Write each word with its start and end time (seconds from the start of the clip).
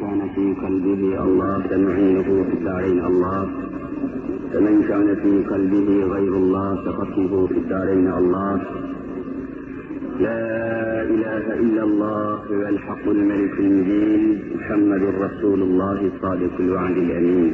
كان 0.00 0.20
في 0.34 0.54
قلبه 0.64 1.02
الله 1.24 1.62
فمعينه 1.70 2.22
في 2.22 2.52
الدارين 2.58 3.00
الله 3.04 3.48
فمن 4.52 4.82
كان 4.88 5.08
في 5.22 5.32
قلبه 5.52 5.88
غير 6.14 6.32
الله 6.42 6.68
فخصمه 6.84 7.46
في 7.46 7.54
الدارين 7.54 8.08
الله. 8.20 8.56
لا 10.20 11.02
إله 11.14 11.44
إلا 11.64 11.82
الله 11.82 12.26
هو 12.50 12.62
الحق 12.68 13.04
الملك 13.08 13.54
المبين 13.58 14.22
محمد 14.56 15.02
رسول 15.26 15.62
الله 15.62 15.98
الصادق 16.12 16.54
الوعد 16.60 16.96
الأمين. 16.96 17.52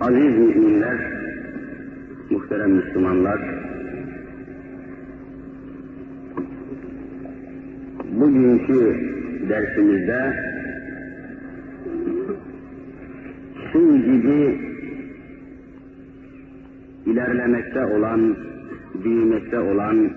Aziz 0.00 0.34
müminler, 0.38 0.98
muhterem 2.30 2.70
Müslümanlar, 2.78 3.40
bugünkü 8.20 9.13
dersimizde 9.48 10.34
su 13.72 13.96
gibi 13.96 14.60
ilerlemekte 17.06 17.84
olan, 17.84 18.36
büyümekte 19.04 19.58
olan 19.58 20.10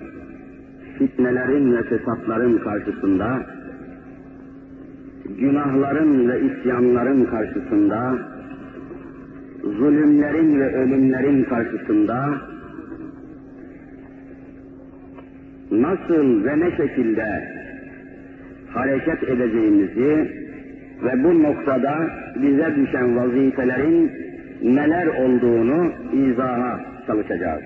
fitnelerin 0.98 1.76
ve 1.76 1.82
fesatların 1.82 2.58
karşısında, 2.58 3.46
günahların 5.38 6.28
ve 6.28 6.40
isyanların 6.40 7.24
karşısında, 7.24 8.18
zulümlerin 9.62 10.60
ve 10.60 10.76
ölümlerin 10.76 11.44
karşısında 11.44 12.34
nasıl 15.70 16.44
ve 16.44 16.60
ne 16.60 16.76
şekilde 16.76 17.57
hareket 18.72 19.22
edeceğimizi 19.22 20.32
ve 21.02 21.24
bu 21.24 21.42
noktada 21.42 22.10
bize 22.36 22.76
düşen 22.76 23.16
vazifelerin 23.16 24.12
neler 24.62 25.06
olduğunu 25.06 25.92
izaha 26.12 26.80
çalışacağız. 27.06 27.62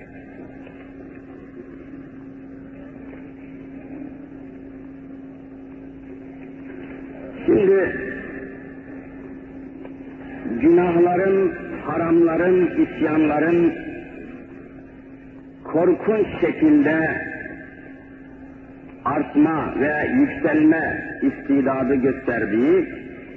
Şimdi 7.45 7.95
günahların, 10.61 11.51
haramların, 11.85 12.69
isyanların 12.85 13.73
korkunç 15.63 16.27
şekilde 16.41 16.97
artma 19.15 19.73
ve 19.79 20.09
yükselme 20.19 21.03
istidadı 21.21 21.95
gösterdiği 21.95 22.85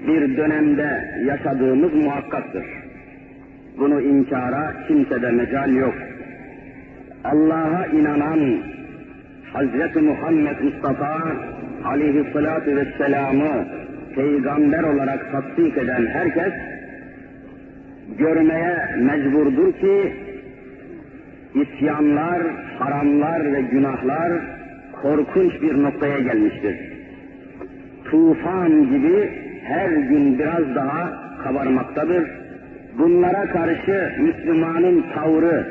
bir 0.06 0.36
dönemde 0.36 1.20
yaşadığımız 1.24 1.94
muhakkaktır. 1.94 2.64
Bunu 3.78 4.00
inkara 4.00 4.74
kimsede 4.88 5.30
mecal 5.30 5.74
yok. 5.74 5.94
Allah'a 7.24 7.86
inanan 7.86 8.40
Hazreti 9.52 10.00
Muhammed 10.00 10.60
Mustafa 10.60 11.32
aleyhissalatu 11.84 12.76
vesselam'ı 12.76 13.66
peygamber 14.14 14.82
olarak 14.82 15.32
tasdik 15.32 15.78
eden 15.78 16.06
herkes 16.06 16.52
görmeye 18.18 18.76
mecburdur 18.98 19.72
ki 19.72 20.12
isyanlar, 21.54 22.42
haramlar 22.78 23.52
ve 23.52 23.60
günahlar 23.60 24.32
korkunç 25.02 25.62
bir 25.62 25.82
noktaya 25.82 26.18
gelmiştir. 26.18 26.76
Tufan 28.04 28.90
gibi 28.90 29.30
her 29.64 29.88
gün 29.88 30.38
biraz 30.38 30.74
daha 30.74 31.26
kabarmaktadır. 31.44 32.30
Bunlara 32.98 33.46
karşı 33.46 34.12
Müslümanın 34.18 35.04
tavrı, 35.14 35.66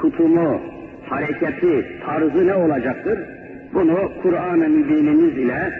tutumu, 0.00 0.60
hareketi, 1.08 1.86
tarzı 2.06 2.46
ne 2.46 2.54
olacaktır? 2.54 3.18
Bunu 3.74 4.12
Kur'an-ı 4.22 4.68
Mübinimiz 4.68 5.38
ile 5.38 5.72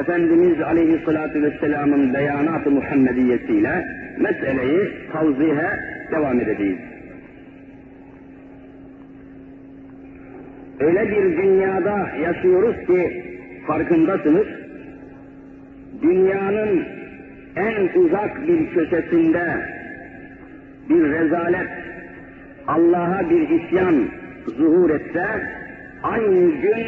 Efendimiz 0.00 0.60
Aleyhisselatü 0.60 1.42
Vesselam'ın 1.42 2.14
beyanat-ı 2.14 2.70
Muhammediyesiyle 2.70 3.88
meseleyi 4.18 4.90
tavzihe 5.12 5.70
devam 6.10 6.40
edeceğiz. 6.40 6.93
Öyle 10.80 11.10
bir 11.10 11.36
dünyada 11.36 12.10
yaşıyoruz 12.22 12.86
ki 12.86 13.24
farkındasınız, 13.66 14.46
dünyanın 16.02 16.84
en 17.56 18.00
uzak 18.00 18.48
bir 18.48 18.70
köşesinde 18.70 19.74
bir 20.88 21.10
rezalet, 21.10 21.68
Allah'a 22.66 23.30
bir 23.30 23.48
isyan 23.48 24.08
zuhur 24.46 24.90
etse, 24.90 25.24
aynı 26.02 26.50
gün 26.50 26.86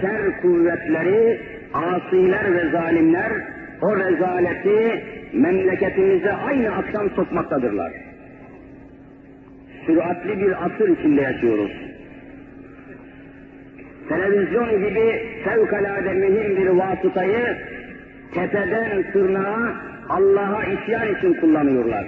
şer 0.00 0.42
kuvvetleri, 0.42 1.40
asiler 1.74 2.54
ve 2.54 2.70
zalimler 2.70 3.32
o 3.82 3.96
rezaleti 3.96 5.04
memleketimize 5.32 6.32
aynı 6.32 6.76
akşam 6.76 7.10
sokmaktadırlar. 7.10 7.92
Süratli 9.86 10.40
bir 10.40 10.64
asır 10.64 10.88
içinde 10.88 11.20
yaşıyoruz. 11.20 11.89
Televizyon 14.10 14.70
gibi 14.70 15.22
fevkalade 15.44 16.14
mühim 16.14 16.56
bir 16.56 16.66
vasıtayı 16.66 17.56
tepeden 18.34 19.12
tırnağa 19.12 19.74
Allah'a 20.08 20.64
isyan 20.64 21.14
için 21.14 21.34
kullanıyorlar. 21.34 22.06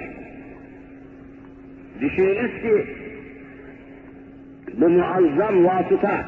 Düşününüz 2.00 2.62
ki 2.62 2.86
bu 4.80 4.88
muazzam 4.88 5.64
vasıta 5.64 6.24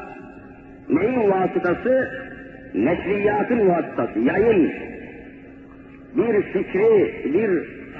neyin 0.89 1.31
vasıtası? 1.31 2.09
Neşriyatın 2.75 3.69
vasıtası, 3.69 4.19
yayın. 4.19 4.71
Bir 6.15 6.41
fikri, 6.41 7.15
bir 7.33 7.49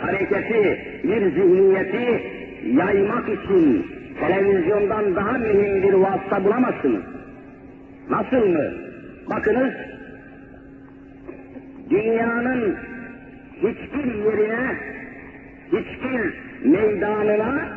hareketi, 0.01 0.79
bir 1.03 1.31
zihniyeti 1.31 2.21
yaymak 2.65 3.29
için 3.29 3.85
televizyondan 4.19 5.15
daha 5.15 5.31
mühim 5.31 5.83
bir 5.83 5.93
vasıta 5.93 6.43
bulamazsınız. 6.43 7.03
Nasıl 8.09 8.47
mı? 8.47 8.73
Bakınız, 9.29 9.73
dünyanın 11.89 12.77
hiçbir 13.57 14.13
yerine, 14.13 14.77
hiçbir 15.67 16.33
meydanına, 16.69 17.69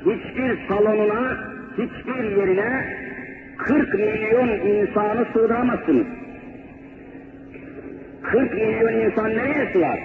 hiçbir 0.00 0.68
salonuna, 0.68 1.38
hiçbir 1.72 2.36
yerine 2.36 2.96
40 3.58 3.94
milyon 3.94 4.48
insanı 4.48 5.26
sığdıramazsınız. 5.32 6.06
40 8.22 8.54
milyon 8.54 8.92
insan 8.92 9.30
nereye 9.30 9.72
sığar? 9.72 10.00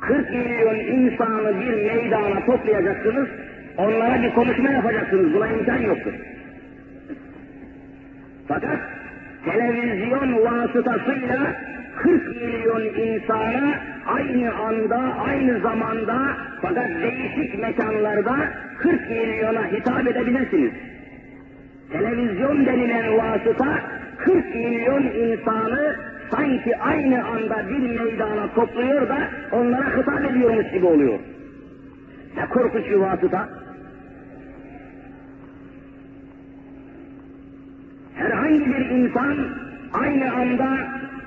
40 0.00 0.30
milyon 0.30 0.76
insanı 0.76 1.60
bir 1.60 1.74
meydana 1.74 2.46
toplayacaksınız, 2.46 3.28
onlara 3.76 4.22
bir 4.22 4.30
konuşma 4.30 4.70
yapacaksınız. 4.70 5.34
Buna 5.34 5.48
imkan 5.48 5.82
yoktur. 5.82 6.12
Fakat 8.50 8.80
televizyon 9.44 10.44
vasıtasıyla 10.44 11.38
40 11.96 12.36
milyon 12.36 12.82
insana 12.82 13.74
aynı 14.06 14.54
anda, 14.54 14.98
aynı 15.28 15.60
zamanda 15.60 16.36
fakat 16.62 16.88
değişik 16.88 17.58
mekanlarda 17.58 18.36
40 18.78 19.10
milyona 19.10 19.66
hitap 19.66 20.06
edebilirsiniz. 20.06 20.72
Televizyon 21.92 22.66
denilen 22.66 23.18
vasıta 23.18 23.78
40 24.18 24.54
milyon 24.54 25.02
insanı 25.02 25.96
sanki 26.30 26.76
aynı 26.76 27.24
anda 27.24 27.68
bir 27.68 27.98
meydana 27.98 28.54
topluyor 28.54 29.08
da 29.08 29.18
onlara 29.52 29.96
hitap 29.96 30.30
ediyormuş 30.30 30.70
gibi 30.70 30.86
oluyor. 30.86 31.18
Ne 32.36 32.46
korkunç 32.46 32.84
bir 32.84 32.94
vasıta. 32.94 33.48
Herhangi 38.20 38.66
bir 38.66 38.90
insan 38.90 39.36
aynı 39.92 40.32
anda 40.32 40.78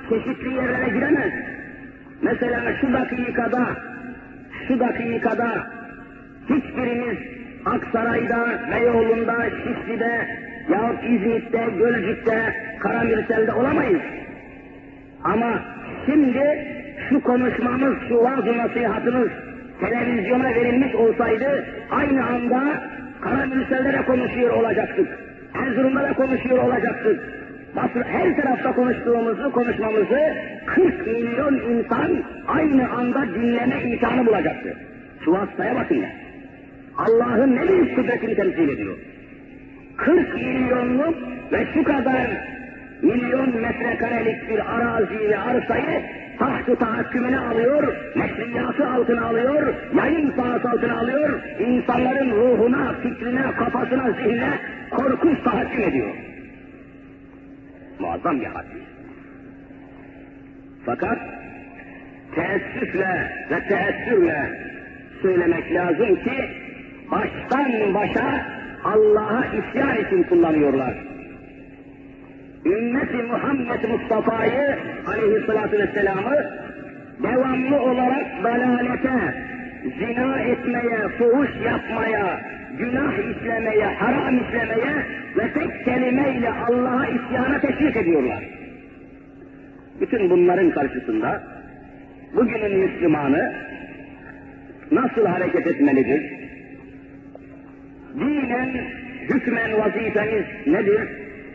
çeşitli 0.10 0.54
yerlere 0.54 0.90
giremez. 0.90 1.34
Mesela 2.22 2.62
şu 2.82 2.94
dakikada, 2.94 3.70
şu 4.68 4.80
dakikada 4.80 5.68
hiçbirimiz 6.50 7.18
Aksaray'da, 7.66 8.60
Beyoğlu'nda, 8.72 9.36
Şişli'de 9.50 10.28
yahut 10.70 11.04
İzmit'te, 11.04 11.68
Gölcük'te, 11.78 12.56
Karamürsel'de 12.80 13.54
olamayız. 13.54 14.02
Ama 15.24 15.60
şimdi 16.06 16.68
şu 17.10 17.22
konuşmamız, 17.22 17.96
şu 18.08 18.18
vaaz 18.18 18.46
nasihatımız 18.46 19.30
televizyona 19.80 20.50
verilmiş 20.50 20.96
olsaydı 20.96 21.66
aynı 21.92 22.26
anda 22.26 22.84
Karamürsel'de 23.22 23.94
de 23.94 24.06
konuşuyor 24.06 24.54
olacaktık. 24.54 25.33
Erzurum'da 25.54 26.04
da 26.04 26.14
konuşuyor 26.14 26.64
olacaktık. 26.64 27.20
Basra, 27.76 28.04
her 28.04 28.36
tarafta 28.36 28.76
konuştuğumuzu, 28.76 29.52
konuşmamızı 29.52 30.36
40 30.66 31.08
milyon 31.08 31.54
insan 31.56 32.12
aynı 32.48 32.92
anda 32.92 33.26
dinleme 33.36 33.82
imkanı 33.82 34.26
bulacaktı. 34.26 34.78
Şu 35.26 35.38
hastaya 35.38 35.76
bakın 35.76 35.96
ya. 35.96 36.10
Allah'ın 36.98 37.56
ne 37.56 37.68
büyük 37.68 37.96
kudretini 37.96 38.36
temsil 38.36 38.70
ediyor. 38.70 38.98
40 39.98 40.36
milyonluk 40.36 41.16
ve 41.52 41.68
şu 41.74 41.84
kadar 41.84 42.28
milyon 43.02 43.62
metrekarelik 43.62 44.50
bir 44.50 44.76
arazi 44.76 45.30
ve 45.30 45.38
arsayı 45.38 46.02
tahtı 46.40 46.76
tahakkümüne 46.76 47.40
alıyor, 47.40 47.96
neşriyatı 48.16 48.63
altına 48.94 49.26
alıyor, 49.26 49.74
yayın 49.98 50.34
sahası 50.36 50.70
altına 50.70 51.00
alıyor, 51.00 51.42
insanların 51.60 52.32
ruhuna, 52.32 52.94
fikrine, 52.94 53.42
kafasına, 53.60 54.12
zihnine 54.12 54.60
korkunç 54.92 55.44
tahakküm 55.44 55.82
ediyor. 55.82 56.14
Muazzam 58.00 58.40
bir 58.42 58.46
hadis. 58.46 58.84
Fakat 60.86 61.18
teessüfle 62.36 63.32
ve 63.52 63.68
teessürle 63.68 64.50
söylemek 65.22 65.74
lazım 65.74 66.16
ki 66.16 66.50
baştan 67.12 67.94
başa 67.94 68.46
Allah'a 68.84 69.46
isyan 69.46 70.06
için 70.06 70.24
kullanıyorlar. 70.24 70.94
Ümmeti 72.66 73.18
Muhammed 73.18 73.90
Mustafa'yı 73.90 74.78
aleyhissalatü 75.08 75.80
vesselam'ı 75.80 76.63
devamlı 77.24 77.82
olarak 77.82 78.44
dalalete, 78.44 79.34
zina 80.00 80.40
etmeye, 80.40 81.08
fuhuş 81.18 81.50
yapmaya, 81.66 82.42
günah 82.78 83.14
işlemeye, 83.14 83.86
haram 83.86 84.38
işlemeye 84.38 85.06
ve 85.38 85.54
tek 85.54 85.86
kelimeyle 85.86 86.50
Allah'a 86.50 87.06
isyana 87.06 87.60
teşvik 87.60 87.98
ediyorlar. 87.98 88.44
Bütün 90.02 90.30
bunların 90.30 90.72
karşısında 90.72 91.44
bugünün 92.36 92.80
Müslümanı 92.80 93.54
nasıl 94.92 95.26
hareket 95.26 95.68
etmelidir? 95.68 96.34
Dinen, 98.20 98.70
hükmen 99.30 99.80
vazifemiz 99.80 100.46
nedir? 100.68 101.10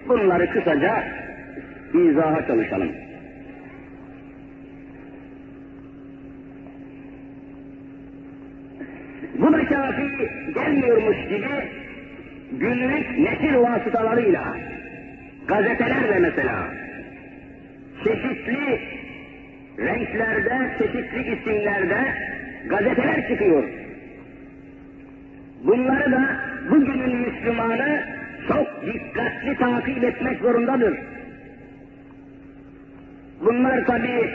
Bunları 0.08 0.50
kısaca 0.50 1.04
izaha 1.94 2.46
çalışalım. 2.46 3.07
Bu 9.38 9.52
da 9.52 9.64
kafi 9.64 10.30
gelmiyormuş 10.54 11.16
gibi 11.28 11.48
günlük 12.52 13.18
neşir 13.18 13.54
vasıtalarıyla, 13.54 14.56
gazetelerle 15.48 16.18
mesela, 16.18 16.68
çeşitli 18.04 18.80
renklerde, 19.78 20.70
çeşitli 20.78 21.34
isimlerde 21.34 22.14
gazeteler 22.68 23.28
çıkıyor. 23.28 23.64
Bunları 25.64 26.12
da 26.12 26.40
bugünün 26.70 27.16
Müslümanı 27.16 28.02
çok 28.48 28.86
dikkatli 28.86 29.56
takip 29.58 30.04
etmek 30.04 30.40
zorundadır. 30.40 30.98
Bunlar 33.40 33.86
tabi 33.86 34.30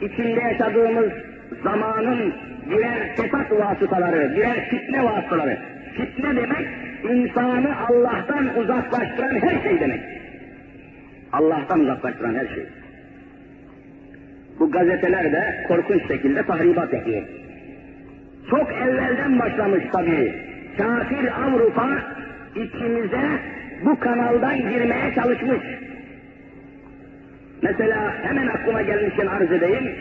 içinde 0.00 0.40
yaşadığımız 0.40 1.12
zamanın 1.64 2.34
birer 2.70 3.16
fesat 3.16 3.52
vasıtaları, 3.52 4.36
birer 4.36 4.68
fitne 4.68 5.04
vasıtaları. 5.04 5.58
Fitne 5.96 6.36
demek 6.36 6.66
insanı 7.04 7.76
Allah'tan 7.88 8.58
uzaklaştıran 8.58 9.34
her 9.34 9.62
şey 9.62 9.80
demek. 9.80 10.00
Allah'tan 11.32 11.80
uzaklaştıran 11.80 12.34
her 12.34 12.46
şey. 12.54 12.66
Bu 14.58 14.70
gazeteler 14.70 15.32
de 15.32 15.64
korkunç 15.68 16.08
şekilde 16.08 16.42
tahribat 16.42 16.92
yapıyor. 16.92 17.22
Çok 18.50 18.72
evvelden 18.72 19.38
başlamış 19.38 19.84
tabii. 19.92 20.34
Kafir 20.78 21.42
Avrupa 21.42 21.88
içimize 22.54 23.28
bu 23.84 24.00
kanaldan 24.00 24.56
girmeye 24.56 25.14
çalışmış. 25.14 25.60
Mesela 27.62 28.14
hemen 28.22 28.46
aklıma 28.46 28.82
gelmişken 28.82 29.26
arz 29.26 29.52
edeyim. 29.52 29.92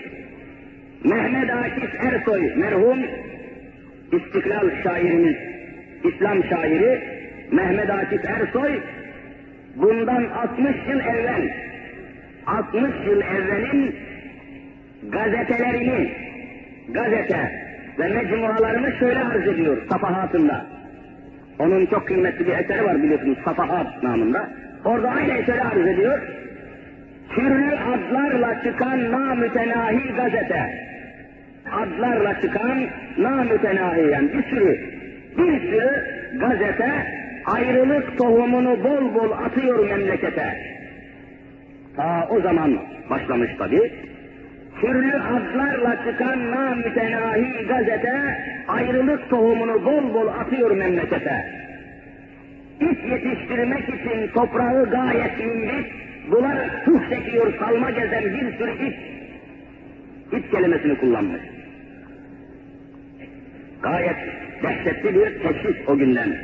Mehmet 1.03 1.49
Akif 1.49 1.95
Ersoy 1.95 2.55
merhum 2.55 2.99
İstiklal 4.11 4.69
şairimiz, 4.83 5.35
İslam 6.03 6.43
şairi 6.43 7.01
Mehmet 7.51 7.89
Akif 7.89 8.25
Ersoy 8.25 8.79
bundan 9.75 10.23
60 10.23 10.75
yıl 10.89 10.99
evvel 10.99 11.53
60 12.47 12.81
yıl 13.07 13.21
evvelin 13.21 13.95
gazetelerini 15.09 16.11
gazete 16.89 17.51
ve 17.99 18.07
mecmualarını 18.07 18.91
şöyle 18.99 19.19
arz 19.19 19.47
ediyor 19.47 19.77
safahatında. 19.89 20.65
Onun 21.59 21.85
çok 21.85 22.07
kıymetli 22.07 22.47
bir 22.47 22.53
eseri 22.53 22.85
var 22.85 23.03
biliyorsunuz 23.03 23.37
Safahat 23.45 24.03
namında. 24.03 24.49
Orada 24.85 25.09
aynı 25.09 25.33
eseri 25.33 25.61
arz 25.61 25.87
ediyor. 25.87 26.19
Türlü 27.35 27.75
adlarla 27.75 28.63
çıkan 28.63 29.11
namütenahi 29.11 30.13
gazete. 30.15 30.88
Adlarla 31.71 32.41
çıkan 32.41 32.87
namütenahi 33.17 34.11
yani 34.11 34.33
bir 34.33 34.43
sürü, 34.43 34.79
bir 35.37 35.59
sürü 35.59 36.19
gazete 36.39 36.91
ayrılık 37.45 38.17
tohumunu 38.17 38.83
bol 38.83 39.13
bol 39.15 39.31
atıyor 39.31 39.89
memlekete. 39.89 40.53
Ta 41.95 42.27
o 42.29 42.41
zaman 42.41 42.79
başlamış 43.09 43.49
tabi. 43.57 43.91
Türlü 44.81 45.13
adlarla 45.13 45.97
çıkan 46.05 46.51
namütenahi 46.51 47.67
gazete 47.67 48.37
ayrılık 48.67 49.29
tohumunu 49.29 49.85
bol 49.85 50.13
bol 50.13 50.27
atıyor 50.27 50.71
memlekete. 50.71 51.45
İt 52.81 53.05
yetiştirmek 53.05 53.89
için 53.89 54.27
toprağı 54.33 54.89
gayet 54.89 55.39
mimbit, 55.39 55.91
bular 56.31 56.85
tuh 56.85 57.09
çekiyor 57.09 57.53
salma 57.59 57.91
gezen 57.91 58.23
bir 58.23 58.57
sürü 58.57 58.71
it. 58.71 58.95
İt 60.31 60.51
kelimesini 60.51 60.97
kullanmış. 60.97 61.41
Gayet 63.81 64.17
dehşetli 64.63 65.15
bir 65.15 65.39
teşhis 65.39 65.87
o 65.87 65.97
günden. 65.97 66.37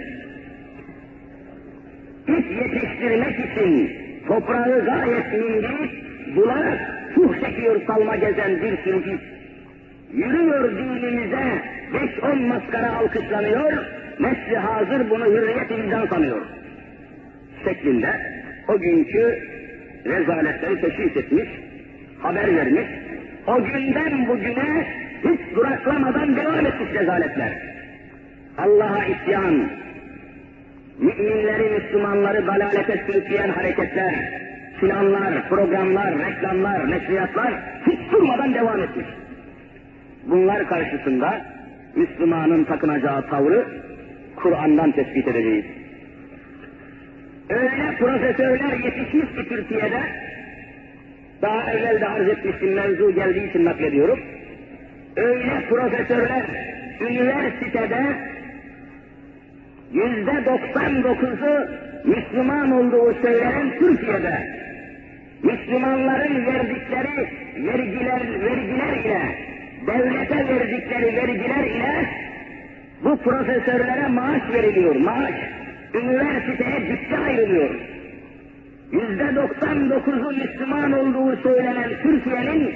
İt 2.28 2.52
yetiştirmek 2.52 3.40
için 3.40 3.92
toprağı 4.28 4.86
gayet 4.86 5.34
mimbit, 5.34 5.92
bular 6.36 6.80
tuh 7.16 7.40
çekiyor 7.46 7.82
salma 7.88 8.16
gezen 8.16 8.62
bir 8.62 8.78
sürü 8.78 9.14
it. 9.16 9.22
Yürüyor 10.14 10.72
dinimize, 10.72 11.62
beş 11.94 12.24
on 12.24 12.42
maskara 12.42 12.96
alkışlanıyor, 12.96 13.74
nesli 14.20 14.58
hazır 14.58 15.10
bunu 15.10 15.26
hürriyet 15.26 15.72
imdan 15.72 16.08
sanıyor. 16.08 16.42
Şeklinde 17.66 18.10
o 18.68 18.80
günkü 18.80 19.40
rezaletleri 20.06 20.82
teşhis 20.82 21.18
etmiş, 21.18 21.50
haber 22.20 22.56
vermiş. 22.56 22.88
O 23.48 23.64
günden 23.64 24.28
bugüne 24.28 24.88
hiç 25.26 25.56
duraklamadan 25.56 26.36
devam 26.36 26.66
etmiş 26.66 26.94
rezaletler. 26.94 27.52
Allah'a 28.58 29.06
isyan, 29.06 29.70
müminleri, 31.00 31.70
Müslümanları 31.70 32.48
dalalete 32.48 33.04
sürükleyen 33.08 33.50
hareketler, 33.50 34.14
planlar, 34.80 35.50
programlar, 35.50 36.14
reklamlar, 36.20 36.92
neşriyatlar 36.92 37.54
hiç 37.88 38.12
durmadan 38.12 38.54
devam 38.54 38.80
etmiş. 38.80 39.06
Bunlar 40.26 40.70
karşısında 40.70 41.42
Müslümanın 41.96 42.64
takınacağı 42.64 43.30
tavrı 43.30 43.66
Kur'an'dan 44.36 44.92
tespit 44.92 45.28
edeceğiz. 45.28 45.66
Öyle 47.50 47.96
profesörler 48.00 48.78
yetişmiş 48.86 49.36
ki 49.36 49.50
Türkiye'de, 49.50 50.02
daha 51.42 51.72
evvel 51.72 52.02
de 52.02 52.08
arz 52.08 52.28
etmiştim 52.28 52.74
mevzu 52.74 53.12
geldiği 53.12 53.50
için 53.50 53.66
naklediyorum. 53.66 54.20
Öyle 55.16 55.66
profesörler 55.70 56.46
üniversitede 57.02 58.06
yüzde 59.92 60.46
doksan 60.46 61.04
dokuzu 61.04 61.68
Müslüman 62.04 62.72
olduğu 62.72 63.14
söylenen 63.22 63.72
Türkiye'de 63.80 64.66
Müslümanların 65.44 66.46
verdikleri 66.46 67.30
vergiler, 67.56 68.22
vergiler 68.42 68.94
ile 68.94 69.22
devlete 69.88 70.48
verdikleri 70.48 71.16
vergiler 71.16 71.64
ile 71.64 72.10
bu 73.04 73.18
profesörlere 73.18 74.08
maaş 74.08 74.42
veriliyor, 74.54 74.96
maaş. 74.96 75.36
Üniversiteye 75.94 76.90
bütçe 76.90 77.18
ayrılıyor. 77.18 77.70
Yüzde 78.92 79.36
doksan 79.36 79.90
dokuzu 79.90 80.32
Müslüman 80.32 80.92
olduğu 80.92 81.36
söylenen 81.44 81.90
Türkiye'nin 82.04 82.74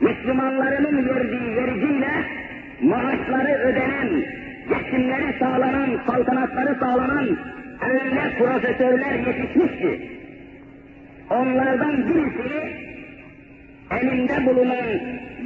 Müslümanlarının 0.00 1.08
verdiği 1.08 1.56
vergiyle 1.56 2.10
maaşları 2.82 3.54
ödenen, 3.54 4.08
geçimleri 4.68 5.38
sağlanan, 5.38 6.00
saltanatları 6.06 6.74
sağlanan 6.80 7.28
öyle 7.90 8.38
profesörler 8.38 9.14
yetişmiş 9.14 9.78
ki 9.78 10.10
onlardan 11.30 12.08
birisini 12.08 12.72
elinde 13.90 14.46
bulunan 14.46 14.86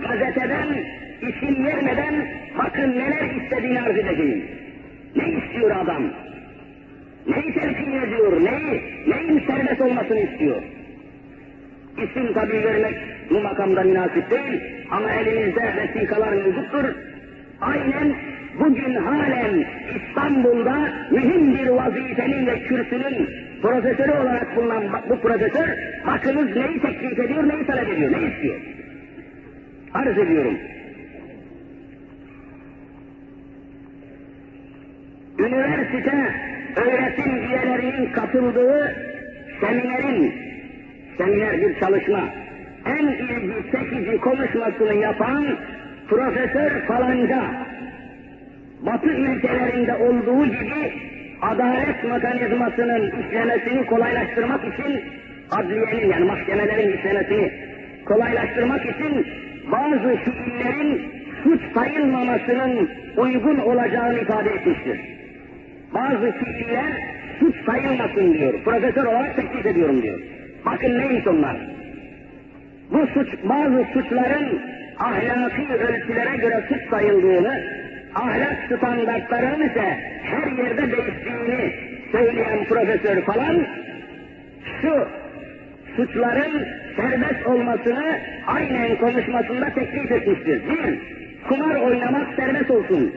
gazeteden 0.02 0.68
isim 1.23 1.64
vermeden 1.66 2.14
bakın 2.59 2.90
neler 2.90 3.42
istediğini 3.42 3.82
arz 3.82 3.99
edeceğim. 3.99 4.44
Ne 5.16 5.28
istiyor 5.28 5.71
adam? 5.76 6.02
Neyi 7.26 7.54
telkin 7.54 7.92
ediyor? 7.92 8.44
Neyi, 8.44 8.82
neyin 9.06 9.47
serbest 9.47 9.80
olmasını 9.80 10.18
istiyor? 10.21 10.62
İsim 11.99 12.33
tabi 12.33 12.65
vermek 12.65 12.95
bu 13.31 13.41
makamda 13.41 13.83
münasip 13.83 14.31
değil 14.31 14.61
ama 14.91 15.13
elimizde 15.13 15.75
vesikalar 15.77 16.33
mevcuttur. 16.33 16.85
Aynen 17.61 18.15
bugün 18.61 18.95
halen 18.95 19.65
İstanbul'da 19.97 20.77
mühim 21.11 21.59
bir 21.59 21.69
vazifenin 21.69 22.47
ve 22.47 22.59
kürsünün 22.61 23.29
profesörü 23.63 24.11
olarak 24.11 24.57
bulunan 24.57 24.85
bu 25.11 25.21
profesör 25.21 25.69
bakınız 26.07 26.57
neyi 26.57 26.81
teklif 26.81 27.19
ediyor, 27.19 27.49
neyi 27.49 27.67
talep 27.67 27.89
ediyor, 27.89 28.13
ne 28.13 28.29
istiyor? 28.29 28.57
Arz 29.95 30.19
ediyorum. 30.19 30.59
Üniversite 35.39 36.35
öğretim 36.77 37.37
üyelerinin 37.37 38.13
katıldığı 38.13 38.97
seminerin, 39.61 40.35
seminer 41.19 41.61
bir 41.62 41.81
çalışma, 41.81 42.21
en 42.87 43.07
ilgi 43.07 43.73
çekici 43.73 44.21
konuşmasını 44.21 44.95
yapan 44.95 45.45
Profesör 46.09 46.71
falanca, 46.87 47.42
Batı 48.87 49.09
ülkelerinde 49.09 49.95
olduğu 49.95 50.47
gibi 50.47 50.92
adalet 51.42 52.04
mekanizmasının 52.04 53.11
işlemesini 53.21 53.87
kolaylaştırmak 53.87 54.61
için 54.75 55.00
adliyenin 55.50 56.12
yani 56.12 56.25
mahkemelerin 56.25 56.99
işlemesini 56.99 57.52
kolaylaştırmak 58.04 58.83
için 58.83 59.26
bazı 59.73 60.16
fiillerin 60.16 61.02
suç 61.45 61.61
sayılmamasının 61.75 62.90
uygun 63.16 63.59
olacağını 63.59 64.19
ifade 64.19 64.50
etmiştir. 64.50 65.00
Bazı 65.95 66.33
fiiller 66.33 66.92
suç 67.40 67.54
sayılmasın 67.66 68.35
diyor. 68.35 68.54
Profesör 68.64 69.04
olarak 69.04 69.37
teklif 69.37 69.66
ediyorum 69.66 70.02
diyor. 70.02 70.19
Bakın 70.66 70.99
neymiş 70.99 71.26
onlar? 71.26 71.57
Bu 72.90 73.07
suç, 73.07 73.28
bazı 73.45 73.85
suçların 73.92 74.61
ahlaki 74.99 75.73
ölçülere 75.73 76.37
göre 76.37 76.64
suç 76.69 76.90
sayıldığını, 76.90 77.62
ahlak 78.14 78.59
standartlarının 78.66 79.69
ise 79.69 79.99
her 80.23 80.52
yerde 80.52 80.97
değiştiğini 80.97 81.73
söyleyen 82.12 82.64
profesör 82.64 83.23
falan, 83.23 83.66
şu 84.81 85.09
suçların 85.97 86.66
serbest 86.97 87.47
olmasını 87.47 88.19
aynen 88.47 88.97
konuşmasında 88.97 89.71
teklif 89.71 90.12
etmiştir. 90.12 90.62
Bir, 90.71 90.99
kumar 91.49 91.75
oynamak 91.75 92.35
serbest 92.37 92.71
olsun. 92.71 93.14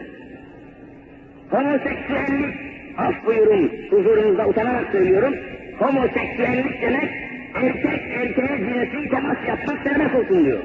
Homoseksüellik, 1.50 2.56
af 2.98 3.26
buyurun, 3.26 3.72
huzurunuzda 3.90 4.48
utanarak 4.48 4.92
söylüyorum, 4.92 5.36
homoseksüellik 5.80 6.82
demek 6.82 7.25
erkek 7.56 8.02
erkeğe 8.20 8.58
cinsi 8.58 9.10
temas 9.10 9.38
yapmak 9.48 9.78
serbest 9.84 10.16
olsun 10.16 10.46
diyor. 10.46 10.60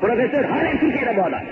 Profesör 0.00 0.44
halen 0.44 0.78
Türkiye'de 0.78 1.16
bu 1.16 1.22
adam. 1.22 1.42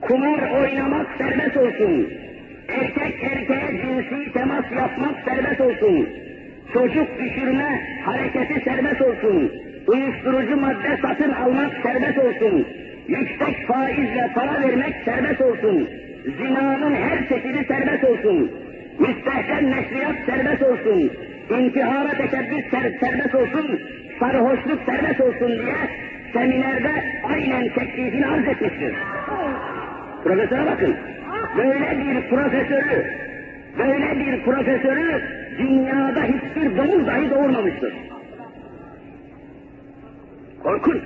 Kumar 0.00 0.60
oynamak 0.60 1.06
serbest 1.18 1.56
olsun. 1.56 2.08
Erkek 2.68 3.22
erkeğe 3.22 3.82
cinsi 3.82 4.32
temas 4.32 4.64
yapmak 4.76 5.14
serbest 5.24 5.60
olsun. 5.60 6.08
Çocuk 6.72 7.18
düşürme 7.18 7.80
hareketi 8.04 8.60
serbest 8.64 9.02
olsun. 9.02 9.52
Uyuşturucu 9.86 10.56
madde 10.56 10.98
satın 11.02 11.30
almak 11.30 11.72
serbest 11.82 12.18
olsun. 12.18 12.66
Yüksek 13.08 13.66
faizle 13.68 14.30
para 14.34 14.62
vermek 14.62 14.94
serbest 15.04 15.40
olsun. 15.40 15.88
Zinanın 16.38 16.94
her 16.94 17.28
çeşidi 17.28 17.64
serbest 17.68 18.04
olsun. 18.04 18.50
Müstehcen 18.98 19.70
neşriyat 19.70 20.16
serbest 20.26 20.62
olsun. 20.62 21.12
İntihara 21.50 22.08
teşebbüs 22.08 22.70
ser 22.70 22.98
serbest 23.00 23.34
olsun. 23.34 23.80
Sarhoşluk 24.20 24.82
serbest 24.86 25.20
olsun 25.20 25.48
diye 25.48 25.76
seminerde 26.32 26.90
aynen 27.24 27.68
teklifini 27.68 28.26
arz 28.26 28.48
etmiştir. 28.48 28.94
Profesöre 30.24 30.66
bakın. 30.66 30.96
Böyle 31.56 31.98
bir 31.98 32.28
profesörü, 32.28 33.04
böyle 33.78 34.20
bir 34.20 34.42
profesörü 34.42 35.22
dünyada 35.58 36.22
hiçbir 36.22 36.76
domuz 36.76 37.06
dahi 37.06 37.30
doğurmamıştır. 37.30 37.92
Korkunç. 40.62 41.02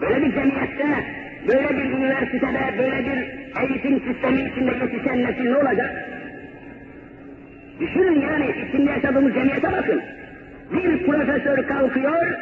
Böyle 0.00 0.22
bir 0.26 0.32
cemiyette, 0.32 1.04
böyle 1.48 1.68
bir 1.68 1.84
üniversitede, 1.84 2.74
böyle 2.78 2.98
bir 2.98 3.28
eğitim 3.60 4.00
sistemi 4.00 4.40
içinde 4.40 4.70
yetişen 4.84 5.22
nesil 5.22 5.50
ne 5.50 5.56
olacak? 5.56 6.11
Düşünün 7.80 8.20
yani 8.20 8.46
içinde 8.68 8.90
yaşadığımız 8.90 9.34
cemiyete 9.34 9.72
bakın. 9.72 10.02
Bir 10.72 11.06
profesör 11.06 11.66
kalkıyor, 11.66 12.38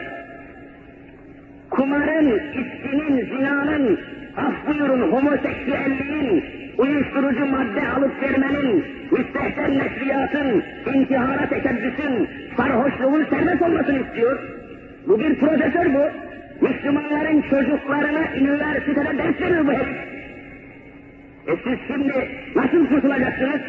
kumarın, 1.70 2.40
içkinin, 2.48 3.26
zinanın, 3.26 3.98
af 4.36 4.66
buyurun 4.66 5.12
homoseksüelliğin, 5.12 6.44
uyuşturucu 6.78 7.46
madde 7.46 7.88
alıp 7.88 8.22
vermenin, 8.22 8.84
müstehcen 9.10 9.78
neşriyatın, 9.78 10.62
intihara 10.94 11.48
teşebbüsün, 11.48 12.28
sarhoşluğun 12.56 13.24
serbest 13.30 13.62
olmasını 13.62 13.98
istiyor. 13.98 14.38
Bu 15.06 15.20
bir 15.20 15.38
profesör 15.38 15.94
bu. 15.94 16.04
Müslümanların 16.66 17.42
çocuklarına 17.42 18.34
üniversitede 18.36 19.18
ders 19.18 19.40
veriyor 19.40 19.66
bu 19.66 19.72
herif. 19.72 19.96
E 21.46 21.56
siz 21.64 21.78
şimdi 21.86 22.28
nasıl 22.56 22.86
kurtulacaksınız? 22.86 23.60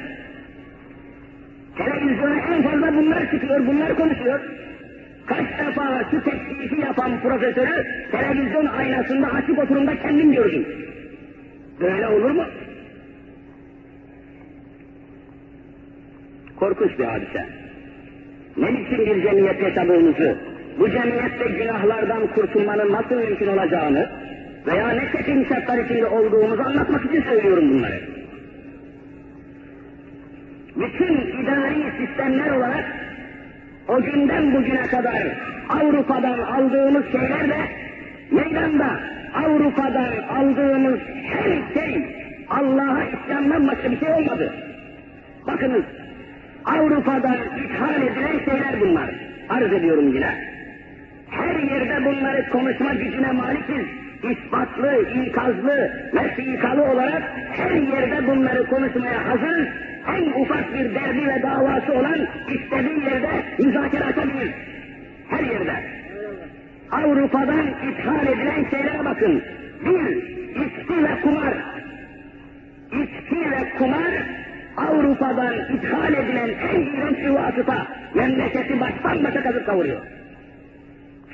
Televizyona 1.85 2.35
en 2.55 2.63
fazla 2.63 2.95
bunlar 2.97 3.31
çıkıyor, 3.31 3.67
bunlar 3.67 3.95
konuşuyor. 3.95 4.39
Kaç 5.25 5.45
defa 5.59 6.03
şu 6.11 6.23
teklifi 6.23 6.81
yapan 6.81 7.21
profesörü 7.21 7.85
televizyon 8.11 8.65
aynasında 8.65 9.27
açık 9.27 9.59
oturumda 9.59 9.95
kendim 9.99 10.33
gördüm. 10.33 10.65
Böyle 11.81 12.07
olur 12.07 12.31
mu? 12.31 12.43
Korkunç 16.55 16.99
bir 16.99 17.03
hadise. 17.03 17.45
Ne 18.57 18.67
biçim 18.67 19.05
bir 19.05 19.21
cemiyet 19.23 19.61
yaşadığımızı, 19.61 20.37
bu 20.79 20.89
cemiyette 20.89 21.45
günahlardan 21.57 22.27
kurtulmanın 22.27 22.91
nasıl 22.91 23.15
mümkün 23.15 23.47
olacağını 23.47 24.09
veya 24.67 24.89
ne 24.89 25.11
çetin 25.11 25.43
şartlar 25.43 25.77
içinde 25.77 26.07
olduğumuzu 26.07 26.61
anlatmak 26.61 27.05
için 27.05 27.21
söylüyorum 27.21 27.69
bunları. 27.69 28.20
Bütün 30.75 31.13
idari 31.41 31.91
sistemler 31.97 32.51
olarak 32.51 32.85
o 33.87 34.01
günden 34.01 34.53
bugüne 34.53 34.81
kadar 34.81 35.23
Avrupa'dan 35.69 36.39
aldığımız 36.39 37.11
şeyler 37.11 37.49
de 37.49 37.57
meydanda 38.31 38.99
Avrupa'dan 39.33 40.11
aldığımız 40.29 40.99
her 41.23 41.73
şey 41.73 42.15
Allah'a 42.49 43.03
İslam'dan 43.03 43.67
başka 43.67 43.91
bir 43.91 43.99
şey 43.99 44.09
olmadı. 44.09 44.53
Bakınız 45.47 45.83
Avrupa'dan 46.65 47.37
ithal 47.65 48.01
edilen 48.01 48.45
şeyler 48.45 48.81
bunlar. 48.81 49.09
Arz 49.49 49.73
ediyorum 49.73 50.13
yine. 50.13 50.51
Her 51.29 51.55
yerde 51.55 52.05
bunları 52.05 52.49
konuşma 52.49 52.93
gücüne 52.93 53.31
malikiz. 53.31 53.85
İspatlı, 54.31 55.05
ikazlı, 55.25 55.91
vesikalı 56.13 56.83
olarak 56.83 57.23
her 57.51 57.71
yerde 57.71 58.27
bunları 58.27 58.65
konuşmaya 58.65 59.27
hazır 59.29 59.67
en 60.07 60.41
ufak 60.41 60.73
bir 60.73 60.95
derdi 60.95 61.27
ve 61.27 61.43
davası 61.43 61.93
olan 61.93 62.27
istediği 62.47 63.03
yerde 63.03 63.29
müzakere 63.59 64.03
açabilir. 64.03 64.51
Her 65.29 65.43
yerde. 65.43 65.73
Avrupa'dan 66.91 67.67
ithal 67.67 68.27
edilen 68.27 68.65
şeylere 68.69 69.05
bakın. 69.05 69.43
Bir, 69.85 70.17
içki 70.49 71.03
ve 71.03 71.21
kumar. 71.21 71.53
İçki 72.91 73.51
ve 73.51 73.77
kumar 73.77 74.11
Avrupa'dan 74.77 75.53
ithal 75.53 76.13
edilen 76.13 76.49
en 76.73 76.81
iğrenç 76.81 77.17
bir 77.17 77.29
vasıta. 77.29 77.87
Memleketi 78.15 78.79
baştan 78.79 79.23
başa 79.23 79.43
kazıp 79.43 79.65
kavuruyor. 79.65 80.01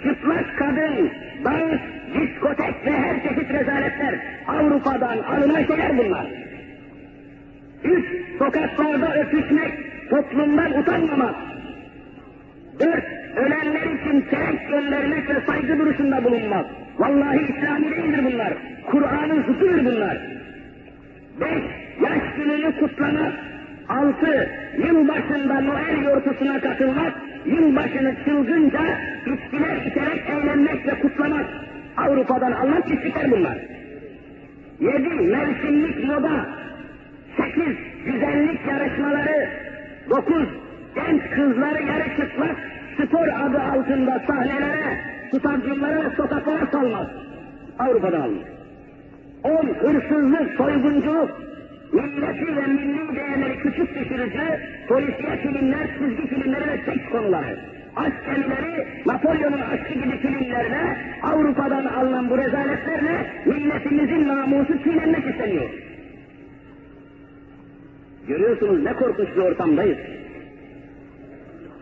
Çıplak 0.03 0.57
kadın, 0.57 1.11
dans, 1.43 1.79
diskotek 2.13 2.85
ve 2.85 2.91
her 2.91 3.23
çeşit 3.23 3.53
rezaletler 3.53 4.15
Avrupa'dan 4.47 5.17
alınan 5.17 5.63
şeyler 5.63 5.97
bunlar. 5.97 6.25
Üç, 7.83 8.05
sokaklarda 8.39 9.15
öpüşmek, 9.15 9.73
toplumdan 10.09 10.79
utanmamak. 10.79 11.35
Dört, 12.79 13.05
ölenler 13.35 13.81
için 13.81 14.25
çelenk 14.29 14.69
göndermek 14.69 15.29
ve 15.29 15.41
saygı 15.47 15.79
duruşunda 15.79 16.23
bulunmak. 16.23 16.65
Vallahi 16.97 17.37
İslami 17.37 17.91
değildir 17.91 18.33
bunlar. 18.33 18.53
Kur'an'ın 18.91 19.43
hukukudur 19.43 19.85
bunlar. 19.85 20.17
Beş, 21.41 21.63
yaş 22.01 22.35
gününü 22.37 22.79
kutlamak. 22.79 23.33
Altı, 23.89 24.49
yılbaşında 24.77 25.61
Noel 25.61 26.03
yortusuna 26.03 26.59
katılmak, 26.59 27.13
yılbaşını 27.45 28.15
çılgınca 28.25 28.81
içkiler 29.25 29.75
içerek 29.75 30.29
eğlenmek 30.29 30.87
ve 30.87 30.99
kutlamak. 31.01 31.45
Avrupa'dan 31.97 32.51
alınan 32.51 32.81
pislikler 32.81 33.31
bunlar. 33.31 33.57
Yedi 34.79 35.09
mevsimlik 35.09 36.03
moda, 36.03 36.45
sekiz 37.37 37.75
güzellik 38.05 38.67
yarışmaları, 38.67 39.49
dokuz 40.09 40.47
genç 40.95 41.21
kızları 41.29 41.83
yarı 41.83 42.09
çıplak 42.15 42.55
spor 42.97 43.27
adı 43.27 43.59
altında 43.61 44.21
sahnelere, 44.27 44.97
stadyumlara 45.33 46.05
ve 46.05 46.15
sokaklara 46.15 46.65
salmak. 46.71 47.07
Avrupa'dan 47.79 48.21
almış. 48.21 48.47
On 49.43 49.67
hırsızlık, 49.67 50.53
soygunculuk, 50.57 51.29
milleti 51.93 52.55
ve 52.55 52.67
milli 52.67 53.15
değerleri 53.15 53.59
küçük 53.59 53.95
düşürücü 53.95 54.59
polisiye 54.87 55.37
filmler, 55.37 55.87
çizgi 55.99 56.27
filmleri 56.27 56.67
ve 56.67 56.77
seks 56.85 57.09
konuları. 57.11 57.59
Aşk 57.95 58.25
gemileri, 58.25 58.87
Napolyon'un 59.05 59.61
aşkı 59.61 59.93
gibi 59.93 60.17
filmlerle, 60.17 60.97
Avrupa'dan 61.23 61.85
alınan 61.85 62.29
bu 62.29 62.37
rezaletlerle 62.37 63.25
milletimizin 63.45 64.27
namusu 64.27 64.83
çiğnenmek 64.83 65.25
isteniyor. 65.27 65.69
Görüyorsunuz 68.27 68.83
ne 68.83 68.93
korkunç 68.93 69.27
bir 69.35 69.41
ortamdayız. 69.41 69.97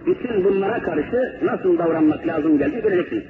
Bütün 0.06 0.44
bunlara 0.44 0.82
karşı 0.82 1.40
nasıl 1.44 1.78
davranmak 1.78 2.28
lazım 2.28 2.58
geldi 2.58 2.82
göreceksiniz. 2.82 3.24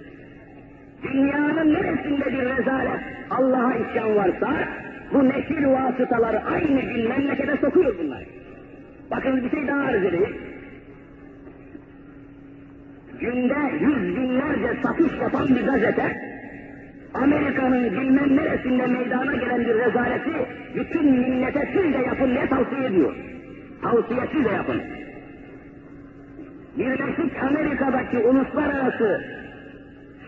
Dünyanın 1.04 1.74
neresinde 1.74 2.26
bir 2.26 2.46
rezalet, 2.46 3.00
Allah'a 3.30 3.74
isyan 3.74 4.16
varsa, 4.16 4.54
bu 5.14 5.30
neşir 5.30 5.64
vasıtaları 5.64 6.44
aynı 6.44 6.82
gün 6.82 7.10
memlekete 7.10 7.58
sokuyor 7.58 7.96
bunlar. 8.04 8.24
Bakın 9.12 9.44
bir 9.44 9.50
şey 9.50 9.68
daha 9.68 9.80
arz 9.80 10.06
edeyim. 10.06 10.38
Günde 13.20 13.86
yüz 13.86 14.16
binlerce 14.18 14.82
satış 14.84 15.12
yapan 15.22 15.48
bir 15.48 15.66
gazete, 15.66 16.35
Amerika'nın 17.24 17.84
bilmem 17.84 18.38
neresinde 18.38 18.88
meydana 18.88 19.36
gelen 19.36 19.60
bir 19.60 19.76
rezaleti 19.76 20.34
bütün 20.76 21.06
millete 21.06 21.70
siz 21.74 21.94
de 21.94 21.98
yapın 21.98 22.30
diye 22.30 22.48
tavsiye 22.50 22.86
ediyor. 22.86 23.16
Tavsiye 23.82 24.22
siz 24.32 24.46
de 24.46 24.50
yapın. 24.50 24.82
Birleşik 26.78 27.44
Amerika'daki 27.44 28.18
uluslararası 28.18 29.26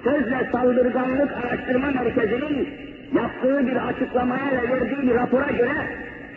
sözle 0.04 0.50
saldırganlık 0.52 1.32
araştırma 1.32 1.92
merkezinin 1.92 2.70
yaptığı 3.14 3.68
bir 3.68 3.88
açıklamaya 3.88 4.52
ve 4.52 4.70
verdiği 4.70 5.02
bir 5.02 5.16
rapora 5.16 5.52
göre 5.52 5.76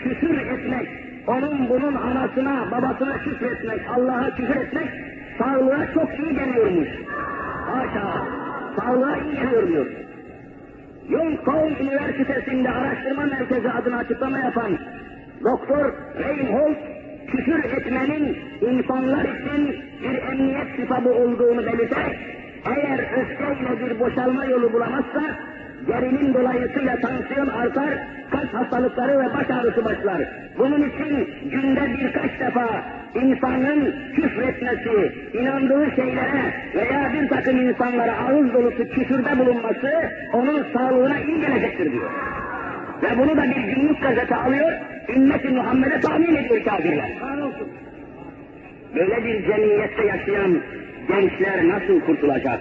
küfür 0.03 0.39
etmek, 0.39 0.89
onun 1.27 1.69
bunun 1.69 1.95
anasına, 1.95 2.71
babasına 2.71 3.19
küfretmek, 3.19 3.81
Allah'a 3.97 4.35
küfür 4.35 4.57
etmek 4.57 4.89
sağlığa 5.39 5.93
çok 5.95 6.19
iyi 6.19 6.35
geliyormuş. 6.35 6.89
Haşa, 7.67 8.27
sağlığa 8.77 9.17
iyi 9.17 9.51
geliyor 9.51 9.87
Youngstown 11.11 11.85
Üniversitesi'nde 11.85 12.71
araştırma 12.71 13.23
merkezi 13.23 13.71
adına 13.71 13.97
açıklama 13.97 14.39
yapan 14.39 14.79
Doktor 15.45 15.93
Reinhold 16.19 16.77
küfür 17.27 17.65
etmenin 17.65 18.37
insanlar 18.61 19.25
için 19.25 19.77
bir 20.03 20.23
emniyet 20.23 20.77
kitabı 20.77 21.09
olduğunu 21.09 21.67
belirterek 21.67 22.19
eğer 22.67 22.99
öfkeyle 22.99 23.87
bir 23.87 24.01
boşalma 24.01 24.45
yolu 24.45 24.73
bulamazsa 24.73 25.23
gerilim 25.87 26.35
dolayısıyla 26.35 26.97
tansiyon 27.01 27.49
artar, 27.49 27.91
kalp 28.31 28.55
hastalıkları 28.55 29.19
ve 29.19 29.35
baş 29.35 29.51
ağrısı 29.51 29.85
başlar. 29.85 30.23
Bunun 30.59 30.91
için 30.91 31.29
günde 31.51 31.81
birkaç 31.99 32.41
defa 32.41 32.85
insanın 33.15 33.95
küfretmesi, 34.15 35.13
inandığı 35.35 35.91
şeylere 35.97 36.55
veya 36.75 37.13
bir 37.13 37.29
takım 37.29 37.61
insanlara 37.69 38.13
ağız 38.19 38.55
dolusu 38.55 38.89
küfürde 38.89 39.39
bulunması 39.39 39.93
onun 40.33 40.65
sağlığına 40.73 41.19
iyi 41.19 41.41
gelecektir 41.41 41.93
diyor. 41.93 42.11
Ve 43.03 43.19
bunu 43.19 43.37
da 43.37 43.43
bir 43.43 43.75
günlük 43.75 44.03
gazete 44.03 44.37
alıyor, 44.37 44.73
ümmet-i 45.17 45.49
Muhammed'e 45.49 46.01
tahmin 46.01 46.37
ediyor 46.37 46.65
kafirler. 46.65 47.11
Böyle 48.95 49.25
bir 49.25 49.47
cemiyette 49.47 50.07
yaşayan 50.07 50.61
gençler 51.09 51.69
nasıl 51.69 52.01
kurtulacak? 52.01 52.61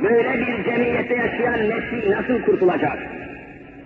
Böyle 0.00 0.38
bir 0.38 0.64
cemiyette 0.64 1.14
yaşayan 1.14 1.70
nesil 1.70 2.10
nasıl 2.10 2.42
kurtulacak? 2.42 2.98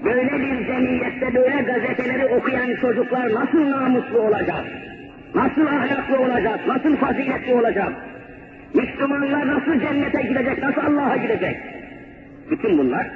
Böyle 0.04 0.32
bir 0.32 0.66
cemiyette 0.66 1.34
böyle 1.34 1.62
gazeteleri 1.62 2.26
okuyan 2.26 2.76
çocuklar 2.80 3.34
nasıl 3.34 3.70
namuslu 3.70 4.20
olacak? 4.20 4.64
Nasıl 5.34 5.66
ahlaklı 5.66 6.18
olacak? 6.18 6.60
Nasıl 6.66 6.96
faziletli 6.96 7.54
olacak? 7.54 7.92
Müslümanlar 8.74 9.46
nasıl 9.46 9.80
cennete 9.80 10.22
gidecek? 10.22 10.62
Nasıl 10.62 10.80
Allah'a 10.80 11.16
gidecek? 11.16 11.56
Bütün 12.50 12.78
bunlar 12.78 13.06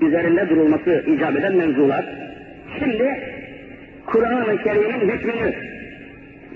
üzerinde 0.00 0.48
durulması 0.48 1.04
icap 1.06 1.36
eden 1.36 1.56
mevzular. 1.56 2.04
Şimdi 2.78 3.20
Kur'an-ı 4.06 4.62
Kerim'in 4.62 5.08
hükmünü 5.08 5.54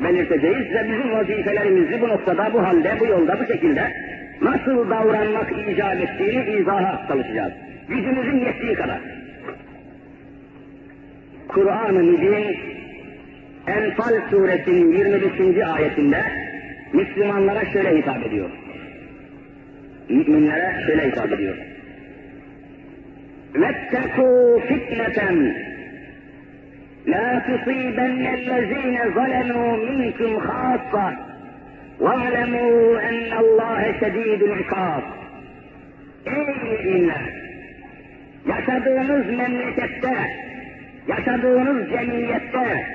belirteceğiz 0.04 0.74
ve 0.74 0.84
bizim 0.92 1.12
vazifelerimizi 1.12 2.00
bu 2.00 2.08
noktada, 2.08 2.52
bu 2.52 2.62
halde, 2.62 2.96
bu 3.00 3.06
yolda, 3.06 3.40
bu 3.40 3.46
şekilde 3.52 3.82
nasıl 4.41 4.89
davranmak 4.89 5.51
icap 5.69 6.01
ettiğini 6.01 6.59
izaha 6.59 7.07
çalışacağız. 7.07 7.53
Gücümüzün 7.87 8.37
yettiği 8.45 8.73
kadar. 8.73 8.99
Kur'an-ı 11.47 12.03
Mübin 12.03 12.57
Enfal 13.67 14.29
suresinin 14.29 14.91
25. 14.97 15.63
ayetinde 15.67 16.23
Müslümanlara 16.93 17.65
şöyle 17.65 17.97
hitap 17.97 18.25
ediyor. 18.25 18.49
Müminlere 20.09 20.83
şöyle 20.87 21.07
hitap 21.07 21.31
ediyor. 21.31 21.57
وَاتَّقُوا 23.61 24.59
فِتْنَةً 24.67 25.19
لَا 27.13 27.27
تُصِيبَنَّ 27.47 28.25
الَّذ۪ينَ 28.39 28.97
ظَلَمُوا 29.17 29.71
مِنْكُمْ 29.89 30.31
خَاصَّةً 30.47 31.28
وَاعْلَمُوا 31.99 32.99
اَنَّ 33.09 33.31
اللّٰهَ 33.43 33.81
شَد۪يدُ 33.99 34.41
الْعِقَابِ 34.49 35.03
Ey 36.25 36.55
müminler! 36.63 37.45
Yaşadığınız 38.47 39.25
memlekette, 39.37 40.15
yaşadığınız 41.07 41.89
cemiyette 41.89 42.85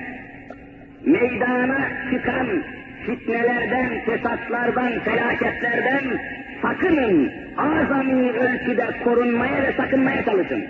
meydana 1.07 1.88
çıkan 2.11 2.46
fitnelerden, 3.07 4.01
fesatlardan, 4.07 4.92
felaketlerden 5.01 6.18
sakının, 6.62 7.33
azami 7.57 8.33
ölçüde 8.33 8.87
korunmaya 9.05 9.62
ve 9.62 9.73
sakınmaya 9.77 10.25
çalışın. 10.25 10.64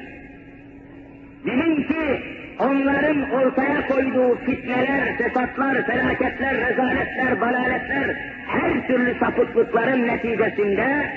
Bilin 1.47 1.83
ki 1.83 2.21
onların 2.60 3.32
ortaya 3.32 3.88
koyduğu 3.88 4.36
fitneler, 4.36 5.18
fesatlar, 5.18 5.86
felaketler, 5.86 6.56
rezaletler, 6.70 7.42
dalaletler, 7.42 8.16
her 8.48 8.88
türlü 8.88 9.20
sapıklıkların 9.20 10.08
neticesinde 10.08 11.12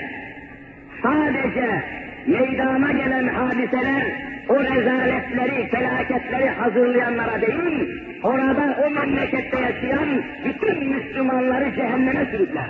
sadece 1.03 1.83
meydana 2.27 2.91
gelen 2.91 3.27
hadiseler 3.27 4.03
o 4.49 4.63
rezaletleri, 4.63 5.69
felaketleri 5.69 6.49
hazırlayanlara 6.49 7.41
değil, 7.41 8.03
orada 8.23 8.77
o 8.87 8.89
memlekette 8.89 9.59
yaşayan 9.59 10.23
bütün 10.45 10.89
Müslümanları 10.89 11.75
cehenneme 11.75 12.25
sürükler. 12.25 12.69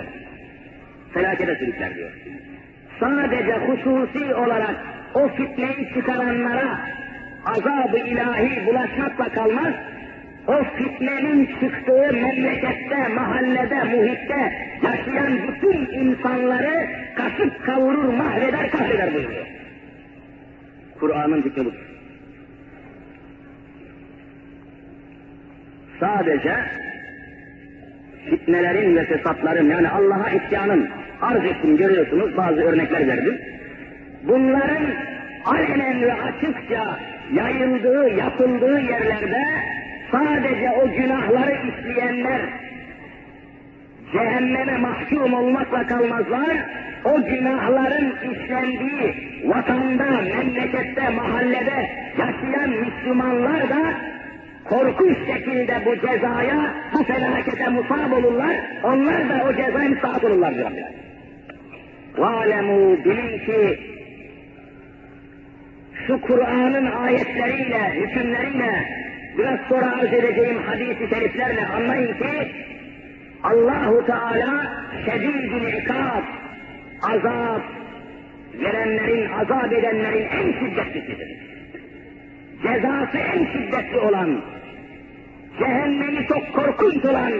Felakete 1.14 1.54
sürükler 1.54 1.94
diyor. 1.94 2.10
Sadece 3.00 3.52
hususi 3.52 4.34
olarak 4.34 4.76
o 5.14 5.28
fitneyi 5.28 5.94
çıkaranlara 5.94 6.80
azab-ı 7.46 7.98
ilahi 7.98 8.66
bulaşmakla 8.66 9.28
kalmaz, 9.28 9.74
o 10.46 10.64
fitnenin 10.76 11.46
çıktığı 11.46 12.12
memlekette, 12.12 13.08
mahallede, 13.08 13.84
muhitte 13.84 14.52
yaşayan 14.82 15.38
bütün 15.48 16.00
insanları 16.00 16.88
kasıp 17.14 17.64
kavurur, 17.64 18.14
mahveder, 18.14 18.70
kahreder 18.70 19.14
buyuruyor. 19.14 19.46
Kur'an'ın 21.00 21.42
hükmü 21.42 21.64
budur. 21.64 21.90
Sadece 26.00 26.54
fitnelerin 28.30 28.96
ve 28.96 29.04
fesatların 29.04 29.70
yani 29.70 29.88
Allah'a 29.88 30.30
isyanın 30.30 30.88
arz 31.22 31.44
ettim 31.44 31.76
görüyorsunuz 31.76 32.36
bazı 32.36 32.60
örnekler 32.60 33.08
verdim. 33.08 33.40
Bunların 34.22 34.86
alenen 35.44 36.02
ve 36.02 36.12
açıkça 36.12 36.96
yayıldığı, 37.33 38.09
yapıldığı 38.09 38.79
yerlerde 38.79 39.45
sadece 40.11 40.71
o 40.71 40.89
günahları 40.89 41.57
işleyenler 41.69 42.41
cehenneme 44.13 44.77
mahkum 44.77 45.33
olmakla 45.33 45.87
kalmazlar, 45.87 46.57
o 47.05 47.21
günahların 47.21 48.13
işlendiği 48.31 49.15
vatanda, 49.45 50.05
memlekette, 50.35 51.09
mahallede 51.09 51.89
yaşayan 52.17 52.69
Müslümanlar 52.69 53.69
da 53.69 53.93
korkunç 54.69 55.17
şekilde 55.33 55.81
bu 55.85 55.95
cezaya, 55.95 56.73
bu 56.93 57.03
felakete 57.03 57.69
musab 57.69 58.11
olurlar, 58.11 58.55
onlar 58.83 59.29
da 59.29 59.45
o 59.49 59.53
cezaya 59.53 59.89
müstahak 59.89 60.23
olurlar 60.23 60.55
diyor 60.55 60.71
Rabbim. 60.71 61.05
وَعَلَمُوا 62.17 63.05
bilin 63.05 63.45
ki 63.45 63.79
şu 66.06 66.20
Kur'an'ın 66.20 66.86
ayetleriyle, 66.86 67.92
hükümleriyle, 67.94 68.84
biraz 69.38 69.60
sonra 69.68 69.96
arz 69.96 70.12
edeceğim 70.12 70.58
hadis-i 70.66 71.08
şeriflerle 71.14 71.66
anlayın 71.66 72.12
ki 72.12 72.52
Allahu 73.42 74.06
Teala 74.06 74.66
şedidül 75.04 75.72
ikab, 75.72 76.22
azap 77.02 77.62
verenlerin, 78.54 79.30
azap 79.30 79.72
edenlerin 79.72 80.28
en 80.28 80.52
şiddetlisidir. 80.52 81.28
Cezası 82.62 83.18
en 83.18 83.44
şiddetli 83.52 83.98
olan, 83.98 84.42
cehennemi 85.58 86.26
çok 86.26 86.54
korkunç 86.54 87.04
olan, 87.04 87.32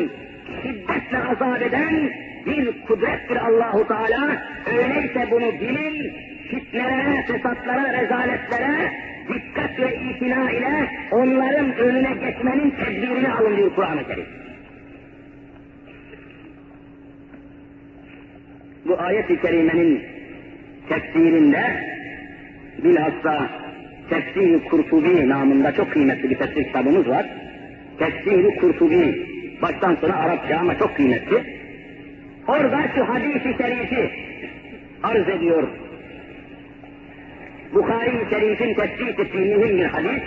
şiddetle 0.62 1.18
azap 1.18 1.62
eden 1.62 2.10
bir 2.46 2.86
kudrettir 2.86 3.36
Allahu 3.36 3.88
Teala. 3.88 4.42
Öyleyse 4.66 5.28
bunu 5.30 5.52
bilin, 5.60 6.12
fitnelere, 6.50 7.24
fesatlara, 7.26 8.02
rezaletlere 8.02 8.92
dikkat 9.28 9.78
ve 9.80 9.96
itina 9.96 10.50
ile 10.50 10.90
onların 11.10 11.76
önüne 11.76 12.12
geçmenin 12.12 12.70
tedbirini 12.70 13.28
alın 13.28 13.56
diyor 13.56 13.74
Kur'an-ı 13.74 14.06
Kerim. 14.06 14.26
Bu 18.86 19.00
ayet-i 19.00 19.40
kerimenin 19.40 20.02
tefsirinde 20.88 21.62
bilhassa 22.84 23.50
Tefsir-i 24.10 24.64
Kurtubi 24.64 25.28
namında 25.28 25.72
çok 25.72 25.92
kıymetli 25.92 26.30
bir 26.30 26.38
tefsir 26.38 26.64
kitabımız 26.64 27.08
var. 27.08 27.26
Tefsir-i 27.98 28.56
Kurtubi, 28.60 29.26
baştan 29.62 29.96
sona 30.00 30.14
Arapça 30.16 30.56
ama 30.56 30.78
çok 30.78 30.96
kıymetli. 30.96 31.60
Orada 32.48 32.80
şu 32.94 33.08
hadis-i 33.08 33.56
şerifi 33.58 34.10
arz 35.02 35.28
ediyor. 35.28 35.68
Bukhari-i 37.74 38.30
Şerif'in 38.30 38.74
tefsir 38.74 39.18
ettiği 39.18 39.56
mühim 39.56 39.78
bir 39.78 39.84
hadis. 39.84 40.22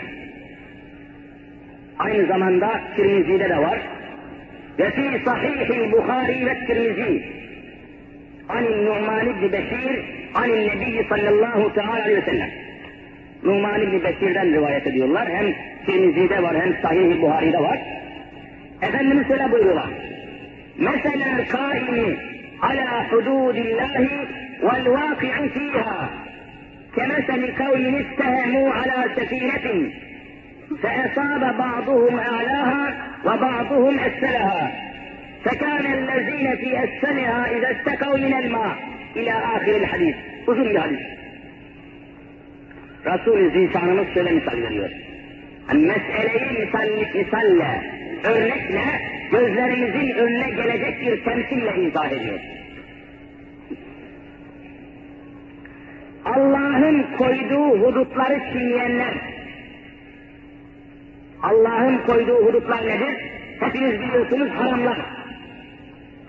Aynı 1.99 2.27
zamanda 2.27 2.81
Tirmizi'de 2.95 3.49
de 3.49 3.57
var. 3.57 3.79
Ve 4.79 4.91
fi 4.91 5.21
sahih 5.25 5.91
Bukhari 5.91 6.45
ve 6.45 6.65
Tirmizi 6.65 7.23
an 8.49 8.63
Numan 8.85 9.29
ibn 9.29 9.51
Beşir 9.51 10.03
an 10.35 10.49
Nebi 10.49 11.05
sallallahu 11.09 11.73
teala 11.73 11.93
aleyhi 11.93 12.17
ve 12.17 12.25
sellem. 12.25 12.49
Numan 13.43 13.81
ibn 13.81 14.03
Beşir'den 14.03 14.53
rivayet 14.53 14.87
ediyorlar. 14.87 15.29
Hem 15.29 15.53
Tirmizi'de 15.85 16.43
var 16.43 16.61
hem 16.61 16.75
Sahih-i 16.81 17.21
Buhari'de 17.21 17.59
var. 17.59 17.79
Efendimiz 18.81 19.27
şöyle 19.27 19.51
buyuruyorlar. 19.51 19.89
Mesela 20.77 21.45
kaimi 21.49 22.17
ala 22.61 23.11
hududillahi 23.11 24.09
vel 24.63 24.85
vaki'i 24.91 25.49
fiha 25.49 25.82
كمثل 26.95 27.63
قوم 27.63 27.95
اتهموا 27.95 28.71
على 28.71 29.15
سفينة 29.15 29.91
فأصاب 30.83 31.57
بعضهم 31.57 32.19
أعلاها 32.19 33.07
وبعضهم 33.25 33.99
أسفلها. 33.99 34.71
فكان 35.45 35.93
الذين 35.93 36.55
في 36.55 36.83
أسفلها 36.83 37.57
إذا 37.57 37.71
استكوا 37.71 38.17
من 38.17 38.33
الماء 38.33 38.75
إلى 39.15 39.31
آخر 39.31 39.75
الحديث. 39.75 40.15
أذن 40.49 40.61
الحديث. 40.61 40.99
رسول 43.07 43.51
ذي 43.51 43.59
الله 43.59 44.05
صلى 44.15 44.21
الله 44.21 44.45
عليه 44.49 44.79
وسلم 44.79 45.03
المسألين 45.71 46.71
صلى 47.31 47.93
örnekle 48.23 48.83
gözlerimizin 49.31 50.15
önüne 50.15 50.49
gelecek 50.49 51.01
bir 51.01 51.23
temsille 51.23 51.87
izah 51.87 52.11
ediyoruz. 52.11 52.41
Allah'ın 56.83 57.17
koyduğu 57.17 57.85
hudutları 57.85 58.39
çiğneyenler, 58.51 59.13
Allah'ın 61.43 61.97
koyduğu 61.97 62.45
hudutlar 62.45 62.81
nedir? 62.81 63.15
Hepiniz 63.59 64.01
biliyorsunuz 64.01 64.49
haramlar. 64.49 64.97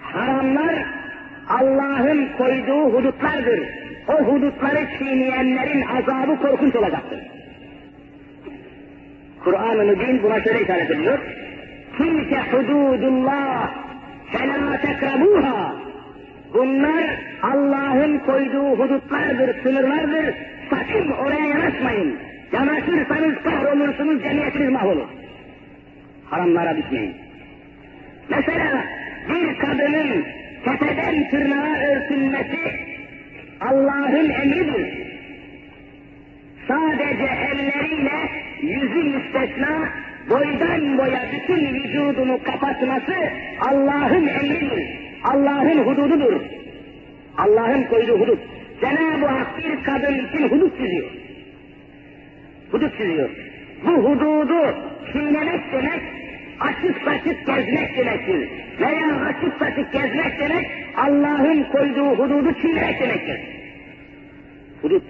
Haramlar 0.00 0.74
Allah'ın 1.48 2.28
koyduğu 2.38 2.94
hudutlardır. 2.94 3.60
O 4.08 4.12
hudutları 4.12 4.86
çiğneyenlerin 4.98 5.82
azabı 5.82 6.38
korkunç 6.38 6.76
olacaktır. 6.76 7.18
Kur'an-ı 9.44 9.84
Mübin 9.84 10.22
buna 10.22 10.40
şöyle 10.42 10.62
işaret 10.62 10.90
ediyor. 10.90 11.18
Tilke 11.96 12.40
hududullah 12.52 13.70
felâ 14.32 14.80
tekrabuha. 14.80 15.83
Bunlar 16.54 17.04
Allah'ın 17.42 18.18
koyduğu 18.18 18.78
hudutlardır, 18.78 19.62
sınırlardır. 19.62 20.34
Sakın 20.70 21.10
oraya 21.10 21.46
yanaşmayın. 21.46 22.16
Yanaşırsanız 22.52 23.34
kahrolursunuz, 23.44 24.22
cemiyetiniz 24.22 24.70
mahvolur. 24.70 25.08
Haramlara 26.30 26.76
düşmeyin. 26.76 27.16
Mesela 28.28 28.84
bir 29.28 29.58
kadının 29.58 30.24
tepeden 30.64 31.30
tırnağa 31.30 31.78
örtülmesi 31.78 32.58
Allah'ın 33.60 34.30
emridir. 34.30 35.04
Sadece 36.68 37.28
elleriyle 37.52 38.30
yüzü 38.62 39.02
müstesna 39.02 39.88
boydan 40.30 40.98
boya 40.98 41.22
bütün 41.32 41.74
vücudunu 41.74 42.42
kapatması 42.42 43.14
Allah'ın 43.60 44.26
emridir. 44.26 45.03
Allah'ın 45.24 45.78
hudududur. 45.78 46.40
Allah'ın 47.38 47.82
koyduğu 47.82 48.20
hudut. 48.20 48.38
Cenab-ı 48.80 49.26
Hak 49.26 49.58
bir 49.58 49.84
kadın 49.84 50.14
için 50.14 50.48
hudut 50.48 50.78
çiziyor. 50.78 51.10
Hudut 52.70 52.98
çiziyor. 52.98 53.30
Bu 53.86 53.90
hududu 53.90 54.74
çiğnemek 55.12 55.72
demek, 55.72 56.02
açık 56.60 57.02
saçık 57.04 57.46
gezmek 57.46 57.96
demektir. 57.96 58.48
Veya 58.80 59.16
açık 59.26 59.58
saçık 59.58 59.92
gezmek 59.92 60.40
demek, 60.40 60.70
Allah'ın 60.96 61.62
koyduğu 61.62 62.10
hududu 62.10 62.60
çiğnemek 62.60 63.00
demektir. 63.00 63.40
Hudut. 64.82 65.02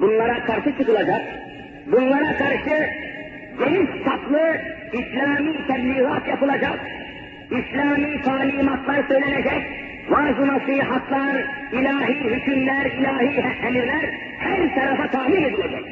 Bunlara 0.00 0.44
karşı 0.44 0.78
çıkılacak, 0.78 1.22
bunlara 1.86 2.36
karşı 2.36 2.88
geniş 3.58 4.04
çaplı 4.04 4.56
İslami 4.92 5.66
tebliğat 5.66 6.28
yapılacak, 6.28 6.80
İslami 7.58 8.22
talimatlar 8.22 9.02
söylenecek, 9.08 9.62
vaaz-ı 10.08 10.46
nasihatlar, 10.46 11.44
ilahi 11.72 12.14
hükümler, 12.14 12.84
ilahi 12.84 13.66
emirler 13.66 14.10
her 14.38 14.74
tarafa 14.74 15.10
tahmin 15.10 15.42
edilecek. 15.42 15.84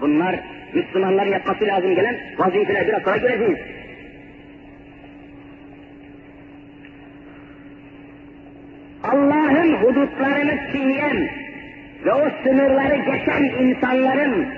Bunlar 0.00 0.40
Müslümanların 0.74 1.30
yapması 1.30 1.66
lazım 1.66 1.94
gelen 1.94 2.16
vazifeler 2.38 2.88
biraz 2.88 3.02
sonra 3.02 3.16
göreceğiz. 3.16 3.58
Allah'ın 9.02 9.72
hudutlarını 9.74 10.72
çiğneyen 10.72 11.28
ve 12.04 12.12
o 12.12 12.30
sınırları 12.42 12.96
geçen 12.96 13.42
insanların, 13.42 14.48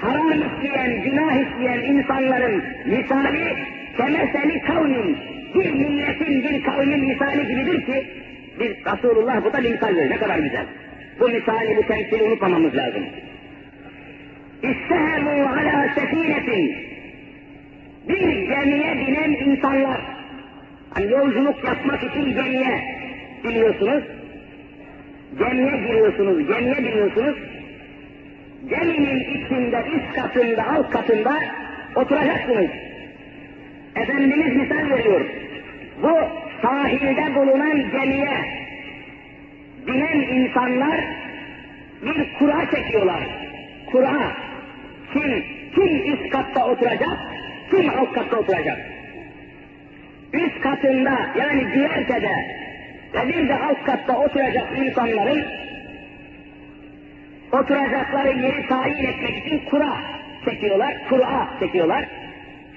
haram 0.00 0.32
işleyen, 0.32 1.02
günah 1.02 1.34
işleyen 1.34 1.94
insanların 1.94 2.64
misali 2.86 3.56
kemeseli 3.96 4.60
kavmin, 4.62 5.18
bir 5.54 5.72
milletin, 5.72 6.42
bir 6.42 6.62
kavmin 6.62 7.04
misali 7.04 7.46
gibidir 7.48 7.86
ki, 7.86 8.06
biz 8.60 8.70
Resulullah 8.92 9.44
bu 9.44 9.52
da 9.52 9.64
bir 9.64 9.70
misal 9.70 9.88
veriyor. 9.88 10.10
Ne 10.10 10.16
kadar 10.16 10.38
güzel. 10.38 10.66
Bu 11.20 11.28
misali, 11.28 11.76
bu 11.76 11.86
temsili 11.86 12.22
unutmamamız 12.22 12.76
lazım. 12.76 13.02
İstehemu 14.62 15.48
ala 15.48 15.94
sefinetin. 15.94 16.76
Bir 18.08 18.48
gemiye 18.48 19.06
binen 19.06 19.30
insanlar. 19.30 20.00
Hani 20.90 21.12
yolculuk 21.12 21.64
yapmak 21.64 22.02
için 22.02 22.34
gemiye 22.34 22.80
biliyorsunuz. 23.44 24.04
Gemiye 25.38 25.76
giriyorsunuz, 25.76 26.48
gemiye 26.48 26.78
biniyorsunuz. 26.78 27.36
Geminin 28.68 29.20
içinde, 29.20 29.84
üst 29.96 30.14
katında, 30.14 30.66
alt 30.68 30.90
katında 30.90 31.38
oturacaksınız. 31.96 32.70
Efendimiz 33.96 34.56
misal 34.56 34.90
veriyor. 34.90 35.43
Bu 36.02 36.18
sahilde 36.62 37.34
bulunan 37.34 37.90
gemiye 37.90 38.64
binen 39.86 40.18
insanlar 40.18 41.00
bir 42.02 42.34
kura 42.38 42.70
çekiyorlar. 42.70 43.22
Kura. 43.92 44.32
Kim, 45.12 45.44
kim 45.74 46.12
üst 46.12 46.30
katta 46.30 46.66
oturacak, 46.66 47.18
kim 47.70 47.90
alt 47.90 48.12
katta 48.12 48.36
oturacak. 48.36 48.78
Üst 50.32 50.60
katında 50.60 51.30
yani 51.38 51.64
güvertede 51.64 52.64
ve 53.14 53.28
bir 53.28 53.48
de 53.48 53.54
alt 53.54 53.84
katta 53.84 54.18
oturacak 54.18 54.78
insanların 54.78 55.44
oturacakları 57.52 58.38
yeri 58.38 58.68
tayin 58.68 59.04
etmek 59.04 59.46
için 59.46 59.70
kura 59.70 59.96
çekiyorlar, 60.44 60.94
kura 61.08 61.48
çekiyorlar. 61.60 62.04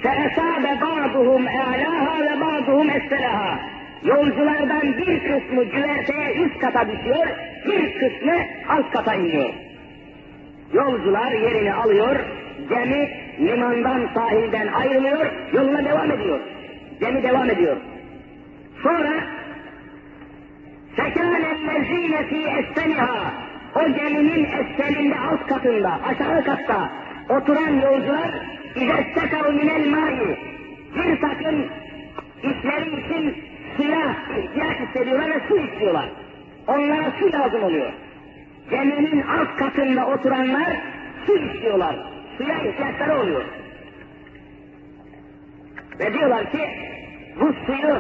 فَاَسَابَ 0.03 0.65
بَعْضُهُمْ 0.85 1.43
اَعْلَاهَا 1.63 2.15
وَبَعْضُهُمْ 2.29 2.87
اَسْفَلَهَا 2.99 3.59
Yolculardan 4.05 4.99
bir 4.99 5.21
kısmı 5.21 5.65
güverteye 5.65 6.35
üst 6.35 6.59
kata 6.59 6.89
düşüyor, 6.89 7.27
bir 7.67 7.93
kısmı 8.01 8.35
alt 8.69 8.91
kata 8.93 9.15
iniyor. 9.15 9.51
Yolcular 10.73 11.33
yerini 11.33 11.75
alıyor, 11.75 12.17
gemi 12.69 13.11
limandan 13.41 14.09
sahilden 14.15 14.67
ayrılıyor, 14.67 15.27
yoluna 15.53 15.85
devam 15.85 16.11
ediyor. 16.11 16.41
Gemi 17.01 17.23
devam 17.23 17.51
ediyor. 17.51 17.77
Sonra 18.83 19.13
فَكَانَ 20.97 21.45
الَّذ۪ينَ 21.57 22.15
ف۪ي 22.31 22.43
اَسْفَلِهَا 22.59 23.31
O 23.75 23.93
geminin 23.93 24.45
esfelinde 24.45 25.19
alt 25.19 25.47
katında, 25.47 26.01
aşağı 26.05 26.45
katta 26.45 26.91
oturan 27.29 27.75
yolcular 27.75 28.31
müdestekav 28.80 29.54
minel 29.54 29.88
mahi 29.88 30.38
bir 30.96 31.22
takım 31.22 31.66
işleri 32.44 32.90
için 33.00 33.44
suya 33.78 34.16
ihtiyaç 34.38 34.78
hissediyorlar 34.80 35.30
ve 35.30 35.42
su 35.48 35.58
istiyorlar. 35.58 36.10
Onlara 36.68 37.12
su 37.20 37.34
lazım 37.34 37.64
oluyor. 37.64 37.92
Geminin 38.70 39.22
alt 39.22 39.56
katında 39.58 40.08
oturanlar 40.08 40.78
su 41.26 41.38
istiyorlar. 41.38 41.96
Suya 42.38 42.56
ihtiyaçları 42.56 43.20
oluyor. 43.20 43.44
Ve 46.00 46.14
diyorlar 46.14 46.52
ki 46.52 46.60
bu 47.40 47.54
suyu 47.66 47.96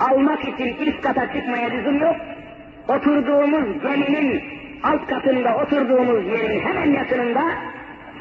almak 0.00 0.44
için 0.48 0.76
üst 0.86 1.00
kata 1.00 1.32
çıkmaya 1.32 1.70
lüzum 1.70 2.00
yok. 2.00 2.16
Oturduğumuz 2.88 3.82
geminin 3.82 4.42
alt 4.82 5.06
katında 5.06 5.56
oturduğumuz 5.56 6.26
yerin 6.26 6.60
hemen 6.60 6.92
yakınında 6.92 7.42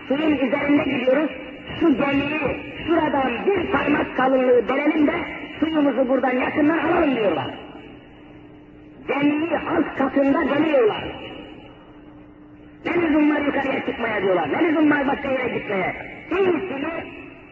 suyun 0.07 0.37
üzerinde 0.37 0.83
gidiyoruz. 0.83 1.31
Şu 1.79 1.97
gemiyi 1.97 2.39
şuradan 2.87 3.31
bir 3.45 3.71
parmak 3.71 4.17
kalınlığı 4.17 4.69
delelim 4.69 5.07
de 5.07 5.13
suyumuzu 5.59 6.09
buradan 6.09 6.35
yakından 6.35 6.77
alalım 6.77 7.15
diyorlar. 7.15 7.55
Gemiyi 9.07 9.57
alt 9.57 9.97
katında 9.97 10.39
deliyorlar. 10.49 11.03
Ne 12.85 12.93
lüzum 13.01 13.35
var 13.35 13.41
yukarıya 13.41 13.85
çıkmaya 13.85 14.21
diyorlar. 14.21 14.53
Ne 14.53 14.67
lüzum 14.67 14.91
var 14.91 15.07
başka 15.07 15.31
yere 15.31 15.57
gitmeye. 15.57 15.95
İyisini 16.31 17.03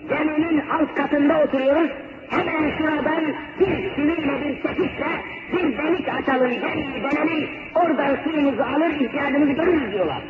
geminin 0.09 0.63
alt 0.69 0.95
katında 0.95 1.43
oturuyoruz. 1.43 1.89
Hemen 2.29 2.77
şuradan 2.77 3.23
bir 3.59 3.95
sivriyle 3.95 4.45
bir 4.45 4.61
çekişle 4.61 5.07
bir 5.53 5.77
delik 5.77 6.09
açalım, 6.09 6.51
gemiyi 6.51 7.03
dönelim, 7.03 7.49
oradan 7.75 8.17
suyumuzu 8.23 8.63
alır, 8.63 8.89
ihtiyacımızı 8.89 9.51
görürüz 9.51 9.91
diyorlar. 9.91 10.21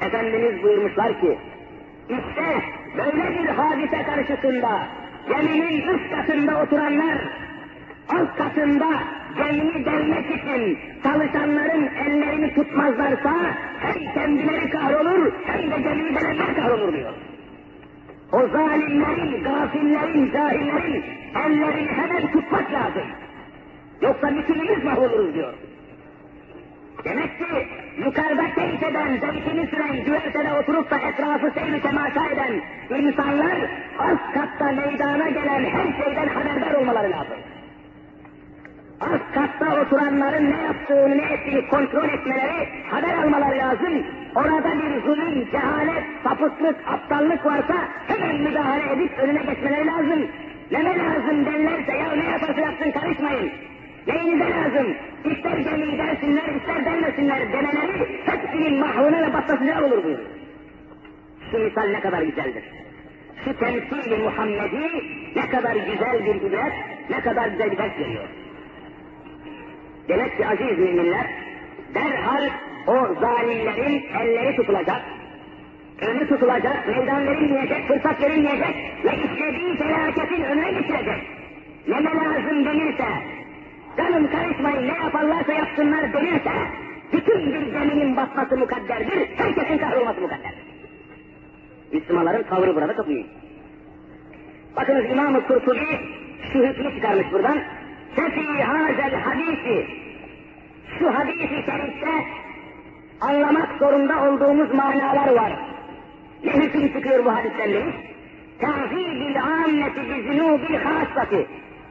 Efendimiz 0.00 0.62
buyurmuşlar 0.62 1.20
ki, 1.20 1.38
işte 2.08 2.62
böyle 2.96 3.38
bir 3.38 3.46
hadise 3.48 4.02
karşısında 4.02 4.88
geminin 5.28 5.88
üst 5.88 6.10
katında 6.10 6.62
oturanlar, 6.62 7.18
alt 8.08 8.36
katında 8.36 8.88
gemiyi 9.36 9.84
delmek 9.84 10.26
için 10.30 10.78
çalışanların 11.02 11.86
ellerini 11.86 12.54
tutmazlarsa 12.54 13.34
hem 13.80 14.14
kendileri 14.14 14.70
kahrolur 14.70 15.32
hem 15.44 15.70
de 15.70 15.80
gemiyi 15.80 16.14
delenler 16.14 16.56
kahrolur 16.56 16.92
diyor. 16.92 17.12
O 18.32 18.48
zalimlerin, 18.48 19.44
gafillerin, 19.44 20.32
cahillerin 20.32 21.04
ellerini 21.46 21.88
hemen 21.88 22.32
tutmak 22.32 22.72
lazım. 22.72 23.06
Yoksa 24.00 24.36
bütünümüz 24.36 24.84
mahvoluruz 24.84 25.34
diyor. 25.34 25.54
Demek 27.04 27.38
ki 27.38 27.68
yukarıda 28.04 28.54
keyif 28.54 28.82
eden, 28.82 29.20
süren, 29.70 30.04
güvertede 30.04 30.52
oturup 30.52 30.90
da 30.90 30.98
etrafı 30.98 31.50
seyri 31.50 31.82
temaşa 31.82 32.26
eden 32.32 32.60
insanlar 32.96 33.56
alt 33.98 34.32
katta 34.34 34.72
meydana 34.72 35.28
gelen 35.28 35.64
her 35.64 36.04
şeyden 36.04 36.28
haberdar 36.28 36.74
olmaları 36.74 37.10
lazım. 37.10 37.38
Alt 39.00 39.22
katta 39.34 39.80
oturanların 39.80 40.50
ne 40.50 40.62
yaptığını, 40.62 41.18
ne 41.18 41.32
ettiğini 41.32 41.68
kontrol 41.68 42.08
etmeleri, 42.08 42.68
haber 42.90 43.14
almaları 43.14 43.58
lazım. 43.58 44.06
Orada 44.34 44.72
bir 44.72 45.02
zulüm, 45.02 45.50
cehalet, 45.50 46.04
sapıklık, 46.22 46.76
aptallık 46.86 47.46
varsa 47.46 47.74
hemen 48.06 48.36
müdahale 48.36 48.92
edip 48.92 49.18
önüne 49.18 49.42
geçmeleri 49.42 49.86
lazım. 49.86 50.26
Neme 50.70 50.98
lazım 50.98 51.46
derlerse 51.46 51.92
ya 51.92 52.12
ne 52.12 52.24
yaparsa 52.24 52.60
yapsın 52.60 52.90
karışmayın. 52.90 53.50
Neyinize 54.08 54.50
lazım? 54.50 54.96
İster 55.24 55.58
gemiyi 55.58 55.98
dersinler, 55.98 56.54
ister 56.60 56.84
dermesinler 56.84 57.52
demeleri 57.52 58.22
hepsinin 58.26 58.80
mahvına 58.80 59.28
ve 59.28 59.32
batmasına 59.32 59.84
olur 59.84 60.04
buyur. 60.04 60.18
Şu 61.50 61.58
misal 61.58 61.82
ne 61.82 62.00
kadar 62.00 62.22
güzeldir. 62.22 62.64
Şu 63.44 63.58
temsili 63.58 64.16
Muhammedi 64.16 65.04
ne 65.36 65.48
kadar 65.48 65.76
güzel 65.76 66.24
bir 66.24 66.34
ibret, 66.34 66.72
ne 67.10 67.20
kadar 67.20 67.48
güzel 67.48 67.70
bir 67.70 67.78
ders 67.78 67.98
veriyor. 67.98 68.24
Demek 70.08 70.36
ki 70.36 70.46
aziz 70.46 70.78
müminler, 70.78 71.26
derhal 71.94 72.48
o 72.86 73.14
zalimlerin 73.20 74.06
elleri 74.20 74.56
tutulacak, 74.56 75.02
önü 76.00 76.28
tutulacak, 76.28 76.88
meydan 76.88 77.26
verilmeyecek, 77.26 77.88
fırsat 77.88 78.22
verilmeyecek 78.22 78.74
ve 79.04 79.10
istediği 79.16 79.76
felaketin 79.76 80.42
önüne 80.42 80.72
geçirecek. 80.72 81.22
Neme 81.88 82.10
lazım 82.10 82.64
denirse, 82.64 83.04
canım 83.98 84.30
karışmayın 84.30 84.88
ne 84.88 84.98
yaparlarsa 85.04 85.52
yapsınlar 85.52 86.12
denirse, 86.12 86.52
bütün 87.12 87.52
bir 87.52 87.72
geminin 87.72 88.16
batması 88.16 88.56
mukadderdir, 88.56 89.28
herkesin 89.36 89.78
kahrolması 89.78 90.20
mukadderdir. 90.20 90.64
Müslümanların 91.92 92.42
tavrı 92.42 92.74
burada 92.74 92.96
çok 92.96 93.08
iyi. 93.08 93.26
Bakınız 94.76 95.04
İmam-ı 95.10 95.46
Kurtubi 95.46 96.00
şu 96.52 96.58
hükmü 96.58 96.94
çıkarmış 96.94 97.32
buradan. 97.32 97.58
Fefi 98.16 98.62
hazel 98.62 99.14
hadisi 99.14 99.86
şu 100.98 101.14
hadisi 101.14 101.48
şerifte 101.48 102.10
anlamak 103.20 103.78
zorunda 103.78 104.28
olduğumuz 104.28 104.74
manalar 104.74 105.34
var. 105.34 105.52
Ne 106.44 106.52
hüküm 106.52 106.92
çıkıyor 106.92 107.24
bu 107.24 107.34
hadisten 107.34 107.72
demiş? 107.72 107.96
Tahfibil 108.60 109.42
ammeti 109.42 110.00
bizunubil 110.00 110.74
hasati. 110.74 111.46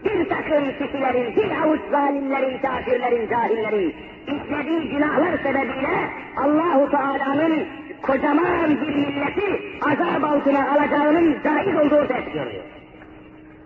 Bir 0.06 0.30
takım 0.30 0.72
kişilerin, 0.72 1.36
bir 1.36 1.52
avuç 1.64 1.82
zalimlerin, 1.92 2.58
kafirlerin, 2.58 3.30
cahillerin 3.30 3.96
işlediği 4.28 4.90
günahlar 4.90 5.38
sebebiyle 5.38 6.10
Allahu 6.38 6.92
Teala'nın 6.92 7.68
kocaman 8.02 8.70
bir 8.70 8.96
milleti 8.96 9.62
azap 9.82 10.24
altına 10.24 10.72
alacağının 10.72 11.38
caiz 11.44 11.76
olduğu 11.76 12.08
çıkıyor. 12.08 12.46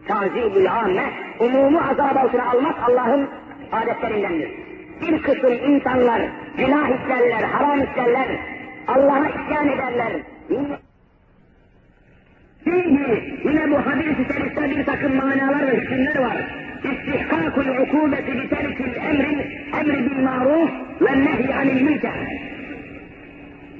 Tazibül 0.07 0.71
amme, 0.71 1.03
umumu 1.39 1.79
azap 1.79 2.17
altına 2.17 2.49
almak 2.51 2.75
Allah'ın 2.89 3.29
adetlerindendir. 3.71 4.51
Bir 5.01 5.21
kısım 5.21 5.53
insanlar 5.53 6.21
günah 6.57 6.89
işlerler, 6.89 7.43
haram 7.43 7.83
işlerler, 7.83 8.27
Allah'a 8.87 9.29
isyan 9.29 9.67
ederler. 9.67 10.13
Fihi 12.63 13.39
yine 13.45 13.71
bu 13.71 13.77
hadis-i 13.77 14.33
şerifte 14.33 14.69
bir 14.69 14.85
takım 14.85 15.15
manalar 15.15 15.67
ve 15.67 15.77
hükümler 15.77 16.19
var. 16.19 16.37
İstihkakul 16.83 17.67
ukubeti 17.67 18.33
bi 18.37 18.49
terkil 18.49 18.95
emri, 18.95 19.63
emri 19.79 20.11
bil 20.11 20.23
maruf 20.23 20.71
ve 21.01 21.19
nehy 21.25 21.55
anil 21.55 21.81
münker. 21.81 22.11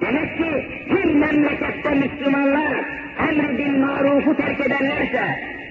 Demek 0.02 0.38
ki 0.38 0.68
bir 0.90 1.16
memlekette 1.16 1.90
Müslümanlar 1.90 2.74
emri 3.30 3.58
bil 3.58 3.78
marufu 3.78 4.36
terk 4.36 4.62
ederlerse, 4.62 5.24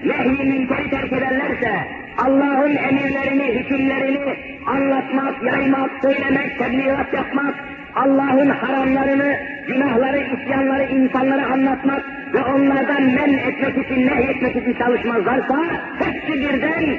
nehy 0.05 0.45
münkeri 0.49 0.89
terk 0.89 1.13
ederlerse, 1.13 1.87
Allah'ın 2.17 2.75
emirlerini, 2.75 3.59
hükümlerini 3.59 4.37
anlatmak, 4.65 5.43
yaymak, 5.43 5.91
söylemek, 6.01 6.59
tebliğat 6.59 7.13
yapmak, 7.13 7.55
Allah'ın 7.95 8.49
haramlarını, 8.49 9.37
günahları, 9.67 10.19
isyanları 10.19 10.83
insanlara 10.83 11.45
anlatmak 11.45 12.05
ve 12.33 12.43
onlardan 12.43 13.03
men 13.03 13.33
etmek 13.33 13.85
için, 13.85 14.07
nehyetmek 14.07 14.55
için 14.55 14.73
çalışmazlarsa, 14.73 15.57
hepsi 15.99 16.39
birden 16.39 16.97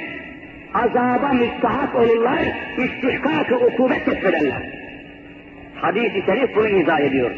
azaba 0.74 1.32
müstahak 1.32 1.94
olurlar, 1.94 2.38
istihkak-ı 2.78 3.56
ukubet 3.56 4.04
kesbederler. 4.04 4.62
Hadis-i 5.74 6.22
şerif 6.26 6.56
bunu 6.56 6.68
izah 6.68 7.00
ediyor. 7.00 7.30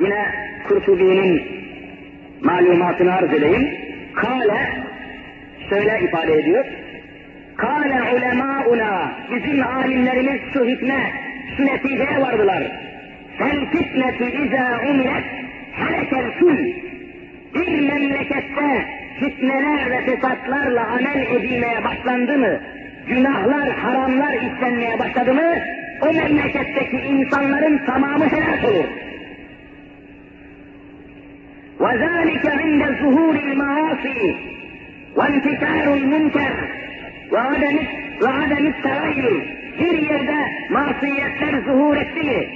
Yine 0.00 0.24
Kurtubi'nin 0.68 1.42
malumatını 2.40 3.14
arz 3.14 3.32
edeyim. 3.32 3.68
Kale 4.14 4.68
şöyle 5.70 6.00
ifade 6.04 6.32
ediyor. 6.32 6.64
Kale 7.59 8.01
ulemauna 8.15 9.11
bizim 9.31 9.67
alimlerimiz 9.67 10.41
şu 10.53 10.65
hükme, 10.65 11.11
şu 11.57 11.65
neticeye 11.65 12.21
vardılar. 12.21 12.63
Fel 13.37 13.65
fitnetu 13.71 14.23
izâ 14.23 14.81
umilet 14.89 15.25
helekel 15.71 16.39
kul. 16.39 16.57
Bir 17.55 17.79
memlekette 17.79 18.85
fitneler 19.19 19.91
ve 19.91 20.01
fesatlarla 20.05 20.87
amel 20.87 21.25
edilmeye 21.31 21.83
başlandı 21.83 22.37
mı, 22.37 22.59
günahlar, 23.07 23.69
haramlar 23.69 24.33
işlenmeye 24.33 24.99
başladı 24.99 25.33
mı, 25.33 25.55
o 26.01 26.13
memleketteki 26.13 26.97
insanların 26.97 27.85
tamamı 27.85 28.25
helak 28.25 28.63
olur. 28.63 28.85
وذلك 31.79 32.45
عند 32.59 32.83
ظهور 33.01 33.35
المعاصي 33.47 34.35
وانتشار 35.17 35.93
المنكر 35.99 36.53
ve 37.32 37.38
ademiz 37.38 37.86
ve 38.22 38.72
sarayı 38.82 39.44
bir 39.80 39.98
yerde 39.98 40.36
masiyetler 40.70 41.60
zuhur 41.66 41.96
etti 41.96 42.22
mi? 42.22 42.46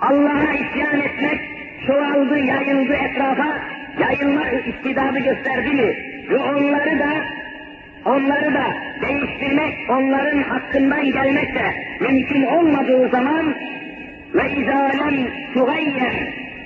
Allah'a 0.00 0.52
isyan 0.52 1.00
etmek 1.00 1.40
çoğaldı, 1.86 2.38
yayıldı 2.38 2.94
etrafa, 2.94 3.58
yayılma 4.00 4.48
istidadı 4.50 5.18
gösterdi 5.18 5.70
mi? 5.70 5.96
Ve 6.30 6.38
onları 6.38 6.98
da 6.98 7.10
onları 8.04 8.54
da 8.54 8.64
değiştirmek, 9.02 9.90
onların 9.90 10.42
hakkından 10.42 11.12
gelmek 11.12 11.54
de 11.54 11.74
mümkün 12.00 12.42
olmadığı 12.42 13.08
zaman 13.08 13.54
ve 14.34 14.52
izalen 14.52 15.26
tugayyen 15.54 16.14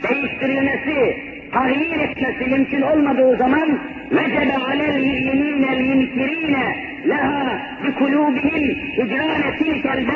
değiştirilmesi, 0.03 1.17
tahrir 1.53 2.01
etmesi 2.01 2.51
mümkün 2.51 2.83
olmadığı 2.83 3.37
zaman 3.37 3.79
vecebe 4.15 4.57
alel 4.71 4.97
müminine 4.97 5.71
münkirine 5.81 6.65
leha 7.09 7.59
bi 7.85 7.95
kulubihim 7.95 8.65
hicrane 8.99 9.59
tilkel 9.59 10.07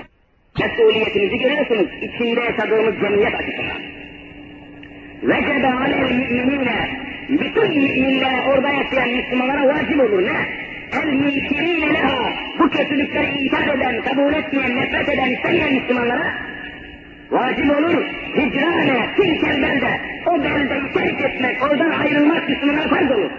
mesuliyetimizi 0.60 1.38
görüyorsunuz 1.38 1.86
içinde 2.02 2.40
yaşadığımız 2.40 2.94
cemiyet 3.00 3.34
açısından. 3.34 3.80
Vecebe 5.22 5.66
alel 5.66 6.12
müminine 6.12 6.78
bütün 7.28 7.68
müminlere 7.68 8.40
orada 8.48 8.68
yaşayan 8.68 9.10
Müslümanlara 9.10 9.68
vacip 9.68 10.00
olur 10.00 10.22
ne? 10.26 10.68
El 10.92 11.12
münkirine 11.12 11.94
leha 11.94 12.32
bu 12.58 12.70
kötülükleri 12.70 13.38
inkar 13.38 13.74
eden, 13.76 14.02
kabul 14.02 14.34
etmeyen, 14.34 14.76
nefret 14.76 15.08
eden, 15.08 15.30
istemeyen 15.30 15.74
Müslümanlara 15.74 16.34
vacip 17.30 17.70
olur. 17.70 18.04
Hicrane, 18.36 19.14
tilkel 19.16 19.62
belde. 19.62 20.00
O 20.26 20.44
beldeyi 20.44 20.92
terk 20.94 21.20
etmek, 21.20 21.62
oradan 21.62 21.90
ayrılmak 21.90 22.48
Müslümana 22.48 22.88
farz 22.88 23.10
olur. 23.10 23.30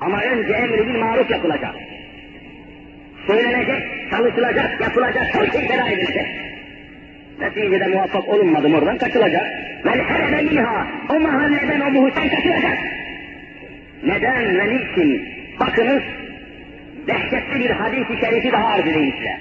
Ama 0.00 0.22
önce 0.22 0.52
emri 0.52 0.86
bil 0.86 0.98
maruf 0.98 1.30
yapılacak. 1.30 1.74
Söylenecek, 3.26 4.10
çalışılacak, 4.10 4.80
yapılacak, 4.80 5.34
her 5.34 5.46
şey 5.46 5.68
feda 5.68 5.88
edilecek. 5.88 6.26
Neticede 7.40 7.86
muvaffak 7.86 8.28
olunmadım 8.28 8.74
oradan 8.74 8.98
kaçılacak. 8.98 9.46
Vel 9.84 10.00
herebe 10.00 10.42
minha, 10.42 10.86
o 11.08 11.20
mahalleden 11.20 11.80
o 11.80 11.90
muhitten 11.90 12.28
kaçılacak. 12.28 12.78
Neden 14.04 14.58
ve 14.58 14.74
niçin? 14.74 15.28
Bakınız, 15.60 16.02
dehşetli 17.06 17.60
bir 17.60 17.70
hadis-i 17.70 18.20
şerifi 18.20 18.52
daha 18.52 18.66
arz 18.66 18.86
edeyim 18.86 19.14
size. 19.18 19.36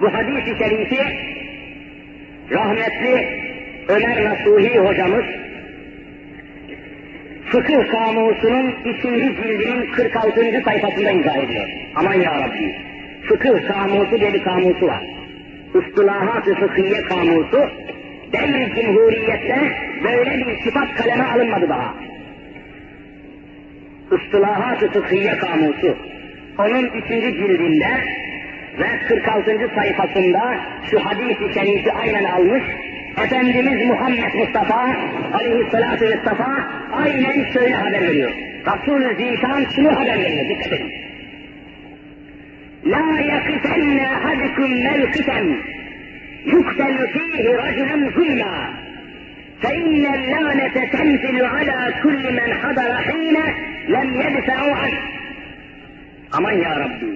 Bu 0.00 0.14
hadis-i 0.14 0.58
şerifi 0.58 1.02
rahmetli 2.50 3.44
Ömer 3.88 4.24
Nasuhi 4.24 4.78
hocamız 4.78 5.24
Fıkıh 7.54 7.88
Kamusu'nun 7.90 8.74
ikinci 8.84 9.36
cildinin 9.36 9.90
46. 9.92 10.62
sayfasında 10.64 11.10
izah 11.10 11.36
ediyor. 11.36 11.68
Aman 11.94 12.14
ya 12.14 12.40
Rabbi. 12.40 12.74
Fıkıh 13.28 13.68
Kamusu 13.68 14.20
diye 14.20 14.34
bir 14.34 14.44
kamusu 14.44 14.86
var. 14.86 15.02
Istilahat-ı 15.74 16.54
Fıkhiye 16.54 17.02
Kamusu 17.02 17.60
devri 18.32 18.74
cumhuriyette 18.74 19.72
böyle 20.04 20.38
bir 20.38 20.64
sıfat 20.64 20.94
kaleme 20.94 21.24
alınmadı 21.24 21.68
daha. 21.68 21.94
Istilahat-ı 24.16 24.90
Fıkhiye 24.90 25.38
Kamusu. 25.38 25.96
Onun 26.58 26.86
ikinci 26.86 27.32
cildinde 27.32 27.88
ve 28.78 29.06
46. 29.08 29.70
sayfasında 29.74 30.56
şu 30.90 31.04
hadis-i 31.04 31.54
şerifi 31.54 31.92
aynen 31.92 32.24
almış, 32.24 32.62
Efendimiz 33.24 33.86
Muhammed 33.88 34.34
Mustafa 34.34 34.96
aleyhissalatu 35.34 36.04
vesselam 36.04 36.83
aynen 37.03 37.51
şöyle 37.53 37.75
haber 37.75 38.01
veriyor. 38.01 38.31
Resul-i 38.67 39.15
Zişan 39.15 39.65
şunu 39.75 39.95
haber 39.95 40.19
veriyor, 40.19 40.49
dikkat 40.49 40.73
edin. 40.73 40.91
La 42.85 43.19
yakifenne 43.19 44.07
ahadikum 44.07 44.83
mevkiten 44.83 45.45
yuktelu 46.45 47.07
fihi 47.07 47.57
raculun 47.57 48.11
zulma 48.15 48.79
فإن 49.63 50.05
اللعنة 50.17 50.75
تنزل 50.95 51.37
على 51.55 51.79
كل 52.03 52.23
من 52.39 52.49
حضر 52.61 52.91
حين 53.07 53.37
لم 53.95 54.07
يدفعوا 54.21 54.75
عنه. 54.81 54.99
Aman 56.31 56.51
ya 56.65 56.79
Rabbi. 56.79 57.09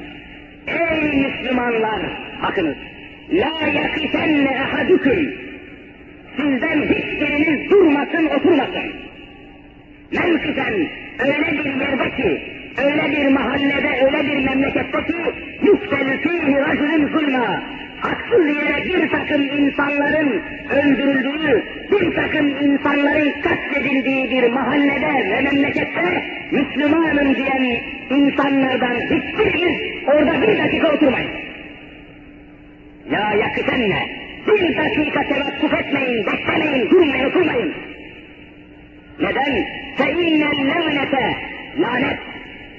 Ey 0.68 1.02
Müslümanlar! 1.24 2.02
Bakınız. 2.44 2.78
La 3.32 3.68
yakifenne 3.68 4.62
ahadukum 4.62 5.20
sizden 6.38 6.82
hiçbiriniz 6.82 7.72
durmasın, 7.72 8.26
oturmasın. 8.26 8.94
Mevkisen 10.13 10.75
öyle 11.19 11.59
bir 11.59 11.81
yerde 11.81 12.11
ki, 12.17 12.43
öyle 12.79 13.11
bir 13.11 13.29
mahallede, 13.29 14.05
öyle 14.05 14.27
bir 14.27 14.45
memlekette 14.45 15.05
ki, 15.05 15.35
yükselü 15.63 16.21
fihi 16.21 16.57
racülün 16.57 17.09
zulma, 17.09 17.63
haksız 18.01 18.47
yere 18.47 18.85
bir 18.85 19.09
takım 19.09 19.43
insanların 19.43 20.43
öldürüldüğü, 20.71 21.65
bir 21.93 22.15
takım 22.15 22.49
insanların 22.49 23.33
katledildiği 23.43 24.31
bir 24.31 24.51
mahallede 24.51 25.31
ve 25.31 25.41
memlekette 25.41 26.25
Müslümanım 26.53 27.35
diyen 27.35 27.83
insanlardan 28.11 28.95
hiçbiriniz 28.95 30.07
orada 30.07 30.43
bir 30.43 30.59
dakika 30.59 30.93
oturmayın. 30.93 31.31
Ya 33.11 33.33
yakışenne, 33.33 34.09
bir 34.47 34.77
dakika 34.77 35.23
tevakkuf 35.23 35.75
etmeyin, 35.75 36.27
beklemeyin, 36.27 36.91
durmayın, 36.91 37.25
oturmayın. 37.25 37.75
Neden? 39.20 39.54
فَاِنَّ 39.98 40.42
اللَّعْنَةَ 40.54 41.16
Lanet, 41.78 42.20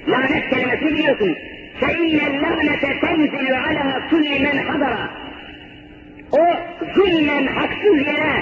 lanet 0.07 0.49
kelimesini 0.49 0.91
biliyorsunuz. 0.91 1.37
فَاِنَّ 1.81 2.19
اللَّعْنَةَ 2.29 2.83
تَنْزِلُ 3.03 3.53
عَلَى 3.65 3.87
كُلِّ 4.09 4.27
مَنْ 4.45 4.57
حَضَرَ 4.67 4.95
O 6.31 6.45
zulmen 6.95 7.45
haksız 7.45 8.07
yere 8.07 8.33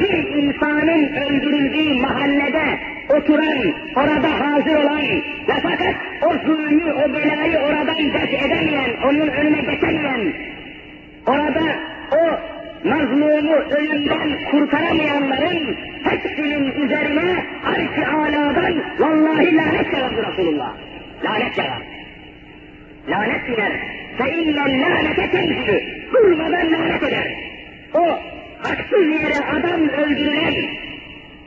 bir 0.00 0.42
insanın 0.42 1.12
öldürüldüğü 1.16 2.00
mahallede 2.00 2.78
oturan, 3.08 3.74
orada 3.96 4.40
hazır 4.40 4.76
olan 4.84 5.02
ve 5.48 5.54
fakat 5.62 5.94
o 6.22 6.46
zulmü, 6.46 6.92
o 6.92 7.14
belayı 7.14 7.58
oradan 7.58 8.12
def 8.12 8.44
edemeyen, 8.44 8.90
onun 9.04 9.28
önüne 9.28 9.60
geçemeyen, 9.60 10.32
orada 11.26 11.62
o 12.12 12.40
mazlumu 12.83 13.55
ölümden 13.55 14.51
kurtaramayanların 14.51 15.77
hepsinin 16.03 16.71
üzerine 16.83 17.45
arş-ı 17.65 18.11
aladan 18.17 18.83
vallahi 18.99 19.55
lanet 19.55 19.93
yaradı 19.93 20.25
Resulullah. 20.31 20.73
Lanet 21.23 21.57
yarar. 21.57 21.81
Lanet 23.09 23.49
iner. 23.49 23.71
Fe 24.17 24.33
innen 24.33 24.81
lanete 24.81 25.31
tenzilü. 25.31 25.81
Durmadan 26.13 26.71
lanet 26.71 27.03
eder. 27.03 27.27
O 27.93 28.19
haksız 28.63 29.07
yere 29.07 29.45
adam 29.45 29.89
öldürülen, 29.89 30.55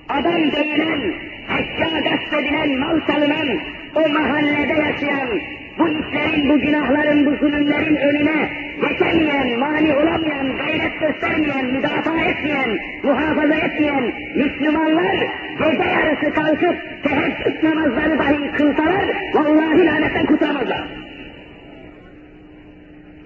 adam 0.08 0.52
değinen, 0.52 1.14
eşya 1.58 2.00
gaspedilen, 2.00 2.78
mal 2.78 3.00
salınan, 3.06 3.48
o 3.94 4.08
mahallede 4.08 4.72
yaşayan, 4.72 5.28
bu 5.78 5.88
işlerin, 5.88 6.48
bu 6.48 6.58
günahların, 6.58 7.26
bu 7.26 7.36
zulümlerin 7.36 7.96
önüne 7.96 8.65
geçemeyen, 8.80 9.58
mani 9.58 9.94
olamayan, 9.94 10.56
gayret 10.56 11.00
göstermeyen, 11.00 11.66
müdafaa 11.66 12.20
etmeyen, 12.20 12.78
muhafaza 13.02 13.54
etmeyen 13.54 14.12
Müslümanlar 14.36 15.16
gece 15.58 15.88
yarısı 15.88 16.34
kalkıp 16.34 16.76
teheccüd 17.02 17.64
namazları 17.64 18.18
dahi 18.18 18.52
kılsalar, 18.52 19.08
vallahi 19.34 19.86
lanetten 19.86 20.26
kurtulamazlar. 20.26 20.84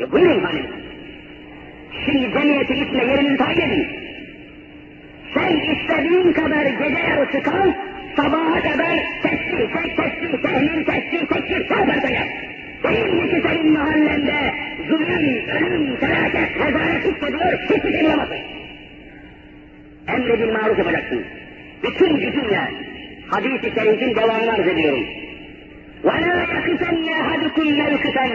E 0.01 0.13
buyurun 0.13 0.45
hani. 0.45 0.63
Şimdi 2.05 2.33
cemiyetin 2.33 2.75
içinde 2.75 3.05
yerini 3.05 3.37
tayin 3.37 3.61
edin. 3.61 3.87
Sen 5.35 5.57
istediğin 5.57 6.33
kadar 6.33 6.67
gece 6.67 7.01
yarısı 7.01 7.43
kal, 7.43 7.73
sabaha 8.17 8.61
kadar 8.61 8.99
tesbih, 9.23 9.73
tek 9.75 9.97
tesbih, 9.97 10.43
tehmin, 10.43 10.85
tesbih, 10.85 11.27
tekbir, 11.27 11.71
ne 11.71 11.77
yaparsan 11.77 12.09
yap. 12.09 12.29
Değil 12.85 13.31
ki 13.31 13.43
senin 13.49 13.73
mahallende 13.73 14.55
zulüm, 14.90 15.50
ölüm, 15.50 15.96
felaket, 15.96 16.50
rezalet 16.60 17.06
hissediyor, 17.06 17.60
hiçbir 17.70 17.92
şey 17.92 18.04
bulamazsın. 18.04 18.38
Emredin 20.08 20.54
maruf 20.54 20.78
yapacaksın. 20.78 21.24
Bütün 21.84 22.16
gücünle 22.16 22.72
hadis-i 23.28 23.76
şerifin 23.76 24.16
devamını 24.16 24.52
arz 24.52 24.68
ediyorum. 24.68 25.06
وَلَا 26.04 26.36
يَخِفَنَّ 26.54 27.08
أَحَدُكُمْ 27.22 27.68
مَلْكِفًا 27.82 28.26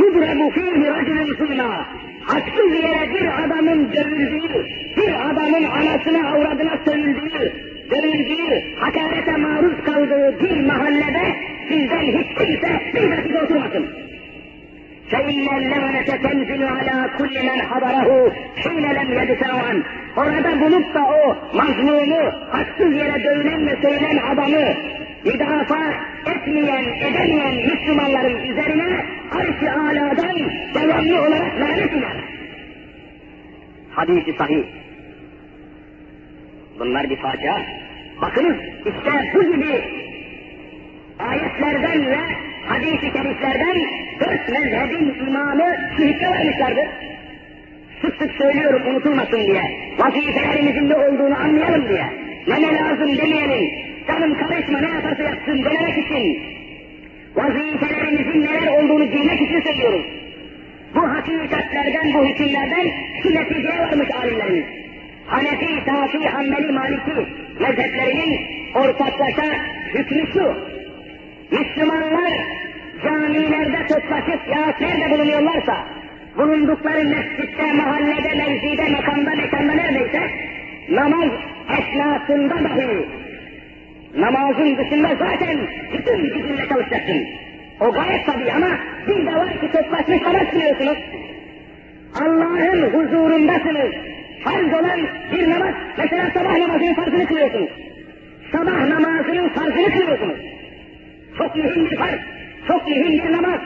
يُضْرَبُ 0.00 0.40
ف۪يهِ 0.56 0.80
رَجُلٌ 0.96 1.28
ظُلْمًا 1.40 1.84
Haksız 2.26 2.74
yere 2.74 3.14
bir 3.14 3.44
adamın 3.44 3.92
dövüldüğü, 3.92 4.66
bir 4.96 5.30
adamın 5.30 5.64
anasına 5.64 6.28
avradına 6.28 6.78
sövüldüğü, 6.84 7.52
dövüldüğü, 7.90 8.76
hakarete 8.78 9.36
maruz 9.36 9.84
kaldığı 9.84 10.40
bir 10.40 10.60
mahallede 10.60 11.36
sizden 11.68 12.02
hiç 12.02 12.38
kimse 12.38 12.80
bir 12.94 13.16
dakika 13.16 13.44
oturmasın. 13.44 13.86
فَاِنَّ 15.10 15.46
اللَّغْنَةَ 15.60 16.10
تَنْزِلُ 16.26 16.62
عَلَى 16.76 16.96
كُلِّ 17.18 17.34
مَنْ 17.48 17.58
حَضَرَهُ 17.70 18.08
حِينَ 18.62 18.84
لَمْ 18.98 19.08
يَدْفَعُ 19.20 19.50
عَنْ 19.66 19.82
orada 20.16 20.60
bulup 20.60 20.94
da 20.94 21.02
o 21.04 21.36
mazlumu 21.56 22.32
haksız 22.50 22.92
yere 22.96 23.24
dövülen 23.24 23.66
ve 23.66 23.76
söylen 23.82 24.16
adamı 24.16 24.74
müdafaa 25.24 25.94
etmeyen, 26.26 26.84
edemeyen 26.84 27.54
Müslümanların 27.54 28.48
üzerine 28.48 29.04
arş-ı 29.32 29.72
aladan 29.72 30.36
devamlı 30.74 31.20
olarak 31.20 31.60
lanet 31.60 31.92
iner. 31.92 32.16
Hadis-i 33.90 34.32
sahih. 34.38 34.64
Bunlar 36.78 37.10
bir 37.10 37.16
facia. 37.16 37.62
Bakınız 38.22 38.56
işte 38.86 39.32
bu 39.34 39.52
gibi 39.52 39.84
ayetlerden 41.19 42.11
ve 42.11 42.17
hadis-i 42.67 43.11
şeriflerden 43.11 43.77
dört 44.19 44.49
mezhebin 44.49 45.27
imamı 45.27 45.75
hükme 45.97 46.29
vermişlerdir. 46.29 46.87
Sık 48.01 48.15
sık 48.15 48.31
söylüyorum 48.31 48.81
unutulmasın 48.87 49.37
diye. 49.37 49.63
Vazifelerimizin 49.97 50.89
ne 50.89 50.95
olduğunu 50.95 51.39
anlayalım 51.39 51.89
diye. 51.89 52.05
Ne 52.47 52.61
ne 52.61 52.73
lazım 52.75 53.17
demeyelim. 53.17 53.71
Canım 54.07 54.37
karışma 54.37 54.79
ne 54.79 54.87
yaparsa 54.87 55.23
yapsın 55.23 55.63
denemek 55.65 55.97
için. 55.97 56.43
Vazifelerimizin 57.35 58.41
neler 58.41 58.67
olduğunu 58.67 59.11
bilmek 59.11 59.41
için 59.41 59.61
söylüyoruz. 59.61 60.05
Bu 60.95 61.01
hakikatlerden, 61.01 62.13
bu 62.13 62.25
hükümlerden 62.25 62.91
şu 63.23 63.35
neticeye 63.35 63.79
varmış 63.79 64.09
alimlerimiz. 64.11 64.65
Hanefi, 65.25 65.85
Şafii, 65.85 66.27
Hanbeli, 66.27 66.71
Maliki 66.71 67.27
mezheplerinin 67.59 68.39
ortaklaşa 68.75 69.45
hükmü 69.93 70.27
şu. 70.33 70.78
Müslümanlar 71.51 72.31
camilerde 73.03 73.87
toplaşıp 73.87 74.47
ya 74.47 74.75
nerede 74.81 75.11
bulunuyorlarsa, 75.11 75.85
bulundukları 76.37 77.03
mescitte, 77.03 77.73
mahallede, 77.73 78.33
mevzide, 78.35 78.89
makamda, 78.89 79.35
mekanda 79.35 79.73
neredeyse, 79.73 80.21
namaz 80.89 81.29
esnasında 81.79 82.63
dahi, 82.63 83.05
namazın 84.15 84.77
dışında 84.77 85.07
zaten 85.19 85.57
bütün 85.93 86.23
gücünle 86.23 86.67
çalışacaksın. 86.69 87.27
O 87.79 87.91
gayet 87.91 88.25
tabii 88.25 88.51
ama 88.51 88.69
bir 89.07 89.25
de 89.25 89.35
var 89.35 89.49
ki 89.49 89.71
toplaşmış 89.71 90.21
namaz 90.21 90.49
kılıyorsunuz. 90.51 90.97
Allah'ın 92.15 92.81
huzurundasınız. 92.81 93.91
Farz 94.43 94.73
olan 94.73 94.99
bir 95.33 95.49
namaz, 95.49 95.75
mesela 95.97 96.31
sabah 96.33 96.57
namazının 96.57 96.93
farzını 96.93 97.25
kılıyorsunuz. 97.25 97.69
Sabah 98.51 98.87
namazının 98.87 99.49
farzını 99.49 99.91
kılıyorsunuz. 99.91 100.39
Çok 101.39 101.55
mühim 101.55 101.85
bir 101.91 101.97
farz, 101.97 102.19
çok 102.67 102.87
mühim 102.87 103.23
bir 103.23 103.31
namaz. 103.31 103.59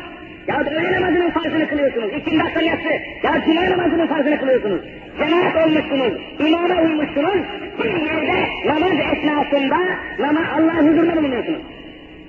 Ya 0.47 0.59
öğle 0.59 1.01
namazının 1.01 1.29
farzını 1.29 1.67
kılıyorsunuz, 1.67 2.09
İkinci 2.17 2.39
dakika 2.39 2.61
yatsı, 2.61 2.93
ya 3.23 3.41
cuma 3.45 3.69
namazının 3.69 4.07
farzını 4.07 4.39
kılıyorsunuz. 4.39 4.81
Cemaat 5.17 5.55
olmuşsunuz, 5.65 6.13
imama 6.39 6.81
uymuşsunuz, 6.81 7.43
bir 7.83 7.93
yerde 8.05 8.37
namaz 8.65 8.91
esnasında 9.13 9.77
nama, 10.19 10.39
Allah 10.55 10.77
huzurunda 10.77 11.15
bulunuyorsunuz. 11.15 11.61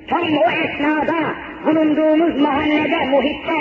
Tam 0.08 0.22
o 0.22 0.50
esnada 0.50 1.34
bulunduğumuz 1.66 2.40
mahallede, 2.40 3.06
muhitte 3.10 3.58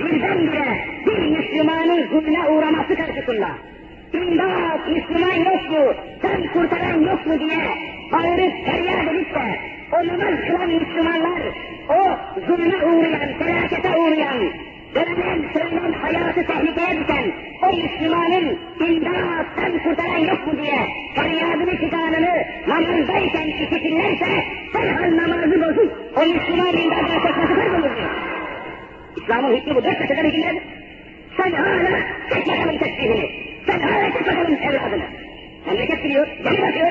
birdenbire 0.00 0.64
bir 1.06 1.38
Müslümanın 1.38 2.08
zulme 2.08 2.48
uğraması 2.48 2.96
karşısında. 2.96 3.48
İmdat 4.12 4.88
Müslüman 4.88 5.36
yok 5.36 5.70
mu, 5.70 5.94
sen 6.22 6.52
kurtaran 6.52 7.00
yok 7.00 7.26
mu 7.26 7.40
diye 7.40 7.58
bağırıp 8.12 8.52
feryat 8.66 9.08
edip 9.12 9.34
de 9.34 9.58
o 9.92 10.06
namaz 10.06 10.40
kılan 10.46 10.68
Müslümanlar, 10.68 11.42
o 11.88 12.00
zulme 12.46 12.86
uğrayan, 12.86 13.38
felakete 13.38 13.96
uğrayan, 13.96 14.38
dönen 14.94 15.44
söylenen 15.52 15.92
hayatı 15.92 16.46
tehlikeye 16.46 17.00
düşen 17.00 17.32
o 17.62 17.76
Müslümanın 17.76 18.58
imdat 18.80 19.46
sen 19.56 19.78
kurtaran 19.78 20.18
yok 20.18 20.46
mu 20.46 20.52
diye 20.62 20.86
feryadını 21.14 21.76
figanını 21.76 22.44
namazdayken 22.66 23.48
işitirlerse 23.48 24.44
derhal 24.74 25.16
namazı 25.16 25.60
bozup 25.60 25.92
o 26.16 26.20
Müslüman 26.20 26.72
farz 27.52 27.74
olur 27.74 27.96
diyor. 27.96 28.10
İslam'ın 29.16 29.56
hükmü 29.56 29.74
bu 29.74 29.84
dört 29.84 29.98
köşeden 29.98 30.24
hükümlerdir. 30.24 30.62
Sen 31.36 31.52
hala 31.52 31.98
çek 32.32 32.48
bakalım 32.48 32.78
tesbihini. 32.78 33.30
Sen 33.66 33.80
hala 33.80 34.12
çek 34.12 34.26
bakalım 34.26 34.54
evladını. 34.54 35.04
Memleket 35.66 36.04
biliyor, 36.04 36.26
geri 36.26 36.62
bakıyor. 36.62 36.90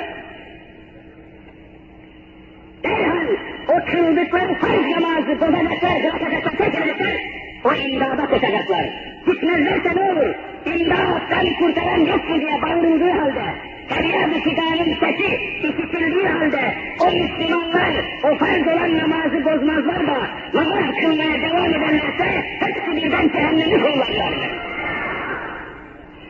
Derhal 2.83 3.27
o 3.71 3.85
kıldıkları 3.91 4.53
farz 4.53 4.85
namazı 4.91 5.41
bozacaklar, 5.41 6.03
bırakacaklar, 6.03 6.67
edecekler. 6.67 7.17
O 7.63 7.73
imdada 7.73 8.25
koşacaklar. 8.25 8.85
Gitmezlerse 9.25 9.95
ne 9.95 10.11
olur? 10.11 10.35
İmdattan 10.65 11.45
kurtaran 11.59 11.99
yok 11.99 12.29
mu 12.29 12.39
diye 12.41 12.61
bağırıldığı 12.61 13.11
halde, 13.11 13.45
feryat-ı 13.87 14.39
fidanın 14.39 14.95
sesi 14.99 15.35
işitildiği 15.63 16.27
halde, 16.27 16.73
o 16.99 17.05
Müslümanlar 17.05 17.93
o 18.23 18.37
farz 18.37 18.67
olan 18.67 18.97
namazı 18.97 19.45
bozmazlar 19.45 20.07
da, 20.07 20.19
namaz 20.53 20.85
kılmaya 21.01 21.41
devam 21.41 21.73
ederlerse, 21.73 22.43
hepsi 22.59 22.95
birden 22.95 23.27
cehennemi 23.27 23.81
kullanırlar. 23.81 24.33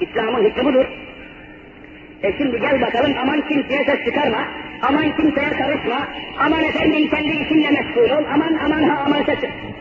İslam'ın 0.01 0.43
hükmü 0.43 0.65
budur. 0.65 0.85
E 2.23 2.37
şimdi 2.37 2.59
gel 2.61 2.81
bakalım 2.81 3.13
aman 3.21 3.41
kimseye 3.41 3.85
ses 3.85 4.05
çıkarma, 4.05 4.47
aman 4.81 5.15
kimseye 5.15 5.49
karışma, 5.49 6.07
aman 6.39 6.63
efendim 6.63 7.09
kendi 7.09 7.29
işinle 7.29 7.69
meşgul 7.69 8.09
ol, 8.09 8.23
aman 8.33 8.53
aman 8.65 8.83
ha 8.83 9.03
aman 9.05 9.23
ses. 9.23 9.39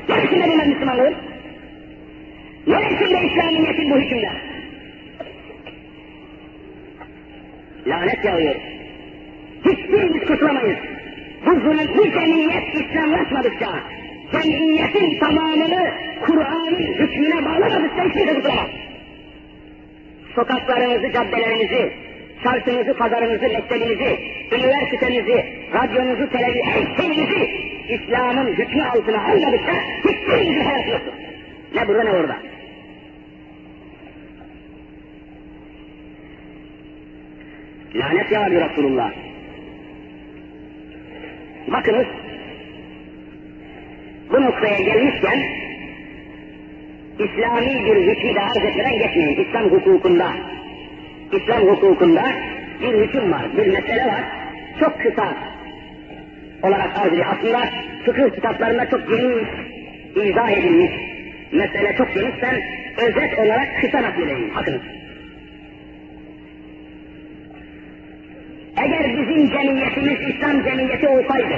Neresinde 0.08 0.52
bunlar 0.52 0.66
Müslümanlığın? 0.66 1.14
Neresinde 2.66 3.20
İslamiyet'in 3.26 3.90
bu 3.90 3.96
hükümler? 3.96 4.42
Lanet 7.86 8.24
yağıyor. 8.24 8.54
Hiçbirimiz 9.64 10.26
kurtulamayız. 10.26 10.78
Bu, 11.46 11.50
zulüm, 11.50 11.96
bu 11.96 12.10
cemiyet 12.10 12.74
İslamlaşmadıkça, 12.74 13.68
cemiyetin 14.32 15.18
tamamını 15.18 15.90
Kur'an'ın 16.26 16.76
hükmüne 16.76 17.44
bağlamadıkça 17.44 18.04
hiçbir 18.04 18.34
kurtulamaz. 18.34 18.70
Sokaklarınızı, 20.34 21.12
caddelerinizi, 21.12 21.92
çarşınızı, 22.44 22.94
pazarınızı, 22.94 23.48
mektebinizi, 23.48 24.18
üniversitenizi, 24.52 25.44
radyonuzu, 25.74 26.30
televizyonu, 26.30 27.46
İslam'ın 27.88 28.46
hükmü 28.46 28.82
altına 28.82 29.24
almadıkça 29.24 29.72
hiçbirinizin 29.98 30.64
hayatı 30.64 30.90
yoktur. 30.90 31.12
Ne 31.74 31.88
burada 31.88 32.02
ne 32.02 32.10
orada. 32.10 32.36
Lanet 37.94 38.32
yağıyor 38.32 38.70
Resulullah. 38.70 39.12
Bakınız, 41.68 42.06
bu 44.30 44.42
noktaya 44.42 44.80
gelmişken, 44.80 45.38
İslami 47.18 47.84
bir 47.84 47.96
hükmü 47.96 48.34
de 48.34 48.40
arz 48.40 48.56
etmeden 48.56 48.98
geçmeyin. 48.98 49.44
İslam 49.44 49.64
hukukunda, 49.64 50.32
İslam 51.32 51.62
hukukunda 51.62 52.24
bir 52.80 52.98
hüküm 52.98 53.32
var, 53.32 53.56
bir 53.56 53.66
mesele 53.66 54.06
var. 54.06 54.24
Çok 54.80 55.00
kısa 55.00 55.34
olarak 56.62 56.98
arz 56.98 57.12
ediyor. 57.12 57.26
Aslında 57.30 57.60
fıkıh 58.04 58.34
kitaplarında 58.34 58.90
çok 58.90 59.08
geniş 59.08 59.48
izah 60.16 60.50
edilmiş. 60.50 60.90
Mesele 61.52 61.96
çok 61.96 62.14
geniş. 62.14 62.34
Ben 62.42 62.62
özet 63.06 63.38
olarak 63.38 63.80
kısa 63.80 64.02
nakledeyim. 64.02 64.54
Bakınız. 64.54 64.80
Eğer 68.76 69.16
bizim 69.18 69.50
cemiyetimiz 69.50 70.20
İslam 70.28 70.64
cemiyeti 70.64 71.08
olsaydı, 71.08 71.54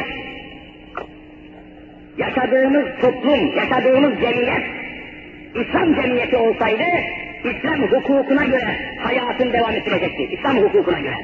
yaşadığımız 2.19 2.85
toplum, 3.01 3.57
yaşadığımız 3.57 4.21
cemiyet 4.21 4.63
İslam 5.55 5.95
cemiyeti 5.95 6.37
olsaydı, 6.37 6.85
İslam 7.45 7.83
hukukuna 7.83 8.45
göre 8.45 8.77
hayatın 9.01 9.53
devam 9.53 9.75
ettirecekti. 9.75 10.23
İslam 10.23 10.57
hukukuna 10.57 11.01
göre. 11.01 11.17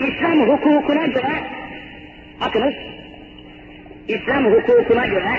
İslam 0.00 0.40
hukukuna 0.40 1.06
göre, 1.06 1.32
bakınız, 2.40 2.74
İslam 4.08 4.44
hukukuna 4.44 5.06
göre 5.06 5.30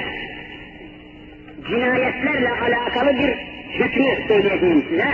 cinayetlerle 1.70 2.50
alakalı 2.50 3.20
bir 3.20 3.34
hükmü 3.80 4.28
söyleyeceğim 4.28 4.86
size. 4.90 5.08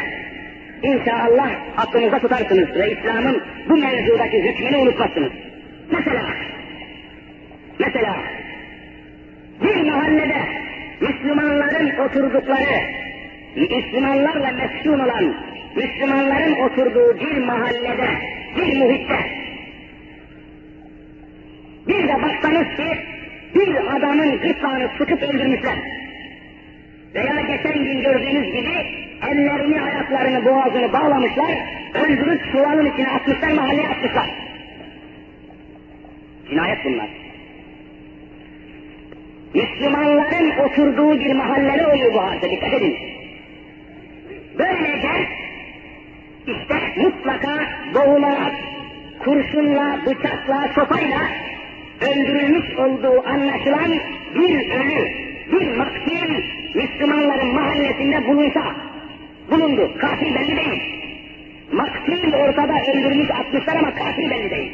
İnşallah 0.84 1.52
aklınızda 1.78 2.20
tutarsınız 2.20 2.76
ve 2.76 2.92
İslam'ın 2.92 3.44
bu 3.70 3.78
mevzudaki 3.78 4.44
hükmünü 4.44 4.78
unutmazsınız. 4.78 5.32
Mesela, 5.92 6.24
mesela 7.80 8.16
bir 9.64 9.92
mahallede 9.92 10.42
Müslümanların 11.02 11.98
oturdukları, 11.98 13.01
Müslümanlarla 13.56 14.52
meskun 14.52 14.99
olan, 14.99 15.36
Müslümanların 15.76 16.54
oturduğu 16.54 17.20
bir 17.20 17.38
mahallede, 17.38 18.10
bir 18.58 18.78
muhitte, 18.78 19.20
bir 21.88 22.08
de 22.08 22.14
baksanız 22.22 22.76
ki 22.78 22.97
bir 23.56 23.95
adamın 23.95 24.38
gırtlağını 24.38 24.89
sıkıp 24.97 25.24
öldürmüşler. 25.24 25.78
Veya 27.16 27.41
geçen 27.41 27.84
gün 27.84 28.02
gördüğünüz 28.02 28.54
gibi 28.54 28.72
ellerini, 29.32 29.82
ayaklarını, 29.82 30.45
boğazını 30.45 30.93
bağlamışlar, 30.93 31.52
öldürüp 31.93 32.52
çuvalın 32.52 32.86
içine 32.86 33.08
atmışlar, 33.08 33.52
mahalleye 33.52 33.88
atmışlar. 33.88 34.30
Cinayet 36.49 36.86
bunlar. 36.86 37.10
Müslümanların 39.54 40.60
oturduğu 40.60 41.20
bir 41.20 41.34
mahallede 41.34 41.88
oluyor 41.88 42.14
bu 42.14 42.22
hadise, 42.22 42.52
dikkat 42.52 42.74
edin. 42.74 43.11
Böylece 44.60 45.28
işte 46.47 46.76
mutlaka 46.97 47.66
boğularak, 47.95 48.54
kurşunla, 49.20 49.99
bıçakla, 50.06 50.70
sopayla 50.76 51.20
öldürülmüş 52.02 52.76
olduğu 52.78 53.28
anlaşılan 53.28 53.91
bir 54.36 54.70
ölü, 54.70 55.12
bir 55.52 55.78
maktil 55.78 56.43
Müslümanların 56.76 57.56
mahallesinde 57.56 58.28
bulunsa, 58.28 58.76
bulundu. 59.52 59.97
Katil 59.97 60.36
belli 60.36 60.56
değil. 60.56 60.82
Maktil 61.72 62.34
ortada 62.34 62.74
öldürmüş 62.93 63.32
atmışlar 63.32 63.76
ama 63.76 63.93
katil 63.95 64.30
belli 64.30 64.49
değil. 64.52 64.72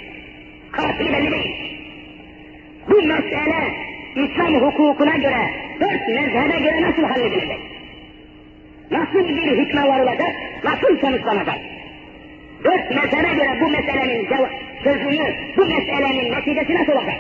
Katil 0.72 1.14
belli 1.14 1.32
değil. 1.32 1.56
Bu 2.90 3.02
mesele 3.02 3.74
İslam 4.16 4.54
hukukuna 4.54 5.16
göre, 5.16 5.50
dört 5.80 6.08
mezhebe 6.08 6.60
göre 6.60 6.82
nasıl 6.82 7.04
halledilecek? 7.04 7.77
Nasıl 8.92 9.30
bir 9.30 9.58
hükme 9.58 9.88
varılacak, 9.88 10.36
nasıl 10.64 11.00
sonuçlanacak? 11.00 11.56
Dört 12.64 12.96
mezhebe 12.96 13.34
göre 13.34 13.62
bu 13.62 13.70
meselenin 13.70 14.28
sözünü, 14.84 15.36
bu 15.58 15.66
meselenin 15.66 16.32
neticesi 16.32 16.76
nasıl 16.76 16.92
olacak? 16.92 17.16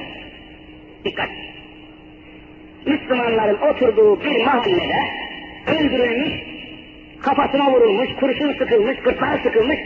Dikkat! 1.05 1.29
Müslümanların 2.85 3.57
oturduğu 3.57 4.23
bir 4.23 4.45
mahallede 4.45 4.99
öldürülmüş, 5.67 6.33
kafasına 7.21 7.71
vurulmuş, 7.71 8.09
kurşun 8.19 8.53
sıkılmış, 8.53 8.97
gırtlağı 8.97 9.37
sıkılmış, 9.43 9.77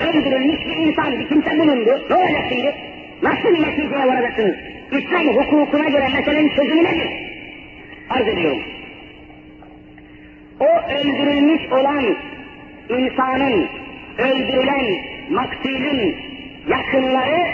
öldürülmüş 0.00 0.60
bir 0.66 0.76
insan, 0.76 1.18
bir 1.18 1.28
kimse 1.28 1.58
bulundu. 1.58 2.06
Ne 2.10 2.16
olacak 2.16 2.44
şimdi? 2.48 2.74
Nasıl 3.22 3.48
neticeye 3.48 4.06
varacaksınız? 4.06 4.56
İslam 4.92 5.26
hukukuna 5.26 5.88
göre 5.88 6.08
meselenin 6.14 6.48
çözümü 6.48 6.84
nedir? 6.84 7.08
Arz 8.10 8.28
ediyorum. 8.28 8.62
O 10.60 10.92
öldürülmüş 10.92 11.72
olan 11.72 12.04
insanın, 12.88 13.68
öldürülen 14.18 14.84
maktilin 15.30 16.16
yakınları, 16.68 17.46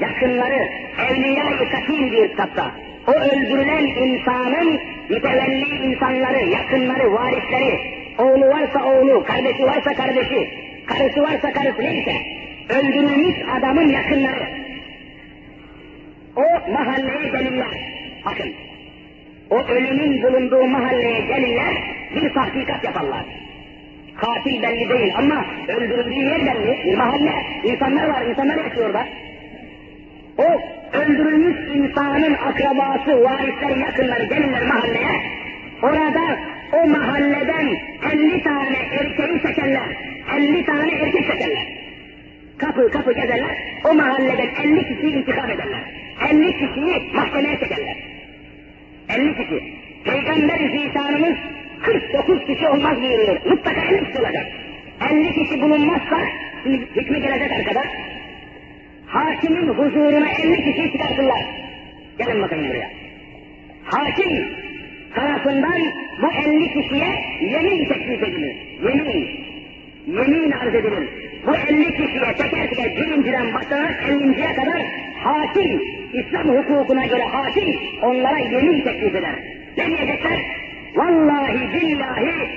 yakınları, 0.00 0.68
evliya-i 1.10 1.70
katil 1.70 2.12
bir 2.12 2.28
kitapta, 2.28 2.70
o 3.06 3.12
öldürülen 3.12 3.84
insanın 3.84 4.80
mütevelli 5.08 5.86
insanları, 5.86 6.44
yakınları, 6.48 7.12
varisleri, 7.12 7.80
oğlu 8.18 8.48
varsa 8.48 8.84
oğlu, 8.84 9.24
kardeşi 9.24 9.62
varsa 9.62 9.94
kardeşi, 9.94 10.50
karısı 10.86 11.22
varsa 11.22 11.52
karısı 11.52 11.82
neyse, 11.82 12.14
öldürülmüş 12.68 13.36
adamın 13.58 13.88
yakınları, 13.88 14.48
o 16.36 16.72
mahalleye 16.72 17.28
gelirler. 17.28 17.68
Bakın, 18.24 18.52
o 19.52 19.66
ölümün 19.68 20.22
bulunduğu 20.22 20.64
mahalleye 20.66 21.20
gelirler, 21.20 21.74
bir 22.14 22.34
tahkikat 22.34 22.84
yaparlar. 22.84 23.24
Katil 24.20 24.62
belli 24.62 24.88
değil 24.88 25.12
ama 25.16 25.44
öldürüldüğü 25.68 26.24
yer 26.24 26.40
belli, 26.40 26.84
bir 26.84 26.96
mahalle, 26.96 27.32
insanlar 27.64 28.08
var, 28.08 28.26
insanlar 28.26 28.64
yaşıyor 28.64 28.86
orada. 28.86 29.06
O 30.38 30.60
öldürülmüş 30.98 31.56
insanın 31.74 32.34
akrabası, 32.34 33.24
varisleri, 33.24 33.80
yakınları 33.80 34.24
gelirler 34.24 34.66
mahalleye. 34.66 35.20
Orada 35.82 36.38
o 36.72 36.88
mahalleden 36.88 37.66
50 38.12 38.42
tane 38.42 38.78
erkeği 39.00 39.42
çekerler. 39.42 39.96
50 40.38 40.64
tane 40.64 40.92
erkek 40.92 41.26
çekerler. 41.26 41.66
Kapı 42.58 42.90
kapı 42.90 43.12
gezerler. 43.12 43.56
O 43.90 43.94
mahalleden 43.94 44.48
50 44.62 44.88
kişiyi 44.88 45.12
intikam 45.12 45.50
ederler. 45.50 45.82
50 46.30 46.52
kişiyi 46.52 47.12
mahkemeye 47.14 47.58
çekerler. 47.58 47.96
50 49.18 49.36
kişi. 49.36 49.74
Peygamber 50.04 50.58
Zişanımız 50.58 51.36
49 51.82 52.46
kişi 52.46 52.68
olmaz 52.68 52.96
buyuruyor. 53.02 53.36
Mutlaka 53.46 53.80
50 53.80 54.04
kişi 54.04 54.18
olacak. 54.18 54.46
50 55.10 55.32
kişi 55.32 55.62
bulunmazsa, 55.62 56.18
şimdi 56.62 56.78
hükmü 56.96 57.18
gelecek 57.18 57.52
arkada, 57.52 57.82
hakimin 59.06 59.68
huzuruna 59.68 60.28
50 60.28 60.56
kişi 60.64 60.92
çıkartırlar. 60.92 61.44
Gelin 62.18 62.42
bakın 62.42 62.68
buraya. 62.68 62.90
Hakim 63.84 64.48
tarafından 65.14 65.82
bu 66.22 66.32
50 66.32 66.82
kişiye 66.82 67.08
yemin 67.40 67.88
teklif 67.88 68.22
edilir. 68.22 68.56
Yemin. 68.82 69.51
Yemin 70.06 70.50
arz 70.50 70.74
edilir. 70.74 71.08
Bu 71.46 71.56
50 71.56 71.94
kişiye 71.94 72.34
teker 72.38 72.68
teker 72.68 72.96
birinciden 72.96 73.54
başlayarak 73.54 74.02
50'ye 74.08 74.54
kadar 74.54 74.82
hakim, 75.24 75.82
İslam 76.12 76.48
hukukuna 76.48 77.06
göre 77.06 77.22
hakim 77.22 77.76
onlara 78.02 78.38
yemin 78.38 78.84
teklif 78.84 79.14
eder. 79.14 79.34
Ne 79.76 79.86
diyecekler? 79.86 80.40
Vallahi 80.94 81.72
billahi 81.74 82.48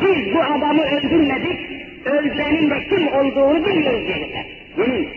biz 0.00 0.34
bu 0.34 0.42
adamı 0.42 0.82
öldürmedik, 0.82 1.60
öldürenin 2.04 2.70
de 2.70 2.84
kim 2.88 3.08
olduğunu 3.08 3.66
bilmiyoruz 3.66 4.06
diyecekler. 4.06 4.46
Yemin. 4.78 5.08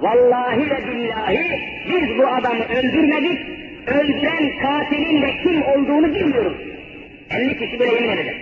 Vallahi 0.00 0.70
ve 0.70 0.92
billahi 0.92 1.60
biz 1.88 2.18
bu 2.18 2.26
adamı 2.26 2.64
öldürmedik, 2.64 3.38
öldüren 3.86 4.58
katilin 4.62 5.22
de 5.22 5.30
kim 5.42 5.62
olduğunu 5.62 6.14
bilmiyoruz. 6.14 6.56
50 7.30 7.58
kişi 7.58 7.80
böyle 7.80 7.94
yemin 7.94 8.08
edecek. 8.08 8.36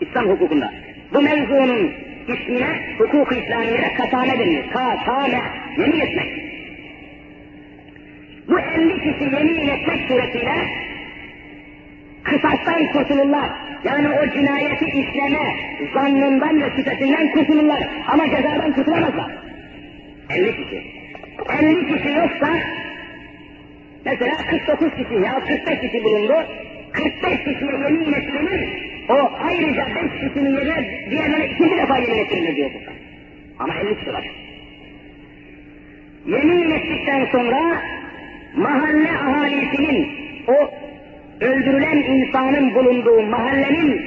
İslam 0.00 0.26
hukukunda. 0.28 0.72
Bu 1.14 1.22
mevzunun 1.22 1.92
ismine 2.28 2.80
hukuk-u 2.98 3.34
İslamiye'de 3.34 3.94
katame 3.94 4.38
denir. 4.38 4.70
Katame, 4.72 5.40
yemin 5.78 6.00
etmek. 6.00 6.28
Bu 8.48 8.58
50 8.60 8.98
kişi 8.98 9.24
yemin 9.36 9.68
etmek 9.68 10.08
suretiyle 10.08 10.54
kısastan 12.24 12.86
kurtulurlar. 12.92 13.50
Yani 13.84 14.08
o 14.08 14.30
cinayeti 14.30 14.84
işleme 14.84 15.56
zannından 15.94 16.62
ve 16.62 16.70
şüphesinden 16.76 17.32
kurtulurlar. 17.32 17.88
Ama 18.06 18.24
cezadan 18.30 18.72
kurtulamazlar. 18.72 19.30
50 20.30 20.56
kişi. 20.56 20.82
50 21.62 21.86
kişi 21.86 22.08
yoksa 22.08 22.48
mesela 24.04 24.36
49 24.50 24.90
kişi 24.90 25.14
ya 25.24 25.40
45 25.46 25.80
kişi 25.80 26.04
bulundu. 26.04 26.34
45 26.92 27.38
kişiye 27.38 27.72
yemin 27.84 28.12
ettirilir. 28.12 28.87
O 29.08 29.30
ayrıca 29.48 29.86
5 30.20 30.20
kişinin 30.20 30.56
yerine 30.56 31.10
diğerlerine 31.10 31.46
ikinci 31.46 31.76
defa 31.76 31.98
yemin 31.98 32.18
ettirilir 32.18 32.56
diyor 32.56 32.70
bu. 32.74 32.92
Ama 33.58 33.74
50 33.74 33.98
kişi 33.98 34.12
var. 34.12 34.24
Yemin 36.26 36.70
ettikten 36.70 37.24
sonra 37.32 37.82
mahalle 38.56 39.10
ahalisinin 39.10 40.08
o 40.48 40.70
öldürülen 41.40 41.96
insanın 41.96 42.74
bulunduğu 42.74 43.22
mahallenin 43.22 44.02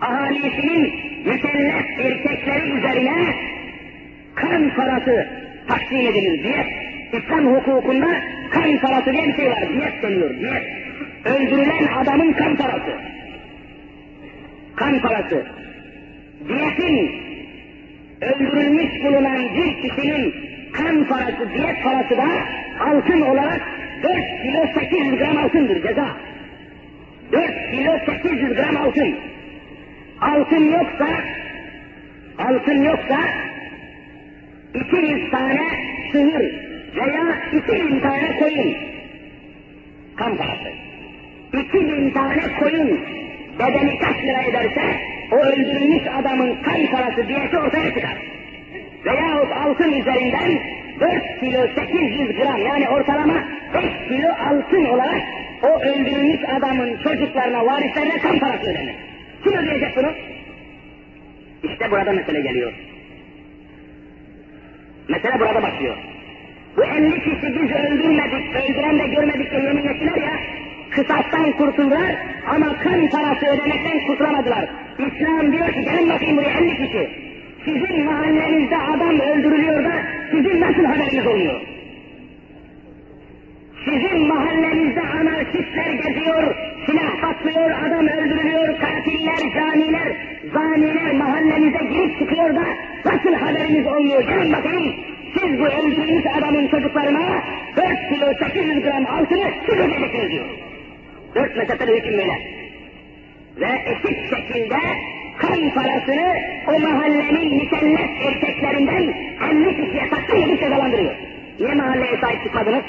ahalisinin 0.00 0.92
mükellef 1.24 1.98
erkekleri 1.98 2.70
üzerine 2.70 3.34
kan 4.34 4.70
parası 4.76 5.28
takdim 5.68 6.00
edilir. 6.00 6.42
Diyet. 6.42 6.66
İslam 7.12 7.46
hukukunda 7.46 8.08
kan 8.50 8.78
parası 8.78 9.12
diye 9.12 9.28
bir 9.28 9.34
şey 9.34 9.50
var. 9.50 9.68
Diyet 9.68 10.02
deniyor. 10.02 10.40
Diyet. 10.40 10.62
Öldürülen 11.24 11.86
adamın 11.86 12.32
kan 12.32 12.56
parası. 12.56 12.98
Kan 14.78 15.00
parası. 15.00 15.46
Diyetin 16.48 17.10
öldürülmüş 18.20 19.04
bulunan 19.04 19.56
bir 19.56 19.82
kişinin 19.82 20.34
kan 20.72 21.04
parası, 21.04 21.50
diyet 21.54 21.84
parası 21.84 22.16
da 22.16 22.28
altın 22.80 23.20
olarak 23.20 23.60
4 24.02 24.14
kilo 24.42 24.66
800 24.74 25.18
gram 25.18 25.36
altındır 25.36 25.82
ceza. 25.82 26.08
4 27.32 27.70
kilo 27.70 27.98
800 28.06 28.54
gram 28.54 28.76
altın. 28.76 29.14
Altın 30.20 30.64
yoksa, 30.70 31.08
altın 32.38 32.82
yoksa 32.82 33.18
200 34.74 35.30
tane 35.30 35.62
sığır 36.12 36.68
veya 36.96 37.24
2000 37.52 38.00
tane 38.00 38.38
koyun. 38.38 38.74
Kan 40.16 40.36
parası. 40.36 40.68
2000 41.52 42.10
tane 42.10 42.42
koyun 42.60 43.00
bedeni 43.58 43.98
kaç 43.98 44.16
lira 44.24 44.42
ederse 44.42 45.00
o 45.32 45.36
öldürülmüş 45.36 46.02
adamın 46.18 46.62
kan 46.62 46.86
parası 46.86 47.28
diyesi 47.28 47.58
ortaya 47.58 47.94
çıkar. 47.94 48.16
Veyahut 49.04 49.52
altın 49.52 49.92
üzerinden 49.92 50.60
4 51.00 51.40
kilo 51.40 51.66
800 51.74 52.36
gram 52.36 52.58
yani 52.66 52.88
ortalama 52.88 53.44
5 53.74 54.08
kilo 54.08 54.28
altın 54.28 54.84
olarak 54.84 55.22
o 55.62 55.80
öldürülmüş 55.80 56.40
adamın 56.56 56.96
çocuklarına, 57.02 57.66
varislerine 57.66 58.18
kan 58.18 58.38
parası 58.38 58.70
ödenir. 58.70 58.94
Kim 59.44 59.58
ödeyecek 59.58 59.96
bunu? 59.96 60.12
İşte 61.62 61.90
burada 61.90 62.12
mesele 62.12 62.40
geliyor. 62.40 62.72
Mesele 65.08 65.40
burada 65.40 65.62
başlıyor. 65.62 65.96
Bu 66.76 66.84
50 66.84 67.14
kişi 67.20 67.46
biz 67.46 67.70
öldürmedik, 67.70 68.56
öldüren 68.56 68.98
de 68.98 69.06
görmedik 69.06 69.50
diye 69.50 69.62
yemin 69.62 69.86
ettiler 69.86 70.16
ya, 70.16 70.40
kısastan 70.90 71.52
kurtuldular 71.52 72.16
ama 72.46 72.66
kan 72.78 73.08
parası 73.08 73.46
ödemekten 73.46 74.06
kurtulamadılar. 74.06 74.68
İslam 74.98 75.52
diyor 75.52 75.68
ki 75.72 75.84
gelin 75.84 76.08
bakayım 76.08 76.36
buraya 76.36 76.58
50 76.58 76.76
kişi. 76.76 77.10
Sizin 77.64 78.04
mahallenizde 78.04 78.76
adam 78.76 79.20
öldürülüyor 79.20 79.84
da 79.84 79.92
sizin 80.30 80.60
nasıl 80.60 80.84
haberiniz 80.84 81.26
oluyor? 81.26 81.60
Sizin 83.84 84.28
mahallenizde 84.28 85.00
anarşistler 85.00 85.92
geziyor, 85.92 86.54
silah 86.86 87.20
patlıyor, 87.20 87.70
adam 87.70 88.06
öldürülüyor, 88.06 88.78
katiller, 88.80 89.38
caniler, 89.54 90.16
zaniler 90.54 91.12
mahallenize 91.12 91.84
girip 91.84 92.18
çıkıyor 92.18 92.54
da 92.54 92.64
nasıl 93.04 93.34
haberiniz 93.34 93.86
olmuyor? 93.86 94.22
Gelin 94.22 94.52
bakayım, 94.52 94.94
siz 95.34 95.58
bu 95.60 95.66
öldürdüğünüz 95.66 96.26
adamın 96.38 96.68
çocuklarına 96.68 97.42
4 97.76 98.08
kilo 98.08 98.34
800 98.38 98.82
gram 98.82 99.06
altını 99.06 99.50
siz 99.66 99.78
ödeyeceksiniz 99.78 100.30
diyor. 100.30 100.46
Dört 101.34 101.56
mezhepte 101.56 101.86
böyle. 101.86 102.58
Ve 103.60 103.68
eşit 103.86 104.34
şekilde 104.34 104.78
kan 105.38 105.70
parasını 105.74 106.36
o 106.68 106.80
mahallenin 106.80 107.56
mükellef 107.56 108.10
erkeklerinden 108.26 109.14
50 109.50 109.76
kişiye 109.76 110.10
takdim 110.10 110.42
edip 110.42 110.60
cezalandırıyor. 110.60 111.14
Niye 111.60 111.74
mahalleye 111.74 112.16
sahip 112.20 112.42
çıkmadınız? 112.42 112.84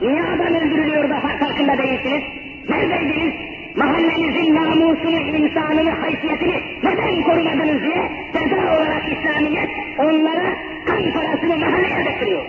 Niye 0.00 0.22
adam 0.22 0.54
öldürülüyor 0.54 1.10
da 1.10 1.20
farkında 1.20 1.78
değilsiniz? 1.78 2.22
Neredeydiniz? 2.68 3.34
Mahallenizin 3.76 4.54
namusunu, 4.54 5.36
insanını, 5.36 5.90
haysiyetini 5.90 6.62
neden 6.82 7.22
korumadınız 7.22 7.82
diye 7.82 8.10
ceza 8.32 8.56
olarak 8.56 9.02
İslamiyet 9.12 9.70
onlara 9.98 10.56
kan 10.86 11.12
parasını 11.12 11.56
mahalleye 11.56 12.02
ödettiriyor. 12.02 12.44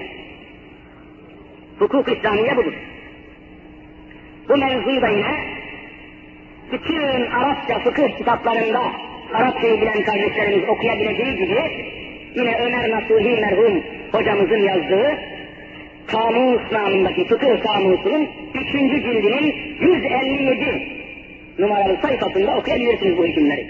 Hukuk 1.79 2.17
İslamiye 2.17 2.57
budur. 2.57 2.73
Bu 4.49 4.57
mevzuyu 4.57 5.01
da 5.01 5.07
yine 5.07 5.35
bütün 6.71 7.31
Arapça 7.31 7.79
fıkıh 7.79 8.17
kitaplarında 8.17 8.81
Arapçayı 9.33 9.81
bilen 9.81 10.03
kardeşlerimiz 10.03 10.69
okuyabileceği 10.69 11.35
gibi 11.37 11.85
yine 12.35 12.57
Ömer 12.59 12.91
Nasuhi 12.91 13.41
merhum 13.41 13.83
hocamızın 14.11 14.59
yazdığı 14.59 15.17
Kamus 16.07 16.71
namındaki 16.71 17.27
fıkıh 17.27 17.61
kamusunun 17.63 18.29
3. 18.53 18.71
cildinin 18.71 19.55
157 19.81 20.87
numaralı 21.59 21.97
sayfasında 22.01 22.57
okuyabilirsiniz 22.57 23.17
bu 23.17 23.25
hükümleri. 23.25 23.67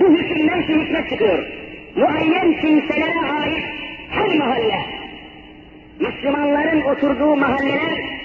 Bu 0.00 0.04
hükümden 0.04 0.62
şu 0.62 0.80
hikmet 0.80 1.10
çıkıyor. 1.10 1.46
Muayyen 1.96 2.60
kimselere 2.60 3.20
ait 3.20 3.64
her 4.10 4.38
mahalle, 4.38 4.80
Müslümanların 6.00 6.80
oturduğu 6.80 7.36
mahalleler 7.36 8.17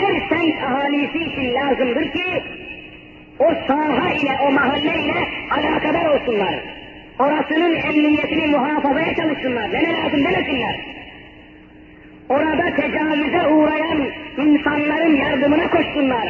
her 0.00 0.28
semt 0.28 0.62
ahalisi 0.62 1.18
için 1.18 1.54
lazımdır 1.54 2.12
ki 2.12 2.42
o 3.38 3.54
saha 3.66 4.10
ile, 4.12 4.38
o 4.48 4.50
mahalle 4.52 4.98
ile 4.98 5.28
alakadar 5.50 6.06
olsunlar. 6.14 6.54
Orasının 7.18 7.74
emniyetini 7.74 8.46
muhafazaya 8.46 9.14
çalışsınlar. 9.14 9.72
Ne 9.72 9.92
lazım 9.92 10.24
demesinler. 10.24 10.76
Orada 12.28 12.76
tecavüze 12.76 13.48
uğrayan 13.48 14.08
insanların 14.36 15.16
yardımına 15.16 15.70
koşsunlar. 15.70 16.28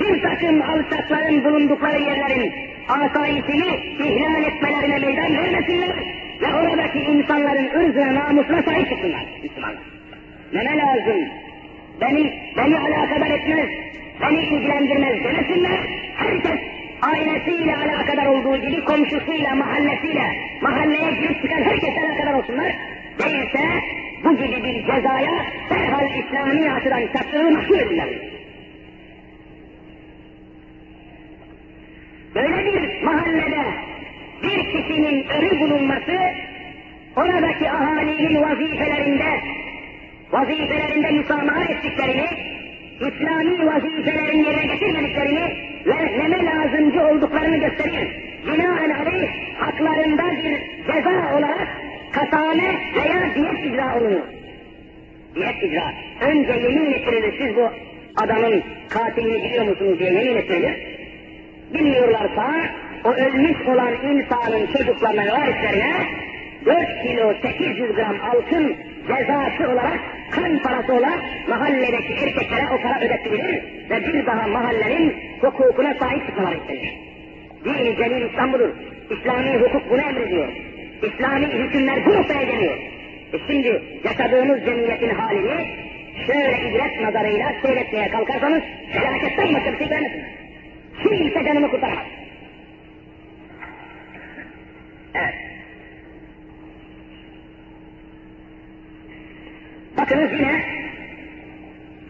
Bir 0.00 0.22
takım 0.22 0.62
alçakların 0.62 1.44
bulundukları 1.44 2.02
yerlerin 2.02 2.52
asayişini 2.88 3.76
ihlal 3.98 4.42
etmelerine 4.42 4.98
meydan 4.98 5.36
vermesinler 5.36 5.96
ve 6.40 6.54
oradaki 6.54 6.98
insanların 6.98 7.68
ırzına, 7.68 8.14
namusuna 8.14 8.62
sahip 8.62 8.88
çıksınlar 8.88 9.24
Müslümanlar. 9.42 9.82
Ne 10.52 10.76
lazım? 10.76 11.47
Beni, 12.00 12.52
beni 12.56 12.78
alakadar 12.78 13.30
etmez, 13.30 13.68
beni 14.20 14.38
ilgilendirmez 14.38 15.24
demesinler. 15.24 15.80
Herkes 16.16 16.60
ailesiyle 17.02 17.76
alakadar 17.76 18.26
olduğu 18.26 18.56
gibi 18.56 18.84
komşusuyla, 18.84 19.54
mahallesiyle, 19.54 20.26
mahalleye 20.62 21.10
girip 21.10 21.42
çıkan 21.42 21.62
herkes 21.62 21.94
alakadar 21.98 22.34
olsunlar. 22.34 22.72
Değilse 23.18 23.60
bu 24.24 24.36
gibi 24.36 24.64
bir 24.64 24.86
cezaya 24.86 25.44
derhal 25.70 26.18
İslami 26.18 26.72
açıdan 26.72 27.02
çattığı 27.12 27.50
mahsul 27.50 27.78
edilmez. 27.78 28.08
Böyle 32.34 32.64
bir 32.64 33.02
mahallede 33.02 33.64
bir 34.42 34.64
kişinin 34.72 35.28
ölü 35.28 35.60
bulunması 35.60 36.18
oradaki 37.16 37.70
ahalinin 37.70 38.42
vazifelerinde 38.42 39.40
vazifelerinde 40.32 41.10
müsamaha 41.10 41.64
ettiklerini, 41.64 42.26
İslami 43.00 43.66
vazifelerini 43.66 44.46
yerine 44.46 44.66
getirmediklerini 44.66 45.56
ve 45.86 46.18
neme 46.18 46.44
lazımcı 46.44 47.06
olduklarını 47.06 47.56
gösterir. 47.56 48.08
Binaenaleyh 48.46 49.30
haklarında 49.58 50.22
bir 50.42 50.58
ceza 50.86 51.38
olarak 51.38 51.68
kasane 52.12 52.74
veya 52.94 53.34
diyet 53.34 53.64
icra 53.64 53.98
olunur. 54.00 54.26
Diyet 55.34 55.62
icra. 55.62 55.92
Önce 56.20 56.52
yemin 56.52 56.92
ettirilir 56.92 57.34
siz 57.38 57.56
bu 57.56 57.70
adamın 58.16 58.62
katilini 58.88 59.44
biliyor 59.44 59.64
musunuz 59.68 59.98
diye 59.98 60.12
yemin 60.12 60.36
ettirilir. 60.36 60.76
Bilmiyorlarsa 61.74 62.54
o 63.04 63.12
ölmüş 63.12 63.68
olan 63.68 63.92
insanın 64.04 64.66
çocuklarına 64.66 65.32
varislerine 65.32 65.92
4 66.66 67.02
kilo 67.02 67.34
800 67.42 67.94
gram 67.94 68.16
altın 68.30 68.76
cezası 69.08 69.72
olarak 69.72 70.00
kan 70.30 70.58
parası 70.58 70.92
olarak 70.92 71.48
mahalledeki 71.48 72.12
erkeklere 72.12 72.66
o 72.74 72.82
para 72.82 73.00
ödetilir 73.00 73.62
ve 73.90 74.06
bir 74.06 74.26
daha 74.26 74.48
mahallenin 74.48 75.14
hukukuna 75.40 75.94
sahip 75.94 76.26
çıkmaları 76.26 76.56
istenir. 76.56 76.94
Din-i 77.64 77.96
Celil 77.96 78.30
İslam 78.30 78.52
budur. 78.52 78.68
İslami 79.10 79.58
hukuk 79.58 79.90
bunu 79.90 80.00
emrediyor. 80.00 80.48
İslami 81.02 81.46
hükümler 81.46 82.06
bu 82.06 82.14
noktaya 82.14 82.42
geliyor. 82.42 82.78
E 83.32 83.38
şimdi 83.46 83.82
yaşadığımız 84.04 84.64
cemiyetin 84.64 85.14
halini 85.14 85.66
şöyle 86.26 86.68
ibret 86.68 87.00
nazarıyla 87.00 87.52
seyretmeye 87.62 88.08
kalkarsanız 88.08 88.62
felaketten 88.92 89.54
başka 89.54 89.72
bir 89.72 89.78
şey 89.78 89.88
görmezsiniz. 89.88 90.24
Kimse 91.02 91.44
canımı 91.44 91.70
kurtaramaz. 91.70 92.06
Evet. 95.14 95.47
Bakınız 99.98 100.32
yine 100.32 100.62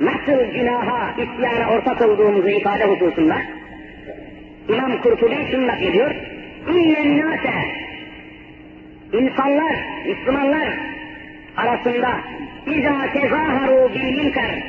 nasıl 0.01 0.53
günaha, 0.53 1.15
isyana 1.23 1.71
ortak 1.71 2.09
olduğumuzu 2.09 2.49
ifade 2.49 2.85
hususunda 2.85 3.37
İmam 4.69 5.03
Kurtubi 5.03 5.47
şunu 5.51 5.67
naklediyor. 5.67 6.15
İnnen 6.69 7.19
nâse 7.19 7.53
insanlar, 9.13 9.77
Müslümanlar 10.07 10.69
arasında 11.57 12.21
İzâ 12.67 13.13
tezaharu 13.13 13.95
bil 13.95 14.17
münker 14.17 14.63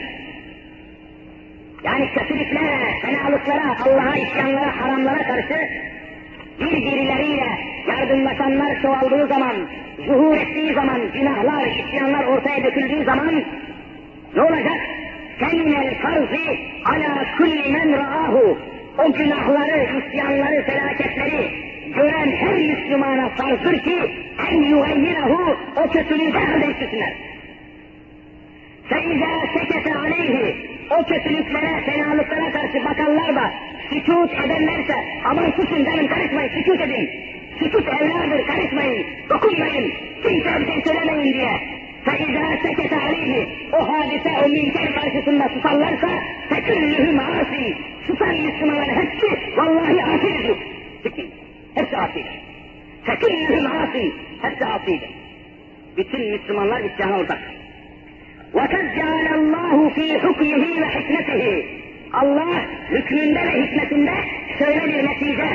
yani 1.84 2.10
kötülüklere, 2.12 3.00
fenalıklara, 3.02 3.76
Allah'a 3.86 4.16
isyanlara, 4.16 4.82
haramlara 4.82 5.24
karşı 5.24 5.70
birbirleriyle 6.60 7.50
yardımlaşanlar 7.88 8.82
çoğaldığı 8.82 9.28
zaman, 9.28 9.56
zuhur 10.06 10.38
ettiği 10.38 10.74
zaman, 10.74 11.12
günahlar, 11.14 11.66
isyanlar 11.66 12.26
ortaya 12.26 12.64
döküldüğü 12.64 13.04
zaman 13.04 13.44
ne 14.36 14.42
olacak? 14.42 14.78
Seninel 15.40 15.96
farzi 16.02 16.60
ala 16.86 17.26
kulli 17.38 17.72
men 17.72 17.92
ra'ahu 17.92 18.58
o 18.98 19.14
günahları, 19.14 19.88
isyanları, 20.00 20.64
felaketleri 20.64 21.52
gören 21.96 22.32
her 22.32 22.56
Müslümana 22.56 23.30
farzdır 23.30 23.80
ki 23.80 24.12
en 24.52 24.62
yugayyirahu 24.62 25.58
o 25.76 25.90
kötülüğü 25.90 26.34
derhal 26.34 26.62
değiştirsinler. 26.62 27.29
فَاِذَا 28.91 29.33
سَكَتَ 29.55 29.87
عَلَيْهِ 30.03 30.55
O 30.91 31.05
kötülüklere, 31.05 31.81
fenalıklara 31.87 32.53
karşı 32.53 32.85
bakanlar 32.85 33.35
da 33.35 33.53
sükut 33.91 34.33
ederlerse 34.33 34.95
aman 35.25 35.51
susun 35.51 35.85
canım 35.85 36.07
karışmayın, 36.09 36.49
sükut 36.49 36.81
edin. 36.81 37.11
Sükut 37.59 37.89
evladır, 37.89 38.47
karışmayın, 38.47 39.07
dokunmayın, 39.31 39.93
kimseye 40.23 40.61
bir 40.61 40.67
şey 40.67 40.83
söylemeyin 40.85 41.35
diye. 41.35 41.53
فَاِذَا 42.07 42.47
سَكَتَ 42.65 42.95
عَلَيْهِ 42.95 43.47
O 43.73 43.93
hadise, 43.93 44.31
o 44.45 44.49
münker 44.49 44.95
karşısında 44.95 45.49
susarlarsa 45.49 46.09
فَكُلُّهُمْ 46.51 47.21
عَاسِي 47.21 47.75
Susan 48.07 48.35
Müslümanların 48.35 48.95
hepsi 48.95 49.57
vallahi 49.57 50.05
asidir. 50.05 50.57
Hepsi 51.75 51.97
asidir. 51.97 52.41
فَكُلُّهُمْ 53.07 53.69
عَاسِي 53.69 54.13
Hepsi 54.43 54.65
asidir. 54.67 55.11
Bütün 55.97 56.31
Müslümanlar 56.31 56.81
isyana 56.81 57.19
ortak. 57.19 57.39
وَقَدْ 58.59 58.85
جَعَلَ 59.01 59.27
اللّٰهُ 59.39 59.77
ف۪ي 59.97 60.09
حُكْمِهِ 60.23 60.65
وَحِكْمَتِهِ 60.83 61.45
Allah 62.13 62.55
hükmünde 62.91 63.41
ve 63.47 63.63
hikmetinde 63.63 64.15
şöyle 64.59 64.85
bir 64.85 65.05
netice 65.09 65.49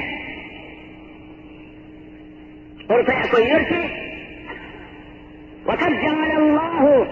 ortaya 2.89 3.29
koyuyor 3.31 3.67
ki 3.67 3.81
وَقَدْ 5.65 5.93
جَعَلَ 6.05 6.31
اللّٰهُ 6.41 7.05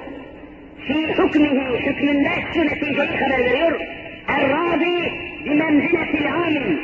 ف۪ي 0.88 1.08
fi 1.08 1.24
hükmihi 1.24 1.80
hükmünde 1.86 2.30
şu 2.54 2.66
neticeyi 2.66 2.98
haber 2.98 3.40
veriyor. 3.40 3.80
Er-râbi 4.28 5.12
bimenzilletil 5.46 6.34
amin. 6.34 6.82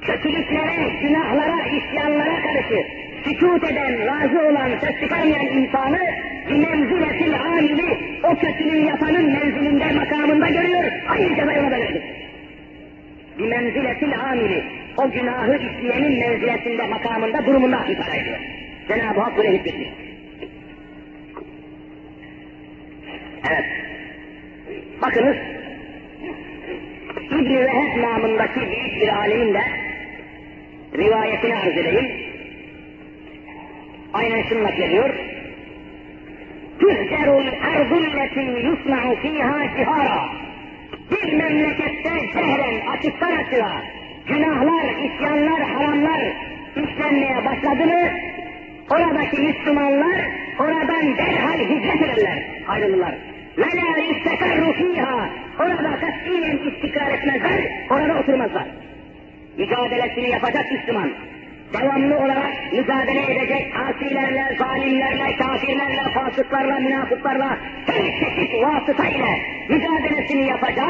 Kötülüklere, 0.00 0.88
günahlara, 1.02 1.66
isyanlara 1.66 2.42
karşı 2.42 2.86
sükut 3.24 3.64
eden, 3.64 4.06
razı 4.06 4.48
olan, 4.48 4.70
ses 4.80 5.00
çıkarmayan 5.00 5.46
insanı 5.46 6.00
bimenzilletil 6.51 7.33
amili 7.39 8.19
o 8.23 8.35
kötülüğü 8.35 8.85
yapanın 8.85 9.25
menzilinde, 9.25 9.91
makamında 9.91 10.47
görüyor. 10.47 10.91
Aynı 11.09 11.35
cezayı 11.35 11.59
ona 11.59 11.71
da 11.71 11.77
verecek. 11.77 12.03
Bimenziletil 13.39 14.19
amili 14.19 14.63
o 14.97 15.11
günahı 15.11 15.57
işleyenin 15.57 16.19
menzilesinde, 16.19 16.87
makamında, 16.87 17.45
durumunda 17.45 17.77
ifade 17.77 18.19
ediyor. 18.19 18.39
Cenab-ı 18.87 19.19
Hak 19.19 19.37
böyle 19.37 19.57
hükmetmiş. 19.57 19.89
Evet. 23.49 23.65
Bakınız, 25.01 25.35
İbn-i 27.31 27.59
Veheb 27.59 28.03
namındaki 28.03 28.59
büyük 28.59 29.01
bir 29.01 29.07
alimin 29.07 29.53
de 29.53 29.61
rivayetini 30.97 31.55
arz 31.55 31.77
edeyim. 31.77 32.11
Aynen 34.13 34.41
şunu 34.41 34.63
naklediyor. 34.63 35.30
Tühcerul 36.81 37.47
erdulleti 37.73 38.67
yusna'u 38.67 39.15
fiha 39.15 39.59
cihara. 39.77 40.25
Bir 41.11 41.33
memlekette 41.33 42.09
cehren 42.33 42.87
açıktan 42.87 43.31
açığa 43.31 43.81
günahlar, 44.27 44.85
isyanlar, 45.05 45.61
haramlar 45.61 46.21
işlenmeye 46.75 47.45
başladı 47.45 47.85
mı 47.85 48.11
oradaki 48.89 49.41
Müslümanlar 49.41 50.21
oradan 50.59 51.17
derhal 51.17 51.59
hicret 51.59 52.01
ederler, 52.01 52.43
ayrılırlar. 52.67 53.15
La 53.57 53.97
istekarru 54.01 54.73
fiha. 54.73 55.29
Orada 55.59 55.99
katiyen 55.99 56.57
istikrar 56.57 57.11
etmezler, 57.11 57.61
orada 57.89 58.19
oturmazlar. 58.19 58.67
Mücadelesini 59.57 60.29
yapacak 60.29 60.71
Müslüman. 60.71 61.09
Devamlı 61.73 62.17
olarak 62.17 62.73
mücadele 62.73 63.33
edecek 63.33 63.73
asilerle, 63.75 64.55
zalimlerle, 64.57 65.35
kafirlerle, 65.35 66.01
fasıklarla, 66.13 66.79
münafıklarla, 66.79 67.57
her 67.85 68.03
çeşit 68.19 68.53
vasıta 68.63 69.07
ile 69.07 69.39
mücadelesini 69.69 70.47
yapacak. 70.47 70.89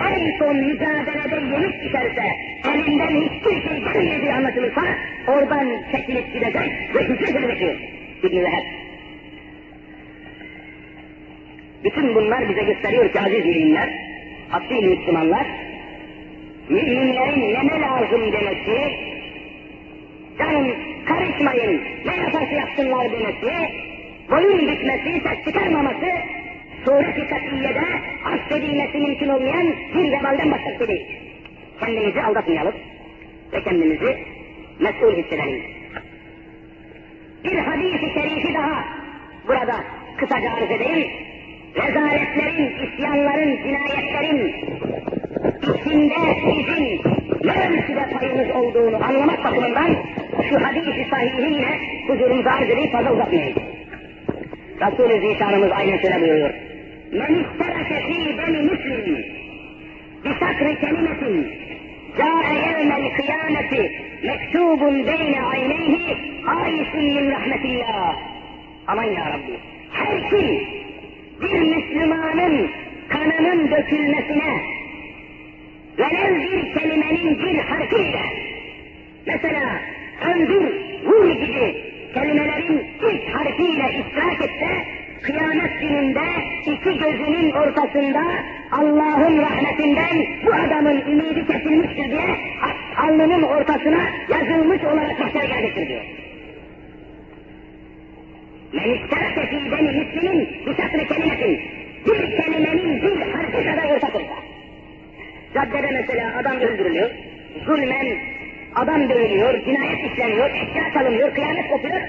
En 0.00 0.38
son 0.38 0.56
mücadelede 0.56 1.34
yenik 1.34 1.84
düşerse, 1.84 2.22
elinden 2.72 3.20
hiçbir 3.20 3.62
şey 3.62 3.80
gelmediği 3.92 4.32
anlaşılırsa, 4.32 4.82
oradan 5.28 5.68
çekilip 5.92 6.32
gidecek 6.32 6.94
ve 6.94 7.00
hicret 7.04 7.36
edecek. 7.36 7.76
İbn-i 8.22 8.42
Veheb. 8.42 8.64
Bütün 11.84 12.14
bunlar 12.14 12.48
bize 12.48 12.62
gösteriyor 12.62 13.12
ki 13.12 13.20
aziz 13.20 13.44
müminler, 13.44 13.88
asli 14.52 14.88
Müslümanlar, 14.88 15.46
müminlerin 16.68 17.54
neme 17.54 17.80
lazım 17.80 18.32
demesi, 18.32 19.09
canım 20.40 20.76
karışmayın, 21.08 21.80
ne 22.06 22.16
yaparsa 22.16 22.54
yapsınlar 22.54 23.12
demesi, 23.12 23.52
boyun 24.30 24.68
bükmesi, 24.68 25.22
ses 25.22 25.44
çıkarmaması, 25.44 26.06
sure-i 26.84 27.28
katiyede 27.28 27.86
affedilmesi 28.24 28.98
mümkün 28.98 29.28
olmayan 29.28 29.66
bir 29.94 30.12
vebalden 30.12 30.50
başka 30.50 30.70
bir 30.70 30.78
şey 30.78 30.88
değil. 30.88 31.06
Kendimizi 31.80 32.22
aldatmayalım 32.22 32.74
ve 33.52 33.62
kendimizi 33.62 34.16
mesul 34.80 35.16
hissedelim. 35.16 35.62
Bir 37.44 37.58
hadis-i 37.58 38.14
şerifi 38.14 38.54
daha 38.54 38.84
burada 39.48 39.76
kısaca 40.16 40.50
arz 40.52 40.70
edeyim. 40.70 41.10
Rezaletlerin, 41.76 42.86
isyanların, 42.86 43.56
cinayetlerin 43.62 44.54
içinde 45.62 46.16
bizim 46.46 46.84
ne 47.44 47.68
ölçüde 47.68 48.18
payımız 48.18 48.56
olduğunu 48.56 49.04
anlamak 49.04 49.44
bakımından 49.44 49.96
şu 50.48 50.64
hadis-i 50.64 51.10
sahihiyle 51.10 51.78
huzurumuza 52.06 52.50
arz 52.50 52.92
fazla 52.92 53.12
uzatmayayım. 53.12 53.58
Resul-i 54.80 55.20
Zişanımız 55.20 55.72
aynen 55.72 55.98
şöyle 55.98 56.20
buyuruyor. 56.20 56.50
Men 57.12 57.34
isteleke 57.34 58.00
fî 58.06 58.38
beni 58.38 58.62
müslim 58.62 59.24
bisakri 60.24 60.80
kelimetin 60.80 61.48
câe 62.16 62.54
yevmel 62.54 63.14
kıyameti 63.16 63.92
mektubun 64.22 65.06
beyne 65.06 65.42
ayneyhi 65.42 66.16
ayisun 66.46 67.04
min 67.04 67.30
rahmetillah. 67.30 68.16
Aman 68.86 69.04
ya 69.04 69.26
Rabbi. 69.32 69.58
Her 69.92 70.30
kim 70.30 70.60
bir 71.42 71.60
Müslümanın 71.60 72.70
kanının 73.08 73.70
dökülmesine 73.70 74.60
velev 75.98 76.40
bir 76.40 76.74
kelimenin 76.74 77.38
bir 77.38 77.58
harfiyle 77.58 78.22
mesela 79.26 79.80
öldür, 80.24 80.74
vur 81.04 81.30
gibi 81.30 81.84
kelimelerin 82.14 82.86
ilk 83.10 83.34
harfiyle 83.34 83.86
iştirak 83.98 84.42
etse 84.42 84.84
kıyamet 85.22 85.80
gününde 85.80 86.26
iki 86.66 86.98
gözünün 86.98 87.50
ortasında 87.50 88.22
Allah'ın 88.72 89.38
rahmetinden 89.38 90.26
bu 90.46 90.52
adamın 90.52 91.00
ümidi 91.00 91.46
kesilmiştir 91.46 92.10
diye 92.10 92.36
alnının 92.96 93.42
ortasına 93.42 94.00
yazılmış 94.28 94.84
olarak 94.84 95.20
mahşere 95.20 95.46
gelecektir 95.46 95.88
diyor. 95.88 96.04
Men 98.72 98.94
isterse 98.94 99.46
fî 99.46 99.72
beni 99.72 99.92
müslimin 99.92 100.48
bisatri 100.66 101.08
kelimetin 101.08 101.60
bir 102.06 102.36
kelimenin 102.36 103.02
bir 103.02 103.32
harfi 103.32 103.64
kadar 103.64 103.94
ortak 103.94 104.14
olsa. 104.14 104.34
Caddede 105.54 105.90
mesela 105.92 106.36
adam 106.40 106.56
öldürülüyor, 106.56 107.10
zulmen 107.66 108.06
adam 108.74 109.08
dövülüyor, 109.08 109.64
cinayet 109.64 110.12
işleniyor, 110.12 110.50
eşya 110.50 110.92
çalınıyor, 110.94 111.34
kıyamet 111.34 111.70
kopuyor. 111.70 112.00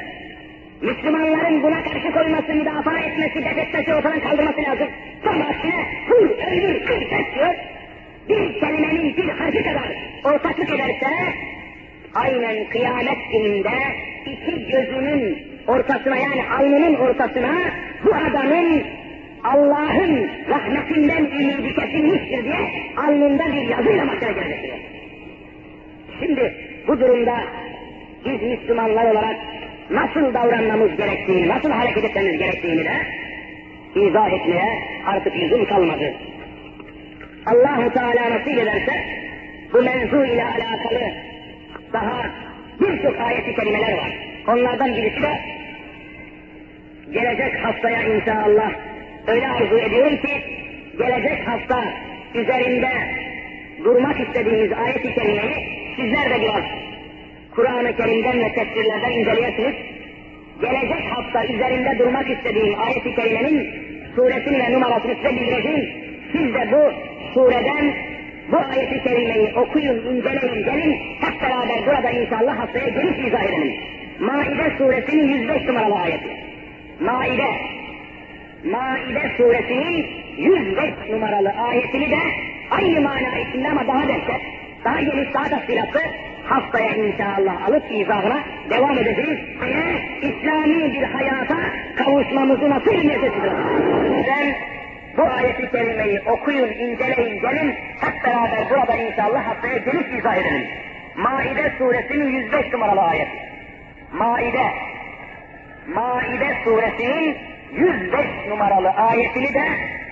Müslümanların 0.82 1.64
buna 1.64 1.84
karşı 1.84 2.12
koyması, 2.12 2.54
müdafaa 2.54 3.00
etmesi, 3.00 3.46
defetmesi, 3.46 3.94
ortadan 3.94 4.20
kaldırması 4.20 4.62
lazım. 4.62 4.88
Tam 5.24 5.42
aksine 5.42 5.86
vur, 6.10 6.30
öldür, 6.30 6.86
kır, 6.86 7.00
kes. 7.10 7.56
Bir 8.30 8.60
kelimenin 8.60 9.18
bir 9.18 9.30
harfi 9.30 9.64
kadar 9.64 9.96
ortaklık 10.24 10.70
ederse, 10.70 11.08
aynen 12.16 12.70
kıyamet 12.70 13.32
gününde 13.32 13.72
iki 14.26 14.68
gözünün 14.68 15.38
ortasına 15.68 16.18
yani 16.18 16.44
alnının 16.60 16.96
ortasına 16.96 17.56
bu 18.06 18.16
adamın 18.16 18.84
Allah'ın 19.44 20.30
rahmetinden 20.50 21.26
ümidi 21.26 21.76
kesilmiştir 21.76 22.44
diye 22.44 22.92
alnında 22.98 23.52
bir 23.52 23.68
yazıyla 23.68 24.06
mahkeme 24.06 24.34
gelecektir. 24.34 24.91
Şimdi 26.24 26.54
bu 26.88 27.00
durumda 27.00 27.44
biz 28.26 28.42
Müslümanlar 28.42 29.12
olarak 29.12 29.36
nasıl 29.90 30.34
davranmamız 30.34 30.98
gerektiğini, 30.98 31.48
nasıl 31.48 31.70
hareket 31.70 32.04
etmemiz 32.04 32.38
gerektiğini 32.38 32.86
de 32.86 32.94
izah 33.96 34.34
etmeye 34.34 34.80
artık 35.06 35.36
lüzum 35.36 35.66
kalmadı. 35.66 36.14
Allahu 37.46 37.94
Teala 37.94 38.30
nasip 38.30 38.58
ederse 38.58 39.04
bu 39.74 39.82
mevzu 39.82 40.26
ile 40.26 40.44
alakalı 40.44 41.12
daha 41.94 42.26
birçok 42.82 43.20
ayet-i 43.20 43.56
kerimeler 43.56 43.94
var. 43.98 44.12
Onlardan 44.48 44.96
birisi 44.96 45.22
de 45.22 45.40
gelecek 47.14 47.66
haftaya 47.66 48.02
inşallah 48.02 48.72
öyle 49.28 49.48
arzu 49.48 49.78
ediyorum 49.78 50.18
ki 50.18 50.44
gelecek 50.98 51.48
hafta 51.48 51.84
üzerinde 52.36 52.90
durmak 53.84 54.20
istediğimiz 54.20 54.72
ayet-i 54.74 55.14
kerimeyi 55.14 55.81
sizler 55.96 56.30
de 56.30 56.42
biraz 56.42 56.64
Kur'an-ı 57.56 57.96
Kerim'den 57.98 58.40
ve 58.40 58.54
tefsirlerden 58.54 59.12
inceleyesiniz. 59.12 59.76
Gelecek 60.62 61.12
hafta 61.12 61.46
üzerinde 61.46 62.00
durmak 62.00 62.30
istediğim 62.30 62.80
ayet-i 62.80 63.16
kerimenin 63.16 63.70
suresini 64.16 64.60
ve 64.60 64.74
numarasını 64.74 65.16
size 65.16 65.30
bildireceğim. 65.30 65.90
Siz 66.32 66.54
de 66.54 66.72
bu 66.72 66.94
sureden 67.34 67.94
bu 68.52 68.58
ayet-i 68.58 69.04
kerimeyi 69.04 69.54
okuyun, 69.56 69.98
inceleyin, 69.98 70.66
gelin. 70.66 70.98
Hep 71.22 71.42
beraber 71.42 71.86
burada 71.86 72.12
inşallah 72.12 72.60
haftaya 72.60 72.88
geniş 72.88 73.28
izah 73.28 73.44
edelim. 73.44 73.74
Maide 74.20 74.78
suresinin 74.78 75.28
105 75.28 75.68
numaralı 75.68 75.96
ayeti. 75.96 76.30
Maide. 77.00 77.48
Maide 78.64 79.32
suresinin 79.38 80.06
105 80.38 80.94
numaralı 81.12 81.50
ayetini 81.50 82.10
de 82.12 82.20
aynı 82.72 83.02
mana 83.02 83.40
içinde 83.40 83.70
ama 83.70 83.88
daha 83.88 84.08
dehşet, 84.08 84.42
daha 84.86 85.02
geniş, 85.02 85.34
daha 85.34 85.50
tafsilatlı 85.50 86.00
haftaya 86.46 86.96
inşallah 86.96 87.68
alıp 87.68 87.92
izahına 87.92 88.44
devam 88.70 88.98
edeceğiz. 88.98 89.40
Ve 89.62 90.02
İslami 90.22 90.94
bir 90.94 91.04
hayata 91.04 91.58
kavuşmamızı 91.96 92.70
nasıl 92.70 92.92
niyetidir? 92.92 93.52
Ben 94.28 94.56
bu 95.18 95.24
ayeti 95.24 95.72
kerimeyi 95.72 96.22
okuyun, 96.22 96.70
inceleyin, 96.70 97.42
gelin. 97.42 97.76
Hep 98.00 98.26
beraber 98.26 98.70
burada 98.70 98.96
inşallah 98.96 99.48
haftaya 99.48 99.78
geniş 99.78 100.20
izah 100.20 100.36
edelim. 100.38 100.68
Maide 101.16 101.72
suresinin 101.78 102.30
105 102.30 102.74
numaralı 102.74 103.02
ayeti. 103.02 103.38
Maide. 104.12 104.72
Maide 105.88 106.58
suresinin 106.64 107.38
105 107.72 108.26
numaralı 108.50 108.90
ayetini 108.90 109.54
de 109.54 109.64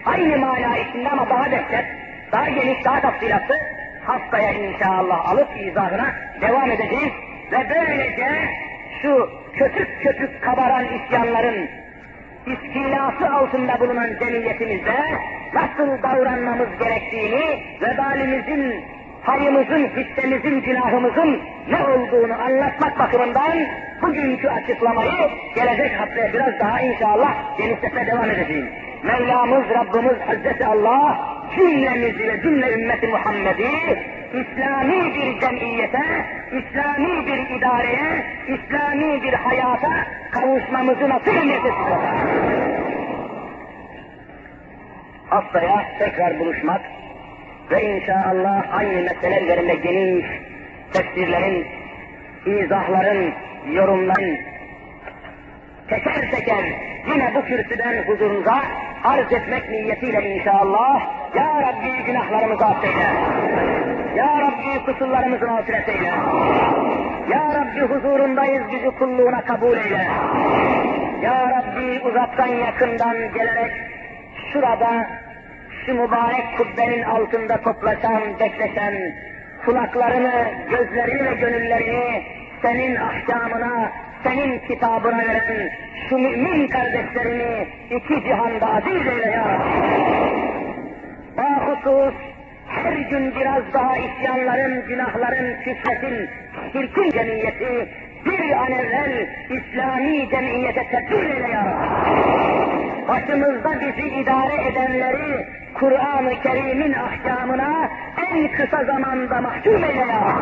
aynı 0.06 0.38
mana 0.38 0.78
içinde 0.78 1.10
ama 1.10 1.30
daha 1.30 1.52
dehşet, 1.52 1.86
daha 2.32 2.50
geniş, 2.50 2.86
daha 2.86 3.02
tafsilatlı 3.02 3.56
haftaya 4.10 4.52
inşallah 4.52 5.30
alıp 5.32 5.48
izahına 5.58 6.16
devam 6.42 6.72
edeceğiz. 6.72 7.14
Ve 7.52 7.58
böylece 7.70 8.28
şu 9.02 9.30
kötük 9.54 10.02
kötük 10.02 10.42
kabaran 10.44 10.86
isyanların 10.86 11.70
istilası 12.46 13.34
altında 13.34 13.80
bulunan 13.80 14.10
cemiyetimizde 14.20 14.98
nasıl 15.54 16.04
davranmamız 16.04 16.68
gerektiğini, 16.80 17.64
vebalimizin, 17.82 18.86
payımızın, 19.24 19.88
hissemizin, 19.88 20.62
günahımızın 20.62 21.42
ne 21.70 21.88
olduğunu 21.88 22.42
anlatmak 22.42 23.00
bakımından 23.00 23.58
bugünkü 24.02 24.48
açıklamayı 24.48 25.30
gelecek 25.56 26.00
haftaya 26.00 26.34
biraz 26.34 26.60
daha 26.60 26.82
inşallah 26.82 27.58
genişletmeye 27.58 28.08
devam 28.08 28.32
edeceğim. 28.32 28.70
Mevlamız, 29.04 29.70
Rabbimiz 29.70 30.20
Hazreti 30.28 30.66
Allah 30.66 31.20
cümlemizi 31.56 32.28
ve 32.28 32.42
cümle 32.42 32.74
ümmeti 32.74 33.08
Muhammed'i 33.08 33.70
İslami 34.34 35.14
bir 35.16 35.40
cemiyete, 35.40 36.26
İslami 36.52 37.26
bir 37.28 37.58
idareye, 37.58 38.26
İslami 38.48 39.24
bir 39.24 39.34
hayata 39.34 40.08
kavuşmamızı 40.32 41.10
nasıl 41.10 41.36
emniyete 41.36 41.70
Haftaya 45.30 45.86
tekrar 46.00 46.40
buluşmak 46.40 46.82
ve 47.72 47.84
inşallah 47.84 48.78
aynı 48.78 49.02
mesele 49.02 49.44
üzerinde 49.44 49.76
geniş 49.76 50.26
tefsirlerin, 50.94 51.68
izahların, 52.46 53.34
yorumların 53.72 54.40
teker 55.90 56.32
teker 56.32 56.66
yine 57.08 57.32
bu 57.36 57.46
kürsüden 57.46 58.04
huzurunuza 58.04 58.62
arz 59.04 59.34
etmek 59.34 59.70
niyetiyle 59.70 60.36
inşallah 60.36 61.20
Ya 61.36 61.62
Rabbi 61.62 62.04
günahlarımızı 62.04 62.66
affeyle. 62.66 63.08
Ya 64.16 64.40
Rabbi 64.42 64.86
kusurlarımızı 64.86 65.48
mağfiret 65.48 65.90
eyle. 65.90 66.12
Ya 67.30 67.44
Rabbi 67.56 67.82
huzurundayız 67.82 68.64
bizi 68.72 68.92
kulluğuna 68.92 69.42
kabul 69.42 69.78
eyle. 69.78 70.08
Ya 71.22 71.50
Rabbi 71.50 72.00
uzaktan 72.10 72.48
yakından 72.48 73.34
gelerek 73.34 73.72
şurada 74.54 75.08
şu 75.86 75.94
mübarek 75.94 76.58
kubbenin 76.58 77.04
altında 77.04 77.62
toplaşan, 77.62 78.22
bekleşen 78.40 78.94
kulaklarını, 79.66 80.46
gözlerini 80.70 81.26
ve 81.26 81.34
gönüllerini 81.34 82.24
senin 82.62 82.96
ahkamına, 82.96 83.92
senin 84.24 84.60
kitabına 84.60 85.18
veren 85.18 85.70
şu 86.10 86.18
mümin 86.18 86.68
kardeşlerimi 86.68 87.68
iki 87.92 88.24
cihanda 88.24 88.74
aziz 88.74 89.08
eyle 89.08 89.32
ya 89.32 89.46
Rabbi. 89.48 90.00
Her 92.68 92.94
gün 92.94 93.36
biraz 93.36 93.74
daha 93.74 93.98
isyanların, 93.98 94.88
günahların, 94.88 95.62
küfretin, 95.64 96.30
şirkin 96.74 97.12
cemiyeti 97.12 97.90
bir 98.26 98.52
an 98.52 98.72
evvel 98.72 99.28
İslami 99.50 100.30
cemiyete 100.30 100.88
tebdil 100.92 101.26
eyle 101.26 101.48
ya. 101.48 101.78
Başımızda 103.08 103.82
bizi 103.82 104.08
idare 104.08 104.70
edenleri 104.70 105.48
Kur'an-ı 105.74 106.42
Kerim'in 106.44 106.94
ahkamına 106.94 107.90
en 108.32 108.52
kısa 108.52 108.84
zamanda 108.84 109.42
mahkum 109.42 109.84
eyle 109.84 110.06
ya. 110.12 110.38